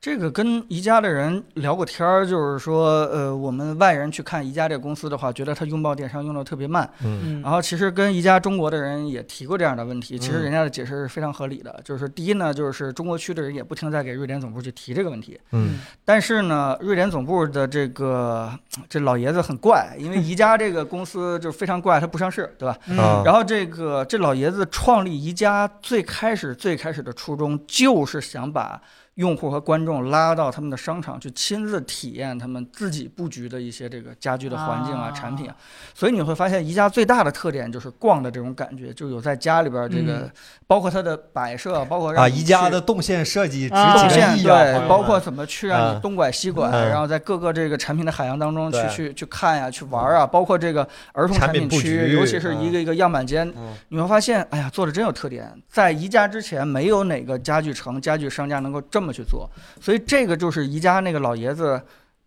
[0.00, 6.88] 这个跟宜家的人聊过天儿，就是说，呃，我们外人去看宜家这个公司的话，觉得它拥抱电商用的特别慢。
[7.02, 11.80] 嗯嗯然后其实跟宜家中国的人也提过这样的问题，其实嗯人家的解释是非常合理的。
[11.84, 18.56] 就是第一呢，就是中国区的人也不停在给瑞典总部去提这个问题，嗯但是呢，瑞典总部的这个
[18.88, 22.78] 这老爷子很怪，因为宜家这个公司就非常怪，它不上市，对吧？
[22.86, 28.80] 嗯啊然后这个这老爷子创立宜家最开始最开始的初衷就是想把
[29.18, 35.10] 用户和观众拉到他们的商场去亲自体验他们自己布局的一些这个家居的环境啊、啊。
[35.10, 35.56] 产品啊，
[35.92, 40.30] 所以你会发现宜家最大的特点就是逛的这种感觉，就有在家里边儿这个，嗯。
[40.68, 45.96] 包括它的摆设，包括让啊，宜家的动线设计值啊几个动线对，包括怎么去让嗯。
[45.96, 46.88] 你东拐西拐，嗯。
[46.88, 48.88] 然后在各个这个产品的海洋当中去对。
[48.90, 53.74] 去去看呀、去玩啊，包括这个儿童产产品区，尤其是一嗯个一个样板间，嗯。
[53.88, 55.50] 你会发现，哎呀，做的真有特点。
[55.68, 61.80] 在宜家之前，没有哪个家具城、家具商家能够这么去做，所以这个就是宜家那个老爷子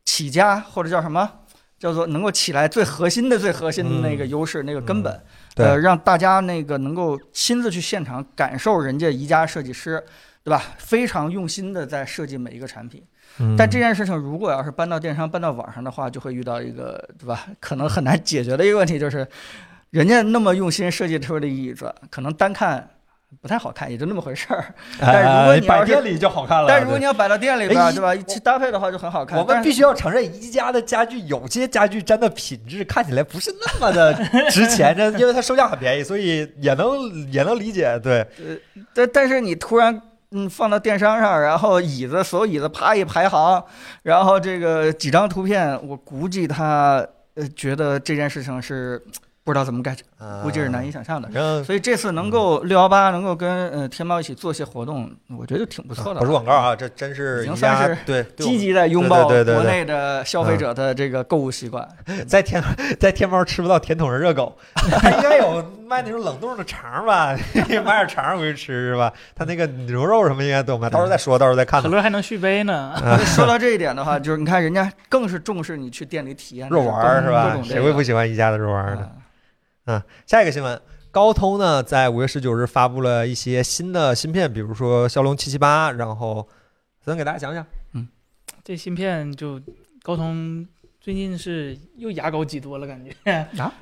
[0.06, 1.30] 起家或者叫什么，
[1.80, 5.22] 叫做能够起来最核心的、最核心的那个嗯优势、那个根本。
[5.53, 10.02] 对呃，让大家那个能够亲自去现场感受人家宜家设计师，
[10.44, 10.64] 对吧？
[10.78, 13.03] 非常用心的在设计每一个产品。
[13.40, 17.48] 嗯但这件事情如果要是搬到电商、搬到网上的话，就会遇到一个，对吧？
[17.60, 19.28] 可能很难解决的一个问题，就是
[19.90, 22.90] 人家那么用心设计出来的椅子，可能单看
[23.41, 24.66] 不太好看，也就那么回事儿。
[24.99, 28.14] 但是如果哎你摆店里就好看了，但是如果你要摆到店里边儿，哎对吧？
[28.14, 29.40] 一起搭配的话就很好看。
[29.40, 34.14] 我们必须要承认，宜家的家具有些家具真的品质看起来不是那么的
[34.52, 37.98] 值钱，这因为它售价很便宜，所以也能也能理解。
[37.99, 38.28] 对，
[38.94, 40.02] 但但是你突然
[40.32, 43.64] 嗯放到电商上，然后椅子所有椅子啪一排行，
[44.03, 47.06] 然后这个几张图片，我估计他
[47.36, 49.02] 呃觉得这件事情是
[49.44, 49.95] 不知道怎么干，
[50.43, 56.19] 估计是难以想象的所以这次能够六幺八能够跟呃天猫一起做些活动，我觉得挺不错的。
[56.19, 61.88] 不是广告啊，这真是已经算是对对积极的拥抱国内的消费者的这个购物习惯。
[62.27, 62.61] 在天
[62.99, 67.35] 在天猫吃不到甜筒的热狗， 它应该有卖那种冷冻的肠吧？
[67.56, 69.11] 买点肠回去吃是吧？
[69.35, 71.88] 它那个牛肉什么应该都有卖，到时候再说，到时候再看可。
[71.88, 72.93] 乐还能续杯呢。
[73.26, 79.10] 说到这一点的话，就是你看人家更是重视你去店里体验肉丸是吧谁会不喜欢宜家的肉丸儿呢？
[79.91, 80.80] 啊下一个新闻，
[81.11, 86.47] 高通呢在五月十九日发布了一些新的芯片，比如说骁龙七七八，然后
[87.03, 87.65] 咱给大家讲讲。
[87.93, 88.07] 嗯
[88.63, 89.59] 这芯片就
[90.03, 90.65] 高通
[90.99, 93.31] 最近是又牙膏挤多了，感觉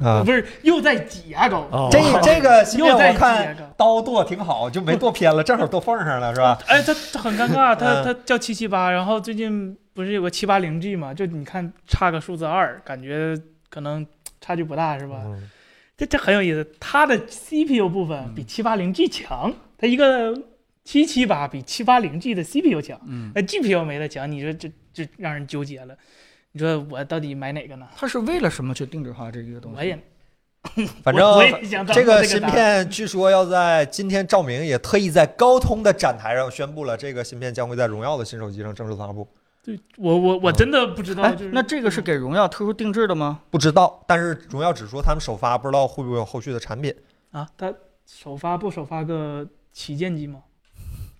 [0.01, 3.73] 啊 不是又在挤牙膏，哦这这个芯片 又在挤我看牙膏。
[3.75, 6.57] 刀剁挺好，就没剁偏了，正好剁缝上了，是吧？
[6.67, 11.13] 哎，它它很尴尬，它嗯它叫七七八，然后最近不是有个七八零 G 嘛？
[11.13, 13.37] 就你看差个数字二，感觉
[13.69, 14.07] 可能
[14.39, 15.21] 差距不大，是吧？
[15.25, 15.49] 嗯
[15.99, 20.33] 这这很有意思，它的 CPU 部分比七八零 G 强，它一个
[20.85, 25.93] 七七八比七八零 G 的 CPU 强，嗯，那 GPU 没它强，你说这这让人纠结了。
[26.53, 27.85] 你说我到底买哪个呢？
[27.97, 29.77] 它是为了什么去定制化这个东西？
[29.77, 29.99] 我也
[31.03, 31.23] 反正
[31.93, 39.27] 这个芯片据说要在今天，赵明也特意在高通的展台上宣布了，这个芯片将会在荣耀的新手机上正式发布。
[39.69, 43.41] 对我我我真的不知道，哎就是，那这个是给荣耀特殊定制的吗？
[43.51, 46.91] 不知道，但是荣耀只说他们首发，不知道会不会有后续的产品。
[47.31, 47.71] 啊，它
[48.07, 50.39] 首发不首发个旗舰机吗？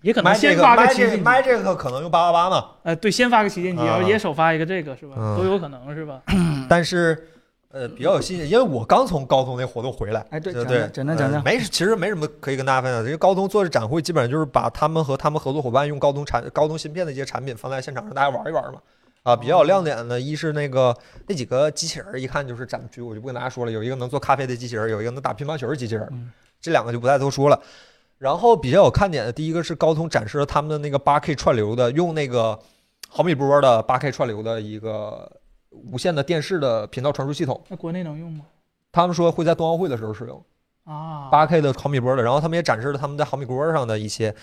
[0.02, 5.14] 也可能先发个旗舰，Magic 可能用八八八嘛，呃，对，先发个旗舰机，啊然后也首发一个这个是吧？
[5.16, 6.22] 嗯都有可能是吧？
[6.68, 7.28] 但是
[7.72, 10.20] 呃，比较有信心，因为我刚从高通那活动回来。
[10.30, 18.80] 哎，对，对对讲讲，没，其实没什么可以跟大家分享的，因为高通做的展会基本上就是把他们和他们合作伙伴用高通产高通芯片的一些产品放在现场让大家玩一玩嘛。
[19.22, 20.96] 啊，比较有亮点的，一是那个
[21.28, 23.70] 那几个机器人，一看就是展区，我就不跟大家说了。
[23.70, 26.30] 有一个能做咖啡的机器人，有一个能打乒乓球的机器人嗯，
[26.60, 27.60] 这两个就不再多说了。
[28.18, 32.58] 然后比较有看点的，第一个是高通展示了他们的那个八 K 串流的，用那个
[33.08, 35.30] 毫米波的八 K 串流的一个
[35.90, 37.62] 无线的电视的频道传输系统。
[37.68, 38.44] 那国内能用吗？
[38.92, 40.44] 他们说会在冬奥会的时候使用。
[40.84, 44.34] 啊，八 K 的毫米波的，然后他们也展示了他们在毫米波上的一些。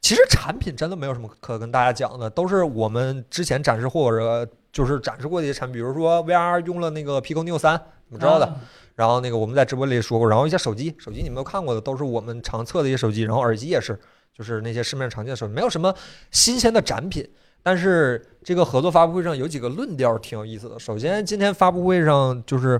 [0.00, 7.74] 其实产品真的没有什么可跟大家讲的，都是我们之前展示或者就是展示过的一些产品，比如说 VR 用了那个 Pico Neo 三，
[8.08, 8.46] 你们知道的。
[8.46, 8.60] 啊
[8.94, 13.98] 然后那个我们在直播里也说过，然后一些手机，手机你们都看过的，都是我们常测的一些手机，然后耳机也是，
[14.32, 15.92] 就是那些市面上常见的手机，没有什么
[16.30, 17.28] 新鲜的展品。
[17.64, 20.78] 但是这个合作发布会上有几个论调挺有意思的。
[20.78, 22.78] 首先，今天发布会上就是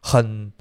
[0.00, 0.52] 很，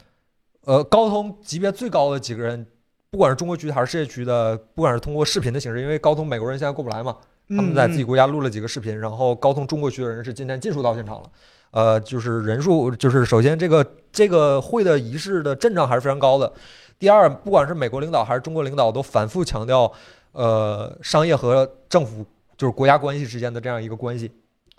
[0.65, 2.65] 呃，高通级别最高的几个人，
[3.11, 7.17] 不管是中国区还是世界区的，不管是通过视频的形式，因为高通美国人现在过不来嘛，
[7.49, 11.29] 他们在自己嗯国家录了几个视频，然后高通中国区的人是今天尽数到现场了。
[11.71, 16.51] 呃，就是人数，就是首先这个这个会的仪式的阵仗还是非常高的。
[16.97, 19.91] 第二，不管是美国领导还是中国领导，都反复强调，
[20.31, 22.25] 呃，商业和政府
[22.59, 24.29] 就是国家关系之间的这样一个关系，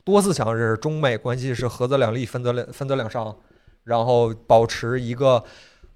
[0.04, 3.34] 多次强调是中美关系是合则两利，分则两分则两伤，
[3.84, 5.42] 然后保持一个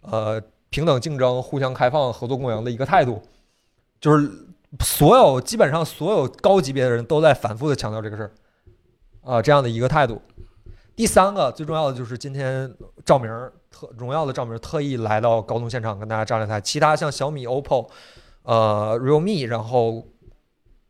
[0.01, 0.40] 呃
[0.70, 3.20] 平等竞争、互相开放、合作共赢的一个态度，
[4.01, 4.31] 就是
[4.81, 8.32] 所有基本上所有高级别的人都在反复的强调这个事儿，
[9.20, 10.23] 啊、这样的一个态度。
[10.97, 12.74] 第三个最重要的就是今天
[13.05, 13.28] 赵明
[13.70, 17.90] 特荣耀的赵明特意来到高通现场跟大家站了台，其他像小米、OPPO、
[18.44, 20.06] 呃 realme，然后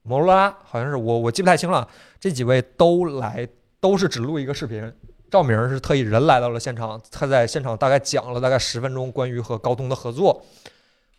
[0.05, 1.89] 摩托罗拉好像是我我记不太清了，
[2.20, 3.48] 这几位都来
[3.81, 4.93] 都是只录一个视频。
[5.31, 10.44] 赵明是特意人来到了现场，他在现场大概讲了大概十分钟关于和高通的合作，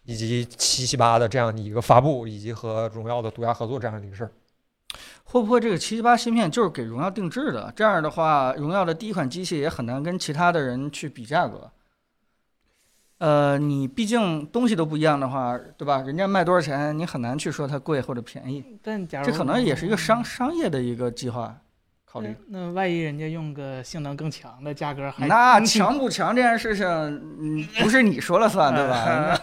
[0.04, 4.32] 以及七七八的这样的一个发布，以及和荣耀的独家合作这样的一个事儿。
[5.24, 7.74] 会不会这个七七八芯片就是给荣耀定制的？
[7.76, 11.70] 这样的话，荣耀的第一款机器也很难跟其他的人去比价格。
[13.18, 16.02] 呃，你毕竟东西都不一样的话，对吧？
[16.06, 18.64] 人家卖多少钱，你很难去说它贵或者便宜。
[18.84, 21.56] 但假如这可能也是一个商商业的一个计划
[22.06, 22.36] 考虑。
[22.50, 29.40] 那那万一人家用个性能更强的，价格还那强不强这件事情，嗯，不是你说了算， 对吧？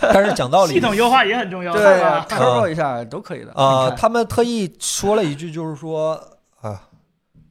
[0.00, 3.52] 但是讲道理， 系统优化也很重要，对吧？，turbo 一下都可以的。
[3.52, 6.20] 啊，他们特意说了一句，就是说啊，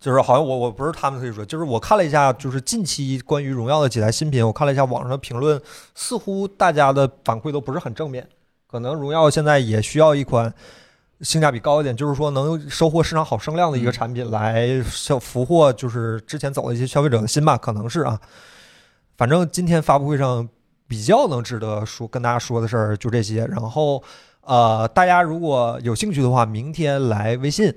[0.03, 5.57] 就是好像我我不是他们自己说，就是我看了一下，就是近期关于荣耀的几台新品，我看了一下网上的评论，
[5.95, 8.27] 似乎大家的反馈都不是很正面，
[8.67, 10.53] 可能荣耀现在也需要一款。
[11.21, 18.19] 性价比高一点，就是说能收获市场好声量的一个产品来消俘获，就是之前走的一些消费者的心吧，可能是啊。
[19.15, 20.49] 反正今天发布会上
[20.85, 24.03] 比较能值得说跟大家说的事儿就这些，然后
[24.41, 27.73] 呃，大家如果有兴趣的话，明天来微信，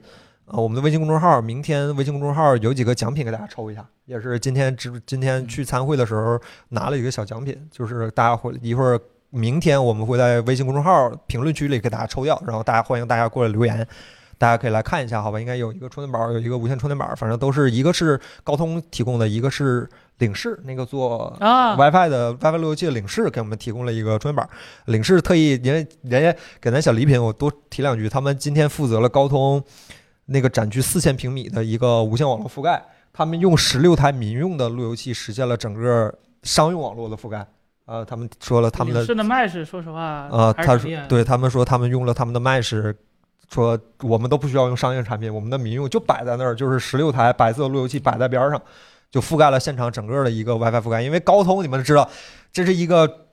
[0.47, 8.98] 呃，我们的微信公众号，明天微信公众号有几个奖品给大家抽一下，也是今天直今天去参会的时候拿了一个小奖品，就是大家会一会儿
[9.31, 13.86] 明天我们会在微信公众号评论区里给大家抽掉，然后大家欢迎大家过来留言。
[14.39, 15.40] 大家可以来看一下，好吧？
[15.40, 24.47] 应该有一个充电宝，有一个无线充电宝，反正都是一个是高通提供的，一个是领事那个做啊，WiFi 的 WiFi 路由器的领事给我们提供了一个充电宝，
[24.85, 29.64] 领事特意因为人家给咱小礼品，我多提两句，他们今天负责了高通
[30.27, 36.12] 那个展区四千平米的一个无线网络覆盖，他们用十六台民用的路由器实现了整个
[36.43, 37.47] 商用网络的覆盖。
[37.86, 42.94] 呃，他们说了他们的是的麦是说实话，呃，他说对他们说他们用了他们的 Mesh，
[43.48, 48.61] 说我们都不需要用商业产品，我们的民用就摆在那儿，就是十六台白色路由器摆在边上，
[49.09, 51.01] 就覆盖了现场整个的一个 WiFi 覆盖。
[51.01, 52.11] 因为高通你们知道，
[52.53, 53.26] 这是一个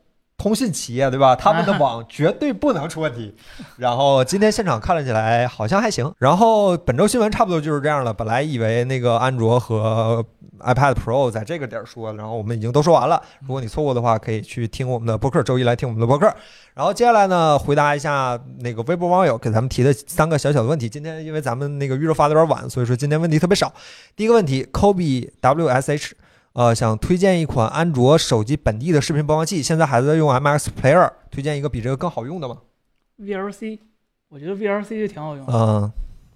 [0.43, 1.33] 通信企业对吧？
[1.39, 3.33] 他们的网绝对不能出问题。
[3.77, 6.13] 然后今天现场看了起来好像还行。
[6.17, 8.13] 然后本周新闻差不多就是这样了。
[8.13, 10.21] 本来以为那个安卓和
[10.59, 13.21] iPad Pro 在这个点儿说，然后我们已经都说完了。
[13.39, 16.25] 如果你错过的话，可以去听我们的播客，周一来听我们的播客。
[16.73, 20.89] 然后接下来呢，回答一下那个微博网友给咱们提的三个小小的问题。
[20.89, 23.71] 今天因为咱们那个预热发的有点晚，所以说今天问题特别少。
[24.15, 26.11] 第一个问题，Kobe WSH，
[26.53, 32.61] 呃，想推荐一款安卓手机本地的视频播放器，现在还在用 MX Player，推荐一个比这个更好用的吗
[33.19, 33.79] ？VLC，
[34.29, 35.53] 我觉得 VLC 就挺好用的。
[35.53, 35.91] 嗯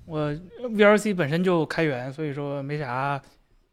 [0.06, 0.32] 我
[0.62, 3.22] VLC 本身就开源，所以说没啥，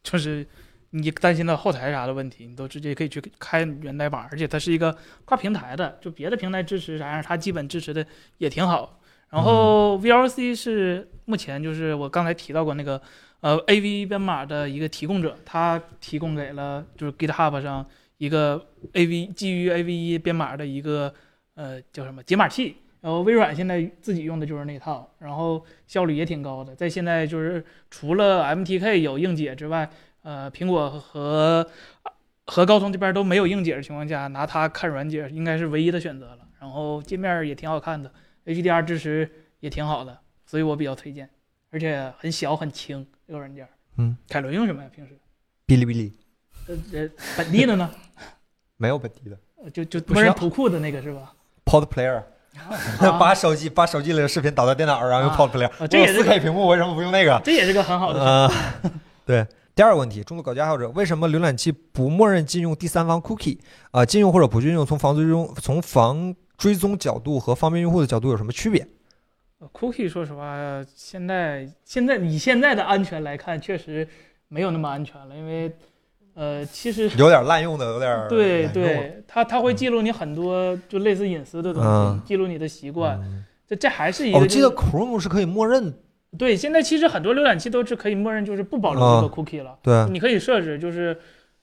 [0.03, 0.45] 就是
[0.91, 4.95] 你担心的后台啥的问题，你都直接可以去开源代码，而且它是一个
[5.25, 8.05] 跨平台的，就别的平台支持啥样，它基本支持的
[8.39, 8.99] 也挺好。
[9.31, 13.01] 然后 VLC 是目前就是我刚才提到过那个
[13.45, 17.85] 呃 AV 编码的一个提供者，他提供给了就是 GitHub 上
[18.17, 21.13] 一个 AV 基于 AV1 编码的一个
[21.53, 22.77] 呃叫什么解码器。
[23.03, 26.75] 然后微软现在自己用的就是那套，然后效率也挺高的。
[26.75, 29.91] 在现在就是除了 MTK 有硬解之外，
[30.23, 31.69] 呃，苹果和
[32.47, 36.39] 和高通这边都没有硬解的情况下，拿它看软解应该是唯一的选择了。
[36.59, 38.11] 然后界面也挺好看的
[38.47, 39.31] ，HDR 支持
[39.61, 41.29] 也挺好的，所以我比较推荐，
[41.69, 43.67] 而且很小很轻这个软件。
[43.97, 44.89] 嗯，凯伦用什么呀？
[44.95, 45.19] 平时？
[45.67, 46.13] 哔哩哔哩
[46.67, 47.91] 呃呃，本地的呢？
[48.77, 51.33] 没有本地的呃就就不需要默认图库的那个是吧
[51.65, 52.23] ？Pod Player，
[52.99, 55.83] 啊 把手机把手机里的视频导到电脑上，然后用啊 Pod Player。
[55.83, 57.41] 啊这也是 4K 屏幕，为什么不用那个？
[57.45, 58.51] 这也是个很好的
[59.25, 59.47] 对。
[59.75, 63.59] 第二个问题，中度搞基爱好者为什么浏览器不默认禁用第三方 cookie？
[63.91, 68.87] 啊、禁用或者不禁用，从防追踪从防追踪角度和方便用户的角度有什么区别？
[69.65, 74.07] 呃 Cookie 说实话，现在现在以现在的安全来看，确实
[74.49, 75.73] 没有那么安全了，因为
[76.35, 83.45] 呃，其实 有点滥用的，有点对对，它它会记录你很多就类似隐私的东西，嗯记录你的习惯，嗯。
[83.67, 85.95] 这这还是一哦个、就是我记得 Chrome 是可以默认，
[86.37, 91.17] 对，现在其实很多浏览器都是可以默认就是不保留啊这个 Cookie 了，对，你可以设置就是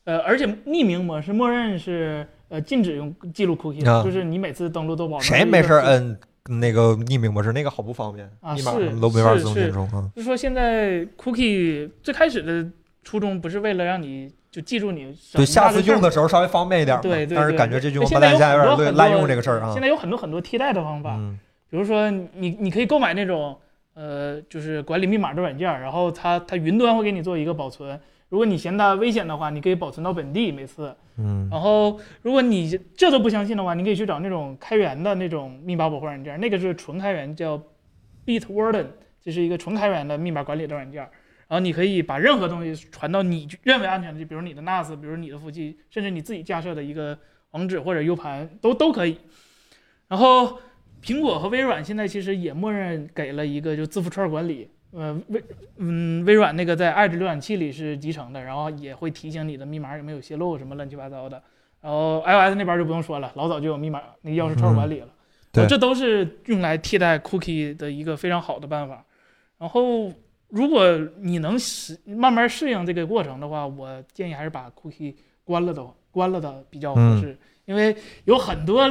[0.06, 6.20] 呃，而且匿名模式默认是呃禁止用记录 Cookie，、的啊就是你每次登录都保留谁没事儿摁
[6.50, 10.10] 那个匿名模式，那个好不方便，啊密码什么都没法自动填充啊。
[10.16, 12.68] 就是说现在 cookie 最开始的
[13.04, 17.02] 初衷不是为了让你就记住你对，下次用的时时候稍微方便一点嘛。
[17.02, 19.82] 对对但是感觉这句王对现在八蛋现在有有很多点滥用这个事儿啊现。
[19.82, 21.40] 在有很多很多替代的方法，嗯
[21.70, 23.58] 比如说你你可以购买那种
[23.94, 28.00] 呃就是管理密码的软件，然后它它云端会给你做一个保存。
[28.32, 30.96] 如果你嫌它危险的话，你可以保存到本地每次。
[31.18, 37.62] 嗯然后如果你这都不相信的话，你可以去找那种开源的那种密码保护软件，那个是纯开源，叫
[38.26, 38.86] Bitwarden，
[39.22, 41.02] 这是一个纯开源的密码管理的软件。
[41.02, 47.20] 然后你可以把任何东西传到你认为安全的，比如你的 NAS，比如你的服务器，甚至你自己架设的一个
[47.52, 49.18] 网址或者 U 盘都都可以。
[50.08, 50.58] 然后
[51.04, 55.44] 苹果和微软现在其实也默认给了一个就字符串管理，呃微
[55.78, 61.42] 嗯微软那个在 Edge 浏览器里是集成的，然后也会提醒你的密码有没有泄露什么乱七八糟的。
[61.82, 65.08] 然后 iOS 那边就不用说了，老早就有密码那个钥匙串管理了。
[65.52, 69.04] 对这都是用来替代 cookie 的一个非常好的办法。
[69.58, 70.12] 然后，
[70.50, 77.96] 如果你能适慢慢适应这个过程的话，我建议还是把 cookie 关了的，关了的比较合适，因为
[78.26, 78.88] 有很多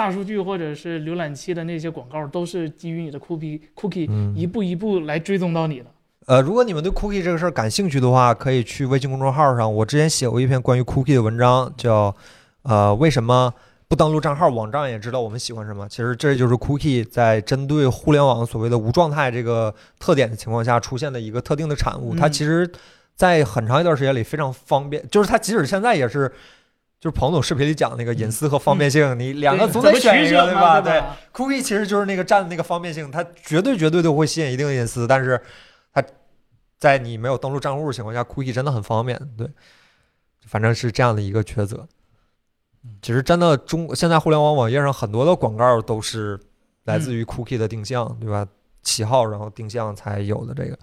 [0.00, 5.84] 大数据或者是浏览器的那些广告都是基于你的 cookie cookie 嗯一步一步来追踪到你的。
[6.24, 12.16] 呃，如果你们对 cookie 这个事儿感兴趣的话，可以去微信公众号上，我之前写过一篇关于 cookie 的文章，叫
[12.62, 13.52] 呃为什么
[13.88, 15.86] 不登录账号，网站也知道我们喜欢什么。
[15.86, 22.14] 其实这就是 cookie 在针对互联网所谓的无状态这个特点的情况下出现的一个特定的产物。
[22.14, 22.66] 它嗯其实，
[23.16, 26.32] 在很长一段时间里非常方便，就是它即使现在也是。
[27.00, 30.80] 就是彭总视频里讲那个隐私和方便性，你两个总得选一个，对吧？
[30.82, 31.02] 对
[31.32, 35.40] ？cookie 其实就是那个占的那个方便性，它绝对绝对都会吸引一定的隐私，但是
[35.94, 36.04] 它
[36.78, 39.48] 在你没有登录账户的情况下，cookie 真的很方便，对，
[40.46, 41.88] 反正是这样的一个抉择。
[43.00, 46.38] 其实真的中现在互联网网页上很多的广告都是
[46.84, 48.46] 来自于 cookie 的定向，对吧？
[48.82, 50.78] 起号然后定向才有的这个。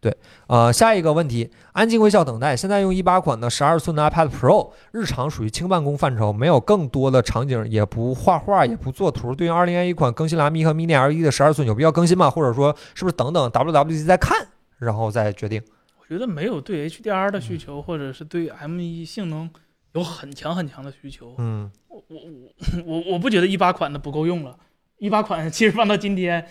[0.00, 0.14] 对，
[0.46, 2.56] 呃，下一个问题，安静微笑等待。
[2.56, 9.34] 现在用一八款的十二寸的 iPad Pro，日常属于轻办公范畴，没有更多的场景，也不画画，也不做图。
[9.34, 12.30] 对于二零二一款更新了 M1 和 Mini LED 的十二寸，有必要更新吗？
[12.30, 14.46] 或者说是不是等等 WWDC 再看，
[14.78, 15.60] 然后再决定？
[15.98, 19.50] 我觉得没有对 HDR 的需求，或者是对 M1 性能
[19.94, 21.34] 有很强很强的需求。
[21.38, 24.56] 嗯，我我我我我不觉得一八款的不够用了，
[24.98, 26.46] 一八款其实放到今天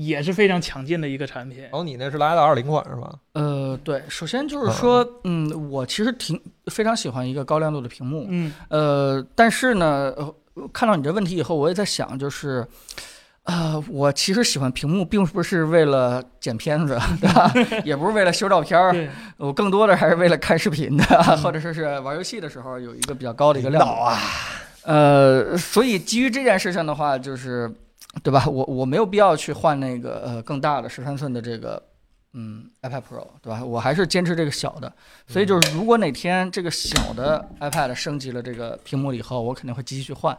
[0.00, 1.72] 也是非常强劲的一个产品然。
[1.72, 3.12] 后你那是来的二零款是吧？
[3.32, 10.34] 呃，对，首先就是说，嗯，我其实挺非常喜欢一个高亮度的屏幕，嗯呃，但是呢，呃，
[10.72, 12.66] 看到你这问题以后，我也在想，就是，
[13.44, 17.52] 啊、我其实喜欢屏幕，并不是为了剪片子， 对吧？
[17.84, 18.94] 也不是为了修照片儿，
[19.36, 21.04] 我更多的还是为了看视频的，
[21.42, 23.90] 或者说是玩游戏的时候有一个比较高的一个亮度。
[23.90, 24.18] 啊，
[24.82, 27.72] 呃，所以基于这件事情的话，就是，
[28.22, 28.46] 对吧？
[28.46, 31.80] 我我没有必要去换那个呃更大的十三寸的这个
[32.32, 33.64] 嗯 iPad Pro，对吧？
[33.64, 34.92] 我还是坚持这个小的。
[35.26, 40.36] 所以就是，如果哪天这个小的 iPad 升级了这个屏幕了以后，我肯定会继续换。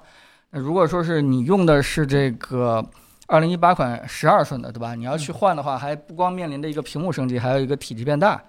[0.50, 2.84] 那如果说是你用的是这个
[3.28, 4.96] 二零一八款十二寸的，对吧？
[4.96, 8.44] 你要去换的话，还不光面临着一个屏幕升级，还有一个体积变大，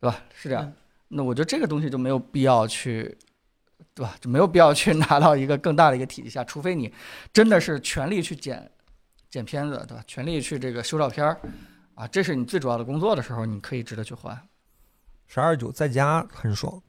[0.00, 0.18] 对吧？
[0.34, 0.72] 是这样嗯。
[1.08, 3.16] 那我觉得这个东西就没有必要去，
[3.96, 4.14] 对吧？
[4.20, 6.92] 就没有必要去拿到一个更大的一个体积下，除非你
[7.32, 8.70] 真的是全力去剪
[9.30, 10.04] 剪片子，对吧？
[10.06, 11.40] 全力去这个修照片儿，
[11.94, 14.38] 啊，这是你最主要的工作的时候，你可以值得去换。
[15.26, 16.80] 十二九在家很爽，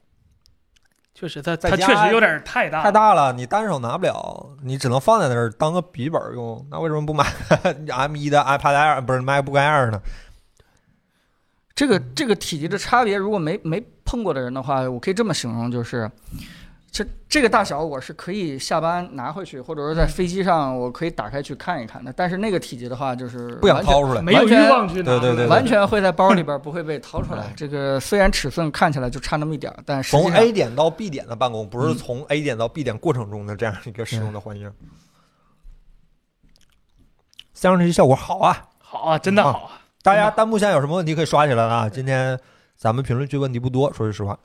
[1.14, 6.64] 确实它在家它确实有点太大了，太大了，你单手拿不了，你只能放在那儿当个笔记本用。
[6.70, 7.24] 那为什么不买
[7.88, 10.00] M 一的 iPad Air 不是 MacBook Air 呢？
[11.74, 16.10] 这个这个体积的差别，如果没没碰过的人的话，我可以这么形容，就是，
[16.90, 22.12] 这这个大小我是可以下班拿回去，或者说在飞机上我可以打开去看一看的。
[22.12, 24.22] 但是那个体积的话，就是不想完全掏出来。
[24.22, 27.52] 没有欲完全望去拿对对对完全会在包里边 不会被掏出来。
[27.54, 34.72] 这个虽然尺寸看起来就差那么一点儿，但是从 A 点到 B 点的办公，不是嗯从 A 点到 B 点过程中的这样一个使用的环境。
[37.52, 38.68] 相上去效果好啊！
[38.78, 41.88] 好啊，真的好啊，大家弹幕现在有什么问题可以刷起来了啊！
[41.88, 42.38] 今天
[42.76, 44.38] 咱们评论区问题不多，说句实话。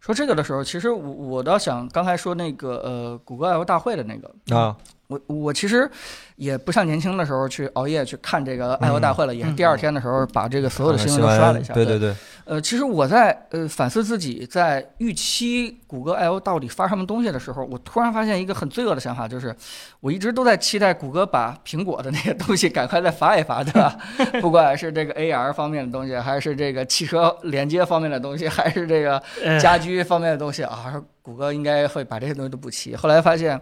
[0.00, 4.76] 说这个的时候，其实我我倒想刚才说那个呃谷歌 I/O 大会的那个，啊，
[5.10, 5.90] 我我其实
[6.36, 11.74] 也不像年轻的时候去熬夜去看这个 I/O 大会了，也是嗯第二天的时候把这个所有的新闻都刷了一下。
[11.74, 12.14] 对对对，
[12.44, 19.54] 呃，其实我在呃反思自己在预期谷歌 I/O 到底发什么东西的时候，我突然发现一个很罪恶的想法，就是
[19.98, 23.98] 我一直都在期待谷歌把苹果的那个东西赶快再发一发，对吧？
[24.40, 32.94] 不管是这个 AR 方面的东西，还是这个汽车连接方面的东西，还是这个呃家居方面的东西啊，谷歌应该会把这些东西都补齐。
[32.94, 33.60] 后来发现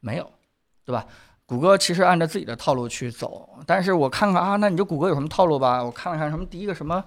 [0.00, 0.30] 没有，
[0.90, 1.06] 对吧？
[1.46, 5.82] 谷歌其实按照自己的套路去走，但是我看看啊，那你就谷歌有什么套路吧？
[5.82, 7.04] 我看了看什么，第一个什么，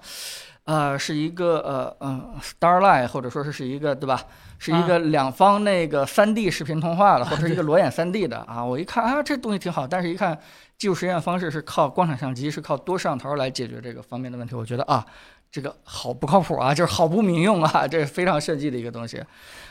[0.64, 4.22] 呃，是一个呃嗯、Starlight，或者说是是一个对吧？
[4.58, 8.64] 是一个两方那个三 D 视频通话的，或者是一个裸眼三 D 的啊。
[8.64, 10.38] 我一看啊，这东西挺好，但是一看
[10.78, 15.04] 技术实验方式是靠光场相机，是靠多摄像头来解决这个方面的问题，我觉得啊，
[15.50, 19.22] 这个好不靠谱啊，就是好不民用啊，这是非常设计的一个东西。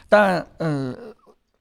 [0.09, 0.95] 但呃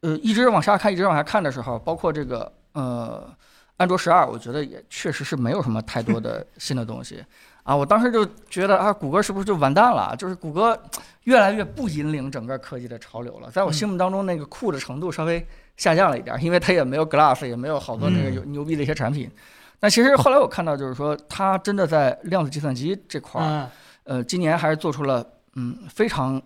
[0.03, 3.29] 呃，一直往下看，一直往下看的时候，包括这个呃
[3.77, 7.24] 安卓十二，我觉得也确实是没有什么太多的 新的东西
[7.62, 7.74] 啊。
[7.74, 10.15] 我当时就觉得啊，谷歌是不是就完蛋了？
[10.16, 10.77] 就是谷歌
[11.24, 15.45] 越来越不引领整个科技的潮流了，在我心目当中，那个酷的程度稍微
[15.77, 19.31] 下降了一点，因为它也没有 Glass，也没有好多那个有牛逼的一些产品。
[19.79, 25.24] 但其实后来我看到，就是说它真的在量子计算机这块儿，嗯呃，今年还是做出了
[25.55, 26.41] 嗯非常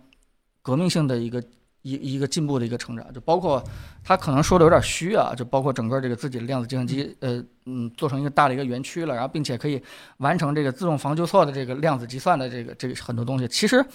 [0.61, 1.43] 革命性的一个
[1.91, 3.63] 一一个进步的一个成长，就包括
[4.03, 9.81] 他可能说的有点虚啊，就包括整个这个自己的量子计算机，呃嗯，做成一个大的一个园区了，然后并且可以
[10.17, 13.47] 完成这个自动防纠错的这个量子计算的这个这个很多东西。
[13.47, 13.85] 其实，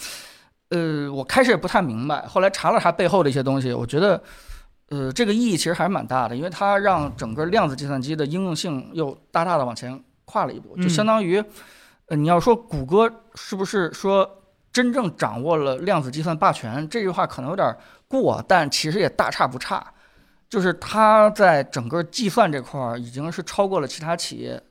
[0.71, 4.23] 呃，我开始也不太明白，后来查了查背后的一些东西，我觉得。
[4.89, 11.43] 呃，这个意义其实还是蛮大的，因为它让整个量子计算机的应用性又大大的往前跨了一步，就嗯相当于，
[12.09, 14.42] 呃，你要说谷歌是不是说
[14.73, 17.77] 真正掌握了量子计算霸权，这句话可能有点
[18.09, 19.85] 过，但其实也大差不差。
[20.49, 24.63] 就是它在整个计算这块儿已经是超过了其他企业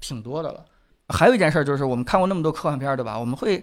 [0.00, 0.64] 挺多的了。
[1.08, 3.18] 还有一件事儿就是，我们看过那么多科幻片儿，对吧？
[3.18, 3.62] 我们会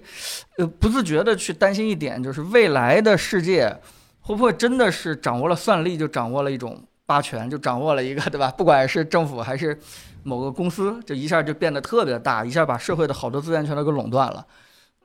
[0.57, 3.75] 呃不自觉的去担心一点，就是未来的世界
[4.21, 8.51] 会不会真的是掌握了算力就掌握了一种霸权，就掌握了一个对吧？
[8.55, 9.77] 不管是政府还是
[10.23, 14.45] 某个公司，就一下就变得特别大，一下把社会的好多资源全都给垄断了。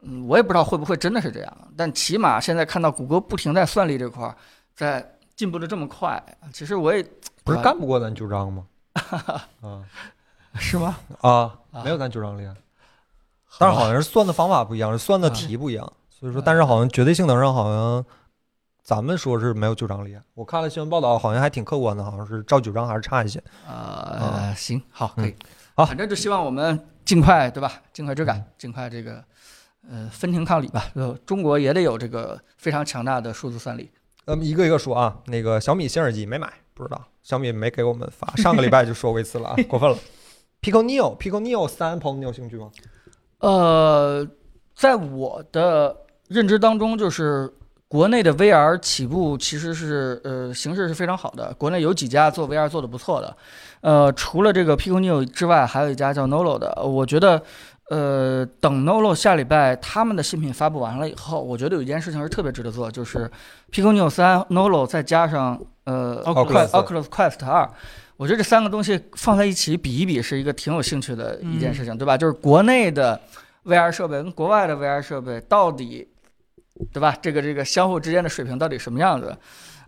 [0.04, 4.36] 嗯，我也不知道会不会真的是这样，但起码现在看到谷歌不停在算力这块儿
[4.74, 6.22] 在进步的这么快，
[6.52, 7.04] 其实我也
[7.44, 8.66] 不是干不过咱九章吗？
[9.62, 9.82] 啊
[10.56, 10.96] 是吗？
[11.20, 11.30] 啊，
[11.72, 12.54] 啊没有咱九章厉害，
[13.58, 18.04] 但是好像是算的方法不一样，算的题不一样，所以说，但是好像绝对性能上好像
[18.82, 20.22] 咱们说是没有九章厉害。
[20.34, 23.42] 我看了新闻报道，好像还挺客观的，好像是照九章还是差一些。
[23.66, 25.36] 呃，行，好，可以，嗯
[25.76, 27.72] 好反正就希望我们尽快，对吧？
[27.92, 29.24] 尽快追赶，尽快这个，
[29.90, 30.86] 呃，分庭抗礼吧。
[30.94, 33.90] 呃，中国也得有这个非常强大的数字算力。
[34.26, 39.98] 咱们一个一个说啊，那个小米新耳机没买，不知道小米没给我们发，上个礼拜就说过一次了啊， 过分了。
[40.62, 42.70] Pico Neo Pico Neo 三，朋友你有兴趣吗？
[43.40, 44.26] 呃，
[44.74, 45.94] 在我的
[46.28, 47.52] 认知当中，就是
[47.86, 53.36] 国内的 VR 起步其实是呃形势是非常好的，国内有几家做 VR 做的不错的，
[53.82, 57.42] 呃，除了这个 Pico Neo 之外，还有一家叫 Nolo 的，我觉得。
[57.94, 63.30] 呃，等 Nolo 下礼拜他们的新品发布完了以后，我觉得有一件事情是特别值得做，就是
[63.70, 67.70] Pico Neo 三、Nolo 再加上呃 Oculus Oculus Quest 二，
[68.16, 72.16] 我觉得这三个东西放在一起比一比，是一个挺有兴趣的一件事情，对吧？
[72.18, 73.20] 就是国内的
[73.64, 76.08] VR 设备跟国外的 VR 设备到底，
[76.92, 77.16] 对吧？
[77.22, 79.36] 这个这个相互之间的水平到底什么样子？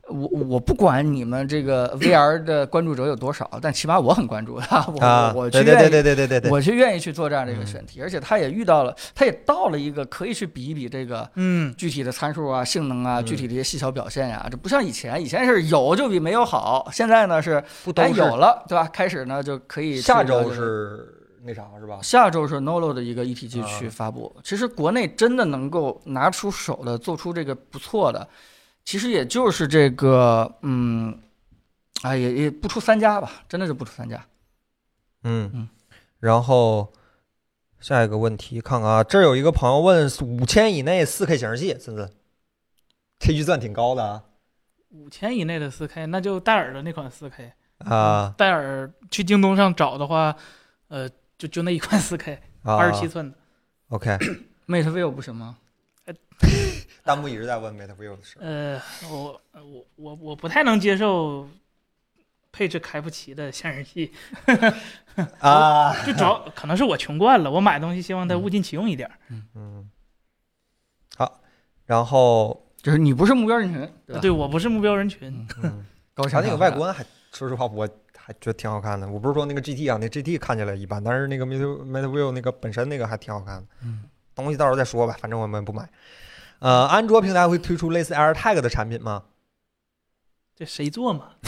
[0.08, 18.88] 我我不管你们这个 VR 的关注者有多少，但起码我很关注啊，我啊，我我去愿意对对对对对对对，我去愿意去做这样的一个嗯选题，而且他也遇到了，他也到了一个可以去比一比这个嗯，具体的参数啊、性能啊、嗯具体的一些细小表现呀、这不像以前，以前是有就比没有好，现在呢是不有了，对吧？
[18.92, 21.12] 开始呢就可以下周是
[21.44, 21.98] 那啥是吧？
[22.02, 24.34] 下周是 Nolo 的一个 ETG 啊去发布。
[24.44, 28.26] 其实国内真的能够拿出手的，做出这个不错的，
[28.86, 31.20] 其实也就是这个，嗯，
[32.02, 34.24] 哎，也也不出三家吧，真的是不出三家。
[35.24, 35.68] 嗯嗯，
[36.20, 36.92] 然后
[37.80, 42.08] 下一个问题，看看啊，这儿有一个朋友问五千以内四 K 显示器，森森，
[43.18, 44.22] 这预算挺高的啊
[44.90, 47.52] 五千以内的四 K，那就戴尔的那款四 K。
[47.78, 50.34] 啊戴尔去京东上找的话，
[50.88, 52.76] 呃，就就那一款四 K，啊！
[52.76, 53.36] 二十七寸的。
[53.90, 55.58] OK，Mate View 不行吗？
[57.06, 58.36] 弹幕一直在问 Mate View 的事。
[58.40, 61.48] 呃，我我我我不太能接受
[62.50, 64.12] 配置开不齐的 显示器，
[65.38, 69.14] 啊，就主要可能是我穷惯了，我买东西希望它物尽其用一点儿。
[69.54, 69.88] 嗯，
[71.16, 71.40] 好，
[71.84, 74.20] 然后就是你不是目标人群，对？
[74.20, 79.08] 对我不是目标人群，嗯， 高它那个外观还，说实话，我还觉得挺好看的。
[79.08, 83.66] 我不是说那个 GT 啊，那 GT 看起来一般，但是那个 Mate Mate View 那个本身那个还挺好看的。
[83.84, 84.02] 嗯，
[84.34, 85.88] 东西到时候再说吧，反正我们不买。
[86.60, 89.24] 呃，安卓平台会推出类似 AirTag 的产品吗？
[90.54, 91.32] 这谁做嘛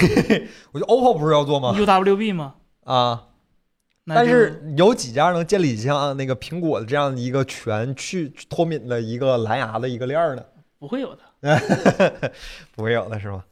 [0.73, 2.57] 我觉得 OPPO 不是要做吗？？UWB 吗？
[2.85, 3.29] 啊，
[4.07, 10.45] 但是有几家能建立像那个苹果的这样一个全去脱敏的一个蓝牙的一个链儿呢？
[10.79, 11.23] 不会有的。
[12.77, 13.43] 不会有的是吗？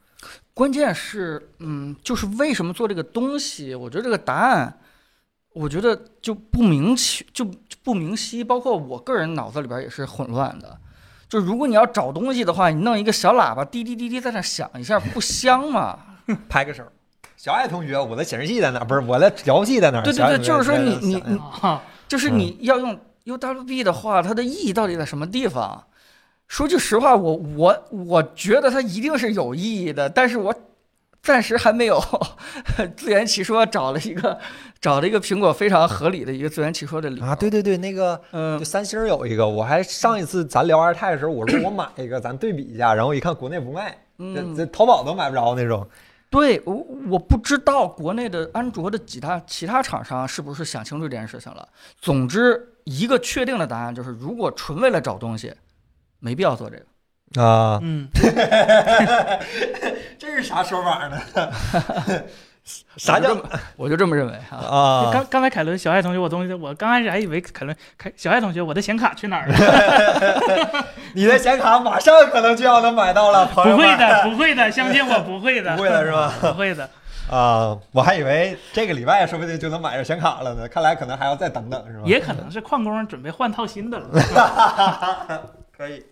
[0.53, 3.75] 关键是，嗯，就是为什么做这个东西？
[3.75, 4.79] 我觉得这个答案，
[5.55, 10.79] 我觉得就不明其就就不明晰，包括我个人脑子里边也是混乱的。
[11.29, 15.99] 就如果你要找东西的话，你弄一个小喇叭滴滴滴滴在那响一下，不香吗？
[16.49, 16.83] 拍个手。
[17.37, 18.81] 小爱同学，我的显示器在哪？
[18.85, 20.01] 不是我的遥控器在哪？
[20.03, 25.85] 对对对就是说你你你啊，就是嗯你要用 UWB 的话，它的意义到底在什么地方？
[26.49, 30.55] 说句实话，我我我觉得它一定是有意义的，但是我
[31.27, 32.01] 暂时还没有
[32.97, 34.39] 自圆其说，找了一个
[34.81, 45.85] 找了一个苹果非常合理的一个自圆其说的理由啊，对，对对，那个嗯就，三星儿有一个，我还上一次咱聊 AirTag 的时候，我说我买一个，咱对比一下，然后一看国内不卖，这嗯这淘宝都买不着那种。
[46.31, 46.75] 对我
[47.09, 51.69] 我不知道国内的安卓的几大其他厂商是不是想清楚这件事情了。
[52.01, 55.53] 总之，一个确定的答案就是，如果纯为了找东西，
[56.21, 56.85] 没必要做这个。
[57.35, 58.09] 啊，嗯，
[60.19, 61.21] 这是啥说法呢？
[62.97, 63.37] 啥叫
[63.77, 64.57] 我就这么认为哈。
[64.57, 65.11] 啊？
[65.13, 70.87] 刚刚才凯伦小爱同学，我东西，我刚开始还以为凯伦凯小爱同学，我的显卡去哪儿了？
[71.15, 73.77] 你的显卡马上可能就要能买到了，朋友。
[73.77, 76.33] 不会的，不会的，相信我，不会的，不会的是吧？
[76.41, 76.89] 不会的。
[77.31, 82.03] 啊，我还以为这个礼拜说不定就能买着显卡了呢，看来可能还要再等等，是吧？
[82.05, 84.09] 也可能是矿工准备换套新的了。
[85.77, 86.05] 可以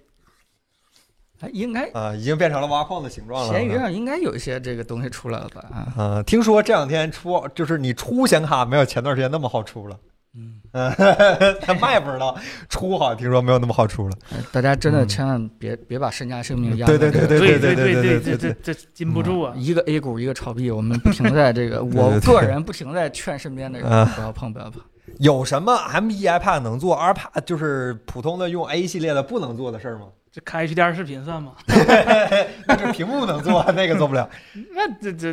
[1.44, 3.52] 哎，应该啊，已经变成了挖矿的形状了。
[3.52, 5.64] 闲鱼上应该有一些这个东西出来了吧？
[5.70, 9.96] 啊，呃，听说这两天出，就是你出显卡没有前段时间那么好出了。
[10.36, 10.60] 嗯，
[11.62, 12.36] 他卖不知道，
[12.68, 14.16] 出好像听说没有那么好出了。
[14.32, 19.54] 哎大家真的嗯千万别别把身家性命压对在这个对对对对对对对这这禁不住啊！
[19.56, 24.82] 一个 A 股一个炒币，我们不停 在这个，我个人不停在劝身边的人啊不要碰，不要碰。
[25.20, 30.06] 有什么 M1 iPad 能做，iPad 就是普通的用 A 系列的不能做的事儿吗？
[30.35, 31.52] 这开 HDR 视频算吗？
[32.66, 34.28] 那这屏幕能做， 那个做不了。
[34.74, 35.32] 那这这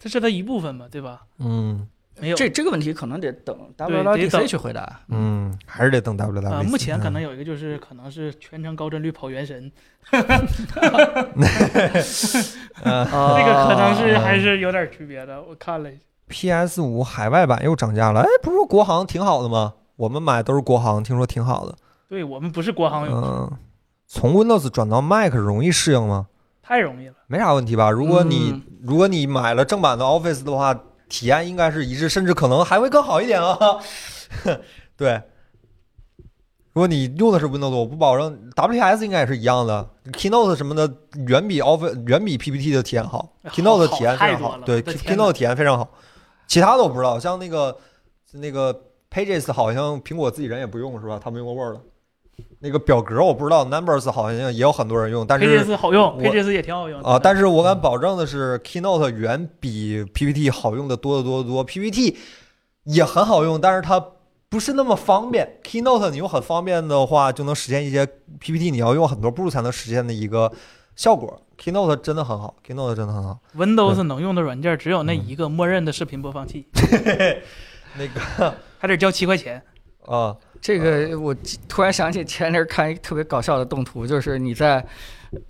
[0.00, 1.20] 这是它一部分嘛，对吧？
[1.38, 1.86] 嗯
[2.18, 5.00] 没有这这个问题可能得等 WWDC 去回答。
[5.10, 6.50] 嗯，还是得等 WWDC。
[6.50, 9.70] 啊，目前可能嗯有一个就是可能是全程高帧率跑原神，
[10.10, 10.22] 呃
[13.38, 15.40] 这个可能是啊还是有点区别的。
[15.42, 19.74] 我看了一下，PS 五海外版又涨价了，哎，不是说国行挺好的吗？
[19.96, 21.76] 我们买都是国行，听说挺好的。
[22.08, 23.52] 对我们不是国行用户，嗯，
[24.06, 26.28] 从 Windows 转到 Mac 容易适应吗？
[26.62, 27.14] 太容易了。
[27.26, 27.90] 没啥问题吧？
[27.90, 30.72] 如果你、嗯如果你买了正版的 Office 的话，
[31.08, 33.58] 体验应该是一致，甚至可能还会更好一点啊。
[34.96, 35.20] 对，
[36.72, 40.88] 如果你用的是 Windows，我不保证 WPS 应该也是一样的，Keynote 什么的
[41.26, 45.90] 远比 Office 远比 PPT 的体验好好，Keynote 的体验非常好，对，Keynote 的体验非常好。
[46.46, 47.76] 其他的我不知道，像那个
[48.34, 48.72] 那个
[49.10, 51.18] Pages 好像苹果自己人也不用是吧？
[51.20, 51.80] 他们用过 Word。
[52.60, 61.62] 那个表格我不知道，Numbers 好像也有很多人用，但是 Pages 好用，Pages 也挺好用啊，但是我敢保证的是，Keynote 远比 PPT 好用的多得多得多。
[61.62, 62.16] PPT
[62.84, 64.04] 也很好用，但是它
[64.48, 65.58] 不是那么方便。
[65.62, 68.06] Keynote 你用很方便的话，就能实现一些
[68.40, 70.50] PPT 你要用很多步才能实现的一个
[70.94, 71.40] 效果。
[71.58, 73.38] Keynote 真的很好，Keynote 真的很好。
[73.56, 76.66] Windows 能用的软件只有那嗯一个默认的视频播放器，
[77.96, 79.62] 那个还得交七块钱。
[80.04, 81.34] 啊，这个我
[81.68, 84.84] 突然想起前阵儿看一个特别搞笑的动图，就是你在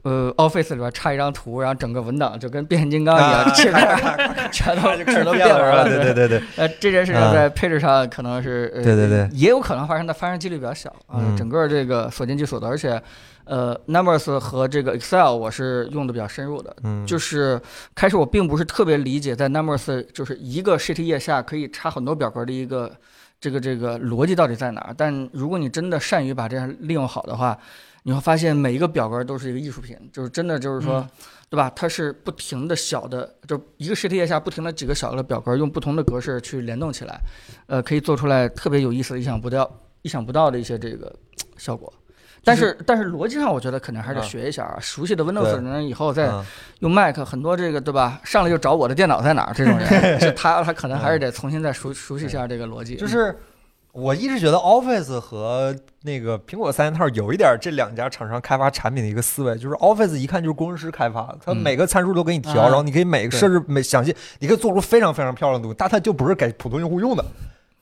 [0.02, 3.86] 呃，Office 里边插一张图，然后整个文档就跟变形金刚一样，啊切片
[4.50, 5.84] 全都全都变了。
[5.88, 13.00] 对对对对，呃，这件事情啊在配置上可能是，呃、对对对也有可能发生，但发生几率比较小啊、嗯整个这个所见即所得，而且，
[13.44, 16.74] 呃，Numbers 和这个 Excel 我是用的比较深入的。
[16.82, 17.60] 嗯，就是
[17.94, 22.90] 开始我并不是特别理解，在 Numbers 就是一个 sheet 页下可以插很多表格的一个
[23.40, 24.94] 这个这个逻辑到底在哪儿。
[24.96, 27.58] 但如果你真的善于把这样利用好的话，
[28.02, 31.08] 你会发现每一个表格都是一个艺术品，就是真的就是说，嗯
[31.48, 31.70] 对吧？
[31.76, 37.20] 它是不停的小的，就一个 sheet 页下不停的几个小的表格，用不同的格式去联动起来，
[37.68, 39.70] 呃，可以做出来特别有意思的、意想不到、
[40.02, 41.14] 意想不到的一些这个
[41.56, 41.92] 效果。
[42.46, 44.78] 但是，但是逻辑上，我觉得可能还是学一下啊。
[44.80, 46.44] 熟悉的 Windows 对的人以后再嗯
[46.78, 48.20] 用 Mac 很多这个对吧？
[48.22, 49.86] 上来就找我的电脑在哪儿这种人，
[50.20, 52.94] 是他他可能还是得重新再熟熟悉一下这个逻辑。
[53.02, 53.36] 就是
[53.90, 67.24] 我一直觉得 Office 和那个苹果三件套有一点这两家厂商开发产品的一个思维，就是 Office 一看就是工程师开发的，它嗯每个参数都给你调，啊然后你可以每个设置每详细，你可以做出非常非常漂亮的东西，但它就不是给普通用户用的。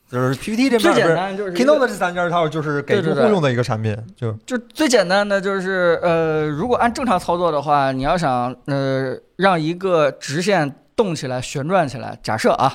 [0.09, 12.71] 就是 PPT 这边最简单就是一 Keynote 个这三件套就是给对对对用户用的一个产品，就就最简单的就是呃，如果按正常操作的话，你要想呃让一个直线动起来、旋转起来，假设啊，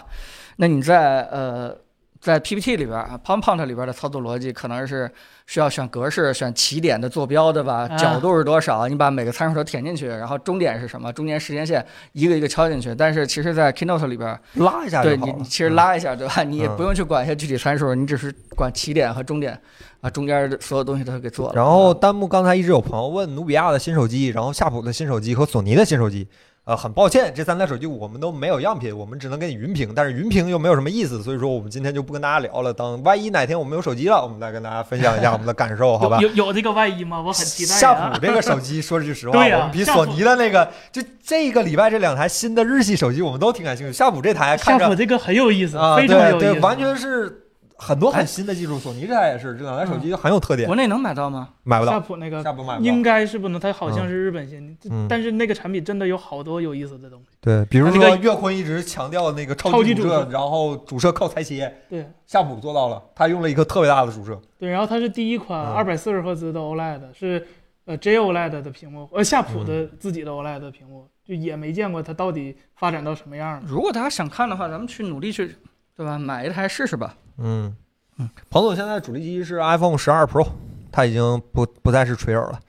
[0.57, 1.75] 那你在呃
[2.21, 5.11] 在 PPT 里边啊 PowerPoint 里边的操作逻辑可能是
[5.47, 7.89] 需要选格式、选起点的坐标，对吧？
[7.91, 8.87] 啊角度是多少？
[8.87, 11.11] 你把每个参数都填进去，然后终点是什么？
[11.13, 12.95] 中间时间线一个一个敲进去。
[12.95, 16.43] 但是其实，在 Keynote 里边，拉一下就对你，你其实嗯拉一下，对吧？
[16.43, 19.59] 你也嗯不用去管一些具体参数，你只是管起点和终点，
[20.03, 21.55] 啊，中间的所有东西都给做了。
[21.55, 26.29] 然后弹幕刚才一直有朋友问努比亚的新手机，然后夏普的新手机和索尼的新手机。
[26.65, 32.73] 呃，很抱歉，这三台手机我们都没有样品，我们只能给你云评，但是云评又没有什么意思，所以说我们今天就不跟大家聊了。
[32.73, 36.29] 等万一哪天我们有手机了，我们再跟大家分享一下我们的感受， 好吧有？
[36.29, 37.21] 有有这个万一吗？
[37.21, 43.93] 我很期待夏普这个手机，说句实话， 我们比索尼的那个，就这个礼拜这两台新的日系手机，我们都挺感兴趣。
[43.93, 47.50] 夏普这台看着夏普这个很有意思，啊，非常有意思，对对，完全是
[47.81, 48.79] 很多很新的技术。
[48.79, 51.49] 索尼这台也是，这两台手机很有特点，国内能买到吗？
[51.63, 52.87] 买不到，夏普那个夏普买不到。
[52.87, 57.39] 应该是不能，它好像是日本先，进但是那个产品真的有好多有意思的东西。
[57.41, 64.39] 对，比如那个说岳坤一直强调那个超超级主摄，然后主摄靠裁切，对夏普做到了，他用了一个特别大的主摄。
[64.59, 67.47] 对，然后它是第一款嗯二百四十赫兹的 OLED，是
[67.87, 73.63] 呃 JOLED 的屏幕，呃夏普的自己的 OLED 的屏幕，就也没见过它到底发展到什么样了。
[73.67, 75.57] 如果大家想看的话，咱们去努力去，
[75.97, 76.19] 对吧？
[76.19, 77.17] 买一台试试吧。
[77.41, 77.75] 嗯
[78.19, 80.47] 嗯，彭总现在主力机是 iPhone 十二 Pro，
[80.93, 82.61] 他已经不不再是锤友了。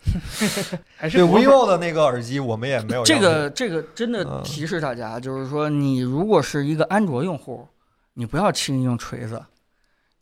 [1.11, 7.68] 对 vivo 的那个耳机，我们也没有这个这个真的嗯提示大家，就是说，你如果是一个安卓用户，
[8.14, 9.43] 你不要轻易用锤子。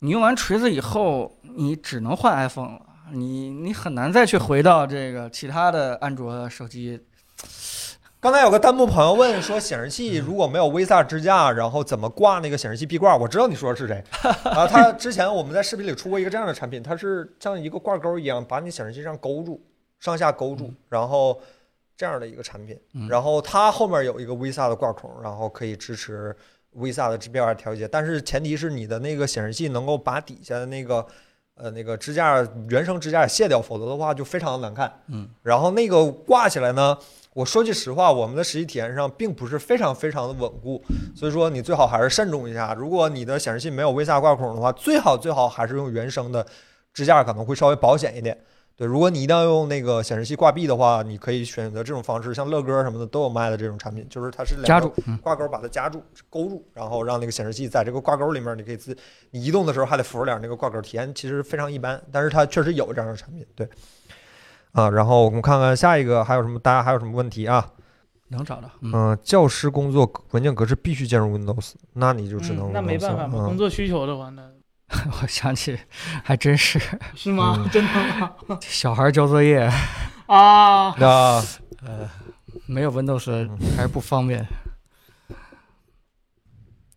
[0.00, 2.80] 你用完锤子以后，你只能换 iPhone 了，
[3.12, 6.98] 你你很难再去回到这个其他的安卓手机。
[8.20, 13.16] 刚才有个弹幕朋友问说，显示器如果没有 VISA 支架，然后怎么挂那个显示器壁挂？
[13.16, 14.04] 我知道你说的是谁
[14.44, 14.66] 啊？
[14.66, 19.58] 他之前我们在视频里出过一个这样的产品，它是像一个挂钩一样，把你显示器上勾住，
[20.00, 21.40] 上下勾住，然后
[21.96, 22.78] 这样的一个产品。
[22.92, 26.36] 嗯然后它后面有一个 VISA 的挂孔，然后可以支持
[26.76, 31.06] VISA 的 GPR 调节，但是前提是你的那个显示器能够把底下的那个
[31.54, 34.92] 呃那个支架原生支架卸掉，否则的话就非常的难看。
[35.06, 36.98] 嗯，然后那个挂起来呢，
[37.32, 40.82] 我说句实话，我们的实际体验上并不是非常非常的稳固，
[41.14, 42.74] 所以说你最好还是慎重一下。
[42.74, 46.44] 如果你的显示器没有 VISA 挂孔的话，最好最好还是用原生的
[46.92, 48.36] 支架，可能会稍微保险一点。
[48.74, 58.96] 对，如果你一定要用那个显示器挂壁的话，你可以选择这种方式，像乐哥什么的都有卖的这种产品，就是它是夹住，嗯，挂钩把它夹住、勾住，然后让那个显示器在这个挂钩里面，你可以自
[59.30, 63.68] 你移动的时候还得扶着点那个挂钩，体验其实非常一般，但是它确实有这样的产品，对。
[64.72, 67.66] 啊，然后我们看看下一个还有什么，大家还有什么问题啊？
[68.28, 68.70] 能找到。
[68.80, 74.42] 嗯，嗯、教师工作文件格式必须兼容 Windows，那你就只能、嗯、那没办法嘛，工作需求的话，那
[75.22, 75.76] 我想起
[76.22, 76.80] 还真是
[77.14, 77.56] 是吗？
[77.58, 77.90] 嗯 真的
[78.46, 78.58] 吗？
[78.60, 79.68] 小孩交作业
[80.26, 81.42] 啊，那
[81.84, 82.08] 呃
[82.66, 84.46] 没有 Windows 还是不方便。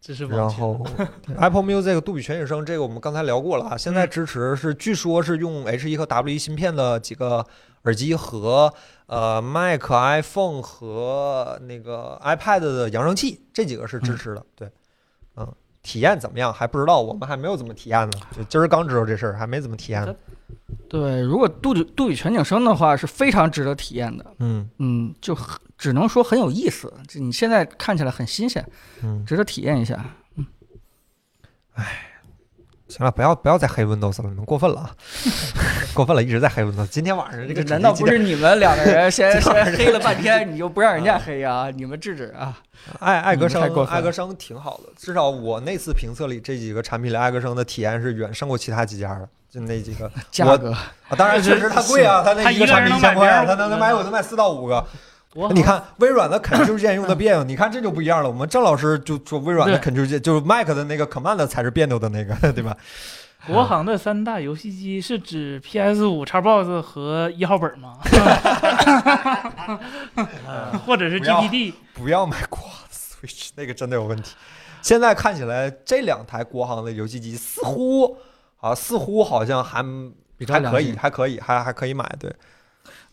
[0.05, 0.85] 这是然后
[1.39, 7.45] Apple Music 杜比全景声这个我们刚才聊过了啊，现在支持是据说是用 H 1和 W 1芯片的几个
[7.83, 8.73] 耳机和
[9.05, 14.69] 呃 Mac、iPhone 和那个 iPad 的扬声器这几个是支持的，对，
[15.37, 15.49] 嗯，
[15.83, 20.15] 体验怎么样还不知道，我们还没有怎么体验呢，就今儿刚知道这事儿，还没怎么体验呢，
[20.89, 24.25] 对，如果杜比杜比全景声的话，是非常值得体验的。
[24.39, 26.91] 嗯嗯，就很只能说很有意思。
[27.07, 28.65] 就你现在看起来很新鲜，
[29.03, 29.25] 嗯。
[29.25, 30.03] 值得体验一下。
[32.93, 34.91] 行了，不要不要再黑 Windows 了，你们过分了啊！
[35.95, 36.87] 过分了，一直在黑 Windows。
[36.87, 41.71] 今天晚上这个难道不是你们两个人先 先黑了半天， 你就不让人家黑啊？
[41.71, 42.57] 你们制止啊！
[42.99, 49.27] 爱爱格生，爱格生挺好的，至少我那次评测里这几个产品里，爱格生的体验是远胜过其他几家的。
[49.49, 54.83] 就那几个价格啊，当然确实它贵啊，它那一个产品一千块，它能能买我能卖四到五个。
[55.35, 58.29] 我你看微软的 Ctrl 键用的别扭， 你看这就不一样了。
[58.29, 62.75] 我们郑老师就说微软的 Ctrl 键就是 Mac 的那个 Command 才是别扭的那个， 对吧？
[63.45, 67.97] 国行的三大游戏机是指 PS 五、Xbox 和一号本吗？
[70.85, 71.73] 或者是不要 GPD？
[71.93, 74.33] 不要买国行 Switch，那个真的有问题。
[74.81, 78.17] 现在看起来这两台国行的游戏机似乎
[78.61, 79.83] 啊，似乎好像还
[80.47, 82.09] 还可以，还可以，还还可以买。
[82.19, 82.33] 对，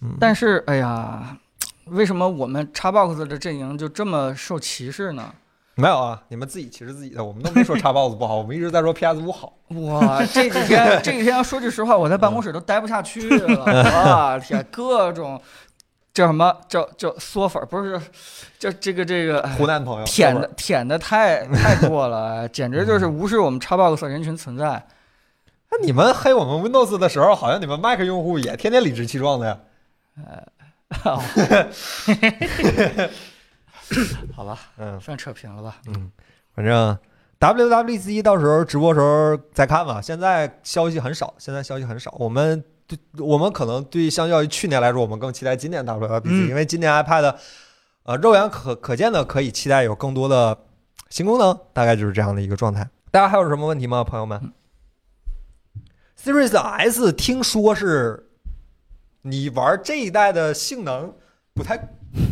[0.00, 1.36] 嗯，但是，哎呀，
[1.86, 5.32] 为什么我们 Xbox 的阵营就这么受歧视呢？
[5.76, 9.54] 没有啊，你们自己歧视自己的，我们都没说 Xbox 不好，我们一直在说 PS 五好。
[9.68, 13.64] 哇，这几天 这几天说句实话，我在办公室都待不下去了。
[13.64, 15.40] 哇天，各种
[16.12, 17.98] 叫什么叫叫嗦粉，不是
[18.58, 24.86] 叫这个这个哎湖南朋友舔的舔的太太过了，简直就是无视我们 Xbox 人群存在。
[25.70, 29.58] 那你们黑我们 Windows 的时候，好像你们 Mac 用户也天天理直气壮的呀。
[34.34, 35.76] 好吧，嗯算扯平了吧？
[35.86, 36.10] 嗯，
[36.54, 36.98] 反正
[37.38, 40.00] WWDC 到时候直播时候再看吧。
[40.00, 42.14] 现在消息很少，现在消息很少。
[42.18, 47.34] 我们对，我们可能对相较于去年来说，我们更期待今年嗯因为今年 iPad
[48.02, 50.58] 呃肉眼可可见的可以期待有更多的
[51.08, 52.88] 新功能，大概就是这样的一个状态。
[53.10, 54.52] 大家还有什么问题吗，朋友们
[56.22, 58.29] ？Series S 听说是
[59.22, 61.14] 你玩这一代的性能
[61.54, 61.76] 不太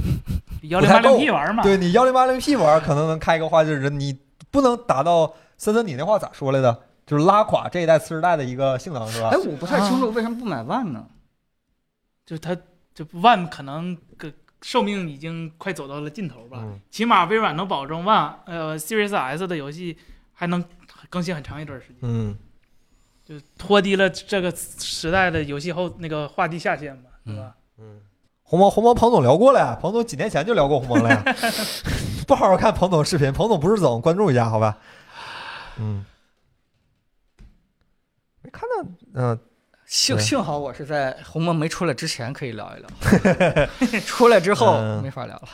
[0.63, 1.63] 幺零八零 P 玩嘛？
[1.63, 4.19] 对你幺零八零 P 玩，可能能开个话，就是你
[4.51, 6.83] 不能达到森森你那话咋说来的？
[7.07, 9.39] 就是拉垮这一代次世代的一个性能是吧哎，？
[9.39, 11.07] 我不太清楚为什么不买 One 呢？
[12.27, 12.55] 就是它
[12.95, 16.59] 就 One 可能个寿命已经快走到了尽头吧。
[16.61, 19.97] 嗯起码微软能保证 One 呃 Series S 的游戏
[20.35, 20.63] 还能
[21.09, 22.37] 更新很长一段时间，嗯，
[23.29, 27.55] 就拖低了这个时代的游戏后那个画地下限嘛，对吧？
[27.77, 28.01] 嗯，
[28.43, 31.23] 鸿蒙鸿蒙彭总聊过了呀，彭总几年前就聊过鸿蒙了呀。
[32.27, 34.79] 不好好看彭总视频，彭总不是总关注一下好吧？
[35.77, 36.07] 嗯，
[38.41, 39.39] 没看到，嗯、
[39.85, 45.49] 幸幸好我是在鸿蒙没出来之前可以聊一聊， 出来之后嗯没法聊了。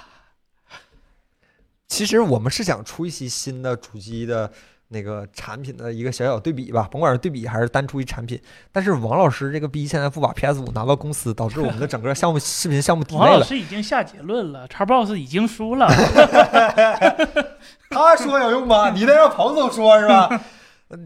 [1.88, 4.52] 其实我们是想出一期新的主机的
[4.94, 8.40] 那个产品的一个小小对比吧，甭管是对比还是单出一产品。
[8.72, 13.42] 但是王老师这个逼现在不把 PS 五拿到公司，导致我们的整个项目 视频项目抵王老。
[13.42, 15.88] 师已经下结论了，Xbox 已经输了。
[17.90, 18.90] 他说有用吗？
[18.90, 20.40] 你得让彭总说是吧？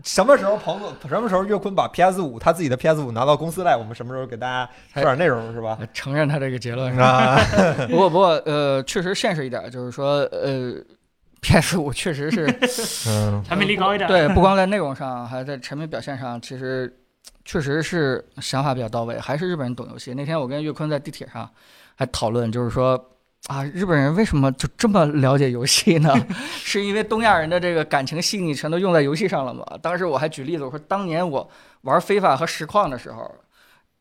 [0.04, 5.78] 什么时候彭总什么时候岳坤把 PS 五他自己的 PS 五拿到公司来，我们什么时候给大家说点内容是吧？
[5.94, 7.06] 承认他这个结论是吧？
[7.38, 7.40] 啊，
[7.88, 10.74] 不过不过呃，确实现实一点，就是说呃
[11.40, 12.46] ，PS 五确实是
[13.08, 14.08] 嗯产品力高一点。
[14.08, 16.94] 对，不光在内容上，还在产品表现上，其实
[17.44, 20.14] 确实是想法比较到位，还是日本人懂游戏。
[20.14, 21.48] 那天我跟岳坤在地铁上
[21.96, 23.12] 还讨论，就是说。
[23.46, 26.12] 啊，日本人为什么就这么了解游戏呢？
[26.58, 29.64] 是因为东亚人的这个感情细腻全都用在游戏上了吗？
[29.80, 31.48] 当时我还举例子，我说当年我
[31.82, 33.32] 玩非法和实况的时候，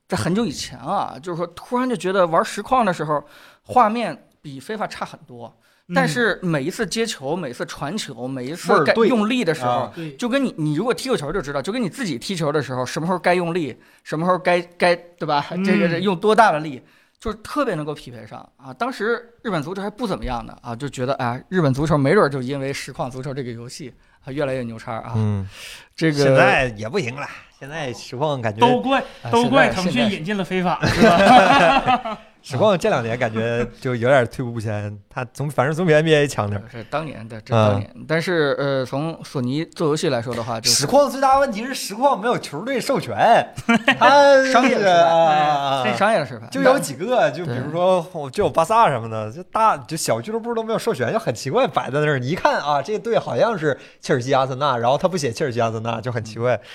[0.08, 3.24] 在很久以前啊，就是说突然就觉得玩实况的时候，
[3.62, 5.56] 画面比非法差很多。
[5.90, 9.90] 嗯但是每一次接球、每一次传球、每一次该用力的时候
[10.20, 13.74] 就跟你你如果踢过球就知道，就跟你自己踢球的时候，什么时候该用力，
[14.04, 15.46] 什么时候该该对吧？
[15.52, 16.82] 嗯这个这用多大的力，
[17.18, 18.74] 就是特别能够匹配上啊。
[18.74, 23.94] 当时日本足球还不怎么样呢啊，就觉得哎，日本足球没准就因为实况足球这个游戏
[24.26, 25.14] 啊越来越牛叉啊。
[25.16, 25.48] 嗯，
[25.96, 27.26] 这个现在也不行了，
[27.58, 32.18] 现在实况感觉都怪啊都怪腾讯引进了非法，是吧？
[32.52, 36.64] 实况这两年感觉就有点退步不前，他总反正总比 NBA 强点儿。
[36.72, 37.94] 是当年的，这嗯当年。
[38.08, 43.46] 但是呃，从索尼做游戏来说的话，就是实况最大问题是实况没有球队授权，
[44.00, 56.56] 他商业的商业的失败，就有几个，就比如说就有巴萨什么的，就大就小俱乐部都没有授权，就很奇怪，摆在那儿，你一看啊，这队好像是切尔西、阿森纳，然后他不写切尔西、阿森纳，就很奇怪。
[56.56, 56.66] 对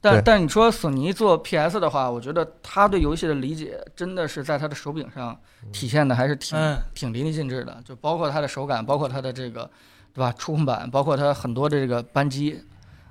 [0.00, 5.38] 但但你说索尼做 PS 的话，我觉得他对游戏的理解真的是在他的手柄上
[5.72, 7.82] 体现的，还是挺、嗯挺淋漓尽致的。
[7.84, 9.70] 就包括它的手感，包括它的这个，
[10.14, 10.32] 对吧？
[10.38, 12.64] 触控板，包括它很多的这个扳机，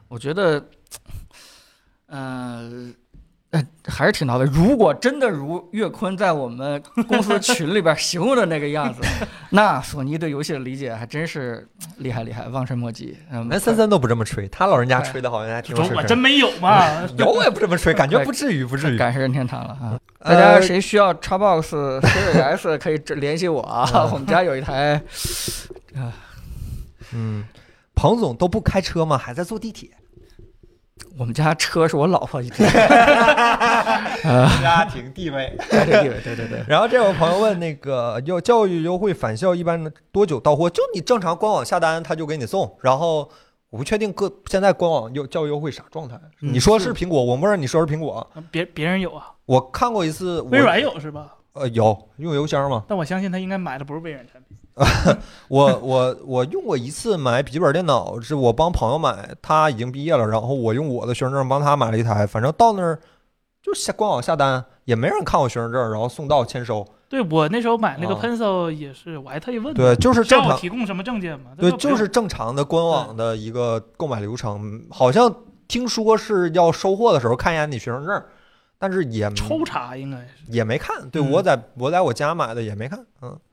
[0.08, 0.66] 我觉得，
[2.08, 2.92] 呃，
[3.88, 4.46] 还是挺到位。
[4.54, 9.02] 如果真的如岳坤在我们公司群里边形容的那个样子，
[9.50, 11.68] 那索尼对游戏的理解还真是
[11.98, 13.18] 厉害厉害，望尘莫及。
[13.32, 15.98] 嗯，连森森都不这么吹，他老人家吹的好像还挺有水平。
[15.98, 18.98] 我真没有嘛， 有我也不这么吹，感觉不至于，不至于。
[18.98, 20.00] 感谢任天堂了啊！
[20.20, 21.62] 大呃家谁需要 Xbox
[22.02, 25.02] Series S 可以联系我啊，我们家有一台。
[27.14, 27.44] 嗯，
[27.96, 29.18] 彭总都不开车吗？
[29.18, 29.90] 还在坐地铁？
[31.18, 32.42] 我们家车是我老婆
[34.62, 35.58] 家庭地位。
[35.70, 36.64] 家庭地位，对对对。
[36.68, 40.70] 然后这有朋友问，那个要教育优惠返校一般多久到货？
[40.70, 42.78] 就你正常官网下单，他就给你送。
[42.82, 43.30] 然后
[43.70, 46.20] 我不确定各现在官网优教育优惠啥状态。
[46.42, 48.30] 嗯你说是苹果，我默认你说是苹果。
[48.52, 51.36] 别别人有啊，我看过一次，微软有是吧？
[51.54, 52.84] 呃有用邮箱吗？
[52.88, 54.58] 但我相信他应该买的不是微软产品。
[55.50, 63.00] 我我我用过一次买笔记本电脑，是我帮朋友买，他已经毕业了，然后我用我的学生证帮他买了一台，反正到那儿
[63.62, 66.86] 就下官网下单，也没人看我学生证，然后送到签收。
[67.10, 71.52] 对我那时候买那个啊 Pencil 也是，我还特意问对，就是正常，提供什么证件吗？
[71.58, 74.84] 对，就是正常的官网的一个购买流程。
[74.92, 75.34] 好像
[75.68, 78.24] 听说是要收货的时候看一眼你学生证，
[78.78, 80.26] 但是也抽查应该是。
[80.50, 81.10] 也没看。
[81.10, 83.49] 对嗯我在我在我家买的也没看，嗯，对，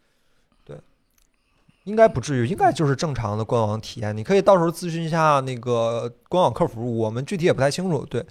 [1.86, 4.14] 应该不至于，应该就是正常的官网体验。
[4.16, 8.04] 你可以到时候咨询一下那个官网客服，我们具体也不太清楚。
[8.06, 8.26] 对，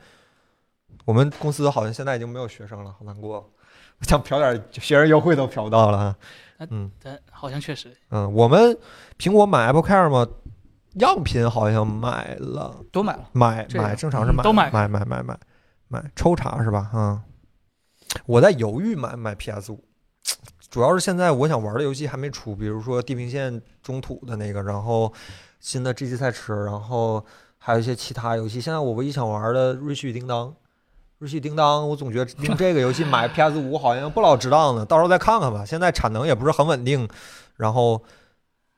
[1.06, 3.50] 我们公司好像现在已经没有学生了，好难过。
[4.00, 6.16] 我 想嫖点学生优惠都嫖不到了。
[6.70, 8.78] 嗯但好像确实嗯，我们
[9.18, 10.28] 苹果买 Apple Care 吗？
[10.96, 13.30] 样品好像买了，都买了。
[13.32, 15.40] 买买正常是买嗯都买买买买买
[15.88, 16.92] 买抽查是吧？
[16.94, 17.22] 嗯，
[18.26, 19.82] 我在犹豫买买 PS 五，
[20.76, 25.10] 主要是现在我想玩的游戏还没出，比如说《地平线：中土》的那个，然后
[25.62, 27.24] 新的 GT 赛车，然后
[27.58, 28.60] 还有一些其他游戏。
[28.60, 30.48] 现在我唯一想玩的《瑞奇与叮当》，
[31.20, 35.64] 《瑞奇与叮当》，我总觉得 用这个游戏买 PS 五好像不老值当的，到时候再看看吧。
[35.66, 37.08] 现在产能也不是很稳定，
[37.56, 38.02] 然后。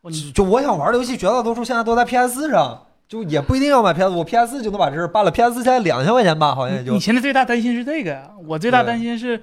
[0.04, 5.32] 就就我想玩的游戏，绝大多数现在都在 PS 上，就也不一定要买 PS 五，PS 就能把这事办了。
[5.32, 9.42] PS 现在两千块钱吧，好像也就你现在最大担心是这个呀，我最大担心是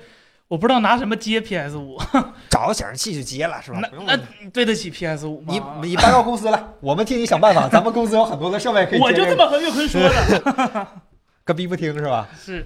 [0.55, 2.01] 我不知道拿什么接 PS 五，
[2.49, 3.81] 找个显示器就接了，是吧？
[4.07, 5.53] 那那对得起 PS 五吗？
[5.83, 7.69] 你你搬到公司来， 我们替你想办法。
[7.69, 10.87] 咱们公司有很多的设备可以我就这么和岳坤说的，
[11.45, 12.29] 跟逼不听是吧？
[12.41, 12.65] 是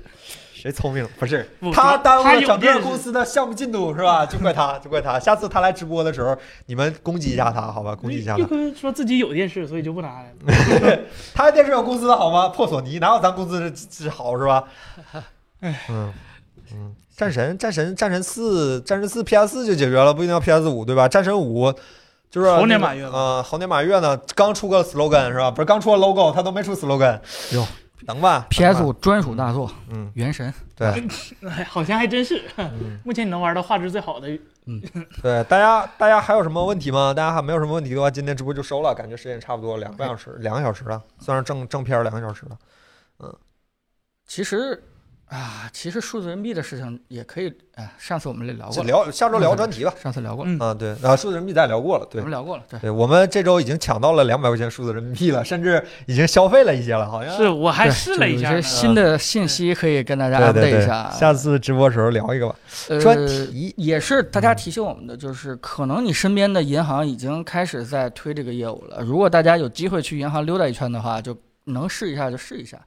[0.53, 1.09] 谁聪明？
[1.19, 4.27] 不是他耽误了整个公司的项目进度是吧？
[4.27, 5.19] 就怪他，就怪他。
[5.19, 6.37] 下次他来直播的时候，
[6.67, 7.97] 你们攻击一下他，好吧？
[7.97, 8.39] 攻击一下他。
[8.41, 10.99] 岳坤说自己有电视，所以就不拿来了。
[11.33, 12.49] 他电视有公司的好吗？
[12.51, 14.65] 破索尼哪有咱公司是好是吧？
[15.63, 15.75] 嗯
[16.71, 21.09] 嗯，战神战神战神四战神四 PS 四就解决了，不一定要 PS 五对吧？
[21.09, 21.75] 战神五
[22.31, 25.51] 就是猴年马月了呃，猴年马月呢，刚出个 slogan 是吧？
[25.51, 27.19] 不是刚出个 logo，他都没出 slogan。
[27.53, 27.67] 哟，
[28.07, 30.87] 能吧 PS 五专属大作《嗯原神》，对
[31.51, 34.29] 哎，好像还真是，嗯目前你能玩到画质最好的，
[34.67, 34.81] 嗯
[35.21, 37.13] 对，大家大家还有什么问题吗？
[37.13, 42.57] 大家还没有什么问题的话，今天直播就收了，感觉时间也差不多两个半小时，两个小时了，算是正正片两个小时了。
[43.19, 43.35] 嗯
[44.27, 44.81] 其实
[45.29, 49.93] 啊，其实数字人民币的事情也可以，哎，上次我们聊过了，聊下周聊专题吧。
[50.03, 52.31] 上次聊过了，嗯，啊，对，啊，数字人民币咱也聊过了，对我们。
[52.31, 52.81] 聊过了，对。
[52.81, 58.59] 对，我们这周已经抢到了两百块钱数字人民币了，甚至已经消费了一些了，好像是我还试了一下。
[58.59, 61.11] 新的信息可以跟大家对 update 对对，一下。
[61.11, 62.57] 下次直播时候聊一个吧。
[62.89, 69.03] 呃专题也是大家提醒我们的，就是可能你身边的银行已经开始在推这个业务了。
[69.03, 72.83] 如果大家有机会去银行溜达一圈的话，就能试一下就试一下，嗯，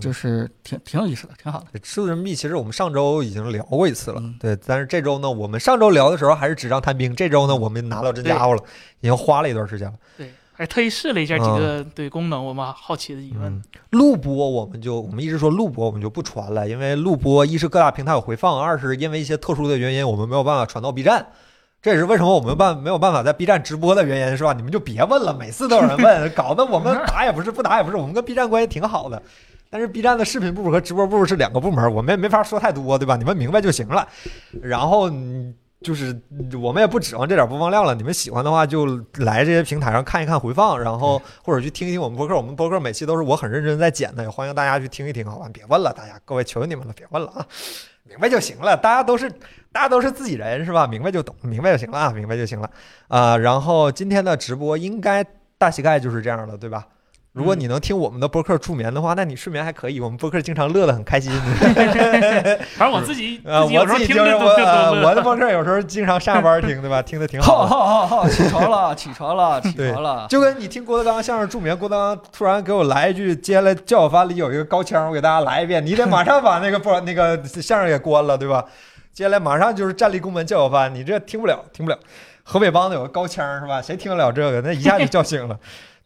[0.00, 1.66] 就是挺挺有意思的，挺好的。
[1.82, 4.56] 数字人民币，其实我们上周已经聊过一次了，嗯对。
[4.66, 8.62] 但是这周呢，我们上周聊的时候还是纸上谈兵，这周呢，我们拿到真家伙了，
[9.00, 9.94] 已经花了一段时间了。
[10.16, 21.26] 对，还特意试了一下几个对功能我们好奇的疑问嗯。，录播我们就我们一直说录播我们就不传了，因为录播一是各大平台有回放，二是因为一些特殊的原因我们没有办法传到 B 站。
[21.80, 24.52] 这也是为什么我们办没有办法在 B 站直播的原因，是吧？
[24.52, 27.96] 你们就别问了，每次都有人问， 搞得我们打也不是，不打也不是。
[27.96, 29.22] 我们跟 B 站关系挺好的，
[29.70, 33.16] 但是 B 站的视频部和直播部是两个部门，我们也没法说太多，对吧？
[33.16, 34.06] 你们明白就行了。
[34.62, 36.20] 然后嗯就是
[36.60, 38.84] 我们也不指望这点播放量了，你们喜欢的话就
[39.18, 42.36] 来这些平台上看一看回放，然后或者去听一听我们播客。
[42.36, 45.48] 我们播客每期都是我很认真在剪的，也欢迎大家去听一听，好吧？
[45.52, 47.46] 别问了，大家各位求求你们了，别问了啊，
[48.02, 48.76] 明白就行了。
[48.76, 49.30] 大家都是
[49.70, 50.84] 大家都是自己人是吧？
[50.84, 52.68] 明白就懂，明白就行了啊，明白就行了
[53.06, 55.24] 啊、然后今天的直播应该
[55.58, 56.88] 大膝盖就是这样了，对吧？
[57.32, 60.00] 如果你能听我们的播客助眠的话，那你睡眠还可以。
[60.00, 61.30] 我们播客经常乐得很开心。
[62.76, 64.46] 反正我自己呃，自己有时候我自己听着听着都
[64.94, 65.08] 都我。
[65.08, 67.00] 我的播客有时候经常下班听，对吧？
[67.02, 67.86] 听的挺好好。
[67.86, 70.26] 好好好，起床了，起床了， 起床了。
[70.28, 78.64] 就跟你听郭德纲相声助眠，郭德纲突然给我来一句，接下来叫我饭里有一个高腔，我给大家来一遍，你得马上把那个播那个相声给关了，对吧？
[79.12, 81.98] 接下来马上就是站立宫门叫我饭，你这听不了，听不了。
[82.42, 83.80] 河北梆子有个高腔是吧？
[83.80, 84.60] 谁听得了这个？
[84.62, 85.56] 那一下就叫醒了。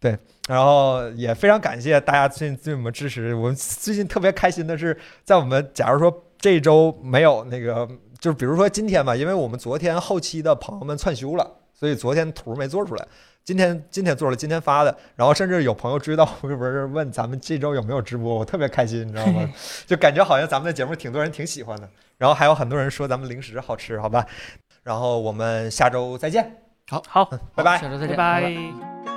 [0.01, 3.35] 对，然后也非常感谢大家最近对我们支持。
[3.35, 7.89] 我们最近特别开心的是，在我们假如说这一周没有那个，
[8.19, 13.07] 就是比如说今天吧，因为我们昨天后期的朋友们窜休了，所以昨天图没做出来。
[13.45, 19.49] 今天 今天做了，今天发的，然后甚至有朋友追到微博问咱们这周有没有直播，我特别开心，你知道吗？
[19.87, 21.89] 就感觉好像咱们的节目挺多人挺喜欢的，
[22.19, 24.27] 然后还有很多人说咱们零食好吃，好吧？
[24.83, 26.57] 然后我们下周再见，
[26.89, 27.25] 好，好
[27.55, 27.79] 拜拜。
[27.79, 29.12] 下周再见，拜拜拜。